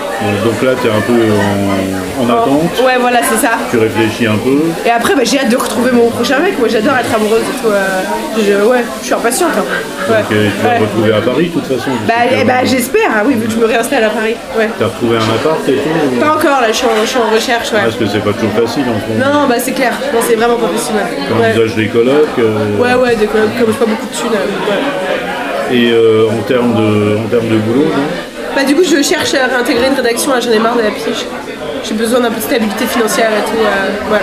donc 0.43 0.63
là, 0.63 0.71
tu 0.81 0.89
es 0.89 0.91
un 0.91 1.03
peu 1.03 1.13
en, 1.13 2.23
en 2.25 2.29
attente, 2.31 2.81
Ouais, 2.83 2.97
voilà, 2.99 3.19
c'est 3.23 3.37
ça. 3.47 3.51
tu 3.71 3.77
réfléchis 3.77 4.27
un 4.27 4.39
peu. 4.39 4.57
Et 4.87 4.91
après, 4.91 5.15
bah, 5.15 5.21
j'ai 5.23 5.39
hâte 5.41 5.51
de 5.51 5.57
retrouver 5.59 5.91
mon 5.93 6.09
prochain 6.09 6.39
mec. 6.39 6.59
Moi, 6.59 6.69
j'adore 6.69 6.97
être 6.97 7.15
amoureuse 7.15 7.43
et 7.43 7.61
tout. 7.61 7.69
euh, 7.69 8.01
je- 8.39 8.65
ouais, 8.67 8.85
je 9.03 9.05
suis 9.05 9.15
impatiente. 9.15 9.51
hein. 9.59 9.65
Ouais. 10.09 10.17
Donc, 10.23 10.33
euh, 10.33 10.49
tu 10.57 10.63
vas 10.65 10.69
Ouais. 10.71 10.79
te 10.79 10.83
retrouver 10.85 11.13
à 11.13 11.21
Paris 11.21 11.49
de 11.55 11.61
toute 11.61 11.67
façon. 11.67 11.91
Bah, 12.09 12.15
eh 12.41 12.45
bah, 12.45 12.65
j'espère. 12.65 13.11
Ah 13.17 13.23
oui, 13.27 13.35
vu 13.35 13.47
que 13.49 13.53
je 13.53 13.59
me 13.59 13.67
réinstalle 13.67 14.05
à 14.05 14.09
Paris. 14.11 14.37
Ouais. 14.57 14.71
T'as 14.79 14.87
retrouvé 14.87 15.17
un 15.19 15.29
appart 15.37 15.69
et 15.69 15.73
tout 15.75 16.17
ou- 16.17 16.21
Pas 16.21 16.33
encore, 16.37 16.63
là, 16.63 16.69
je 16.69 16.77
suis 16.81 16.87
en, 16.87 16.97
je 17.03 17.07
suis 17.07 17.19
en 17.19 17.29
recherche, 17.35 17.71
ouais. 17.73 17.81
Parce 17.85 17.97
que 17.97 18.07
c'est 18.07 18.25
pas 18.25 18.33
toujours 18.33 18.53
facile 18.53 18.85
en 18.89 18.97
ce 18.97 19.13
moment. 19.13 19.43
Non, 19.43 19.47
bah, 19.47 19.57
c'est 19.59 19.73
clair. 19.73 19.93
Non, 20.15 20.21
c'est 20.27 20.37
vraiment 20.37 20.57
pas 20.57 20.69
possible. 20.69 20.99
Tu 21.05 21.33
Ouais. 21.37 21.49
envisages 21.53 21.77
des 21.77 21.89
colocs. 21.89 22.33
euh, 22.39 22.79
Ouais, 22.81 22.95
ouais, 22.95 23.17
de, 23.17 23.27
comme 23.27 23.43
comme 23.61 23.69
je 23.75 23.79
pas 23.79 23.85
beaucoup 23.85 24.07
de 24.09 24.17
thunes. 24.17 24.33
ouais. 24.33 24.81
Et 25.73 25.91
euh, 25.93 26.27
en 26.29 26.43
termes 26.43 26.75
de, 26.75 27.17
en 27.17 27.29
termes 27.29 27.49
de 27.49 27.57
boulot, 27.57 27.85
non 27.87 28.07
Bah, 28.55 28.63
du 28.65 28.75
coup, 28.75 28.83
je 28.85 29.03
cherche 29.03 29.33
à 29.35 29.47
réintégrer 29.47 29.87
une 29.89 29.95
rédaction. 29.95 30.33
Là, 30.33 30.41
j'en 30.41 30.51
ai 30.53 30.59
marre 30.59 30.77
de 30.77 30.83
la 30.83 30.91
pige. 30.91 31.25
J'ai 31.85 31.95
besoin 31.95 32.21
d'un 32.21 32.31
peu 32.31 32.37
de 32.37 32.43
stabilité 32.43 32.85
financière 32.87 33.31
et 33.33 33.43
tout. 33.51 33.59
euh, 33.59 34.13
ouais. 34.13 34.21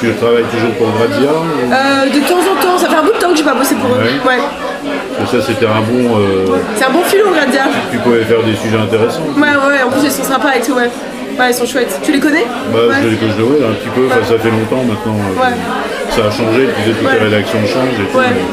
tu 0.00 0.12
travailles 0.14 0.44
toujours 0.50 0.72
pour 0.78 0.88
Grazia 0.96 1.28
ou- 1.28 1.68
Euh, 1.68 2.08
de 2.08 2.20
temps 2.26 2.40
en 2.40 2.56
temps, 2.62 2.78
ça 2.78 2.88
fait 2.88 2.96
un 2.96 3.02
bout 3.02 3.12
de 3.12 3.18
temps 3.18 3.30
que 3.30 3.36
j'ai 3.36 3.44
pas 3.44 3.52
bossé 3.54 3.74
pour 3.74 3.90
eux. 3.94 3.98
Ouais. 4.00 4.36
Ouais. 4.36 4.40
Parce 5.18 5.30
que 5.30 5.40
ça, 5.40 5.46
c'était 5.46 5.66
un 5.66 5.82
bon. 5.82 6.16
euh, 6.18 6.56
C'est 6.76 6.84
un 6.86 6.90
bon 6.90 7.02
filon, 7.04 7.30
Gradia. 7.34 7.64
Tu 7.90 7.98
pouvais 7.98 8.24
faire 8.24 8.42
des 8.42 8.54
sujets 8.56 8.78
intéressants. 8.78 9.26
Ouais, 9.36 9.42
ouais, 9.42 9.82
en 9.84 9.90
plus, 9.90 10.04
ils 10.04 10.10
sont 10.10 10.24
sympas 10.24 10.54
et 10.56 10.60
tout, 10.64 10.72
ouais. 10.72 10.88
Ouais, 11.38 11.48
ils 11.50 11.54
sont 11.54 11.66
chouettes. 11.66 11.98
Tu 12.02 12.12
les 12.12 12.20
connais 12.20 12.46
Bah, 12.72 12.78
ouais. 12.88 12.94
je 13.02 13.08
les 13.08 13.16
le 13.16 13.44
vois 13.44 13.68
un 13.68 13.74
petit 13.74 13.88
peu, 13.94 14.06
enfin, 14.06 14.20
ça 14.24 14.38
fait 14.38 14.50
longtemps 14.50 14.84
maintenant. 14.84 15.16
Ouais. 15.36 15.52
Ça 16.10 16.26
a 16.28 16.30
changé, 16.30 16.68
tu 16.68 16.80
disais 16.80 16.96
toutes 16.96 17.08
Ouais. 17.08 17.18
les 17.18 17.24
rédactions 17.28 17.58
changent 17.66 18.00
et 18.00 18.08
tout. 18.10 18.18
Ouais. 18.18 18.32
mais 18.32 18.44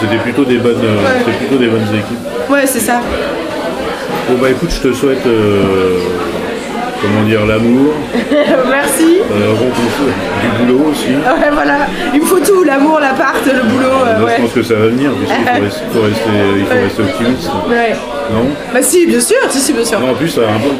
C'était 0.00 0.16
plutôt 0.22 0.44
des 0.44 0.58
bonnes, 0.58 0.80
euh, 0.84 0.96
Ouais. 0.98 1.18
c'était 1.24 1.36
plutôt 1.38 1.56
des 1.56 1.68
bonnes 1.68 1.88
équipes. 1.94 2.50
Ouais, 2.50 2.66
c'est 2.66 2.80
ça. 2.80 3.00
Bon 4.28 4.36
bah 4.40 4.50
écoute, 4.50 4.70
je 4.70 4.88
te 4.88 4.94
souhaite, 4.94 5.26
euh, 5.26 5.98
comment 7.00 7.22
dire, 7.26 7.46
l'amour, 7.46 7.94
Merci. 8.70 9.18
euh, 9.32 9.54
du 10.42 10.66
boulot 10.66 10.90
aussi. 10.90 11.08
Ouais, 11.08 11.50
voilà. 11.52 11.78
Il 12.14 12.20
me 12.20 12.26
faut 12.26 12.38
tout, 12.40 12.62
l'amour, 12.62 13.00
l'appart, 13.00 13.36
le 13.46 13.62
boulot. 13.62 13.86
euh, 14.06 14.24
ouais. 14.24 14.32
Je 14.36 14.42
pense 14.42 14.52
que 14.52 14.62
ça 14.62 14.74
va 14.74 14.86
venir, 14.88 15.10
puisqu'il 15.12 15.44
faut 15.46 15.62
rester, 15.62 15.84
faut 15.92 16.02
rester, 16.02 16.30
il 16.58 16.64
faut 16.66 16.74
Ouais. 16.74 16.82
rester 16.84 17.02
optimiste. 17.02 17.50
Ouais. 17.68 17.96
Non? 18.32 18.46
Bah 18.72 18.82
si, 18.82 19.06
bien 19.06 19.20
sûr, 19.20 19.36
si, 19.48 19.58
si, 19.58 19.72
bien 19.72 19.84
sûr. 19.84 19.98
Non, 20.00 20.10
en 20.10 20.14
plus, 20.14 20.34
t'as 20.34 20.42
un 20.42 20.58
bon, 20.58 20.74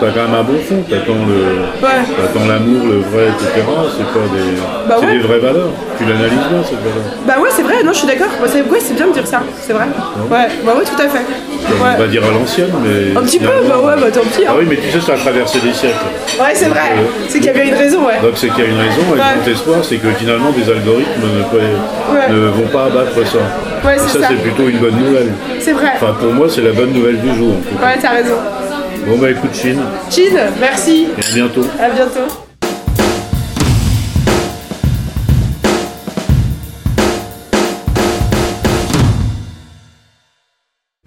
t'as 0.00 0.10
quand 0.10 0.22
même 0.28 0.34
un 0.34 0.42
bon 0.42 0.58
fond. 0.58 0.82
T'attends 0.88 1.24
le, 1.26 1.84
Ouais. 1.84 2.02
t'attends 2.16 2.46
l'amour, 2.46 2.86
le 2.86 2.98
vrai, 3.10 3.28
etc. 3.28 3.48
C'est 3.96 4.06
pas 4.12 4.26
des, 4.32 4.60
Bah 4.88 4.96
c'est 5.00 5.06
ouais. 5.06 5.12
des 5.12 5.18
vraies 5.20 5.38
valeurs. 5.38 5.70
Tu 5.98 6.04
l'analyses 6.04 6.46
bien 6.50 6.62
cette 6.64 6.78
valeur. 6.80 7.04
Bah 7.26 7.34
ouais, 7.42 7.48
c'est 7.52 7.62
vrai, 7.62 7.82
non, 7.84 7.92
je 7.92 7.98
suis 7.98 8.06
d'accord. 8.06 8.28
Bah, 8.40 8.46
c'est 8.50 8.62
ouais, 8.62 8.78
c'est 8.80 8.94
bien 8.94 9.06
de 9.08 9.12
dire 9.12 9.26
ça, 9.26 9.42
c'est 9.60 9.72
vrai. 9.72 9.86
Ouais, 10.30 10.48
bah 10.64 10.72
ouais, 10.76 10.84
tout 10.84 11.00
à 11.02 11.08
fait. 11.08 11.24
On 11.70 11.98
va 12.00 12.06
dire 12.06 12.22
à 12.24 12.30
l'ancienne, 12.30 12.70
mais. 12.82 13.18
Un 13.18 13.22
petit 13.24 13.38
peu, 13.40 13.50
bah 13.68 13.78
ouais, 13.82 13.94
bah 14.00 14.10
tant 14.12 14.20
pis. 14.20 14.44
Ah 14.46 14.52
Hein. 14.52 14.54
oui, 14.60 14.66
mais 14.68 14.76
tu 14.76 14.90
sais, 14.90 15.00
ça 15.00 15.12
a 15.14 15.16
traversé 15.16 15.58
des 15.60 15.72
siècles. 15.72 15.96
Ouais, 16.40 16.54
c'est 16.54 16.68
vrai. 16.68 16.94
C'est 17.28 17.38
qu'il 17.40 17.46
y 17.46 17.50
avait 17.50 17.68
une 17.68 17.74
raison, 17.74 18.06
ouais. 18.06 18.18
Donc 18.22 18.32
c'est 18.36 18.48
qu'il 18.48 18.64
y 18.64 18.66
a 18.66 18.70
une 18.70 18.78
raison, 18.78 19.02
et 19.12 19.16
le 19.16 19.42
grand 19.42 19.50
espoir, 19.52 19.78
c'est 19.82 19.96
que 19.96 20.08
finalement 20.12 20.50
des 20.50 20.70
algorithmes 20.70 21.20
ne, 21.22 21.42
peuvent- 21.50 22.14
Ouais. 22.14 22.28
ne 22.32 22.46
vont 22.48 22.68
pas 22.72 22.84
abattre 22.86 23.14
ça. 23.26 23.38
Ouais, 23.86 23.96
Et 23.96 23.98
c'est 23.98 24.18
ça, 24.18 24.20
ça. 24.22 24.28
c'est 24.30 24.42
plutôt 24.42 24.68
une 24.68 24.78
bonne 24.78 24.96
nouvelle. 24.96 25.32
C'est 25.60 25.72
vrai. 25.72 25.92
Enfin, 25.96 26.14
pour 26.18 26.32
moi, 26.32 26.46
c'est 26.48 26.62
la 26.62 26.72
bonne 26.72 26.92
nouvelle 26.92 27.20
du 27.20 27.34
jour. 27.34 27.54
en. 27.54 27.84
Ouais, 27.84 27.96
t'as 28.00 28.10
raison. 28.10 28.34
Bon, 29.08 29.16
bah 29.16 29.30
écoute, 29.30 29.54
Chine, 29.54 29.80
Chin, 30.10 30.50
merci. 30.60 31.06
et 31.16 31.24
à 31.24 31.34
bientôt. 31.34 31.64
À 31.80 31.88
bientôt. 31.88 32.30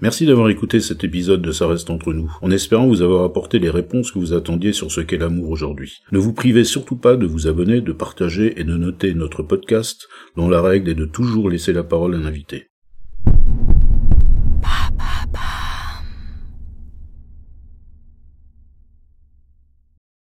Merci 0.02 0.26
d'avoir 0.26 0.50
écouté 0.50 0.80
cet 0.80 1.04
épisode 1.04 1.44
de 1.44 1.52
Ça 1.52 1.68
reste 1.68 1.92
entre 1.92 2.12
nous, 2.12 2.36
en 2.42 2.50
espérant 2.50 2.88
vous 2.88 3.04
avoir 3.04 3.24
apporté 3.24 3.60
les 3.60 3.70
réponses 3.70 4.12
que 4.12 4.18
vous 4.18 4.34
attendiez 4.34 4.74
sur 4.74 4.92
ce 4.92 5.02
qu'est 5.02 5.20
l'amour 5.20 5.52
aujourd'hui. 5.52 6.00
Ne 6.12 6.18
vous 6.18 6.34
privez 6.34 6.64
surtout 6.64 6.96
pas 6.96 7.16
de 7.18 7.28
vous 7.28 7.46
abonner, 7.48 7.82
de 7.82 7.92
partager 7.92 8.60
et 8.60 8.64
de 8.64 8.78
noter 8.78 9.14
notre 9.14 9.44
podcast, 9.44 10.08
dont 10.36 10.50
la 10.50 10.64
règle 10.64 10.90
est 10.90 10.96
de 10.96 11.06
toujours 11.06 11.52
laisser 11.52 11.72
la 11.72 11.84
parole 11.84 12.16
à 12.16 12.18
un 12.18 12.26
invité. 12.26 12.71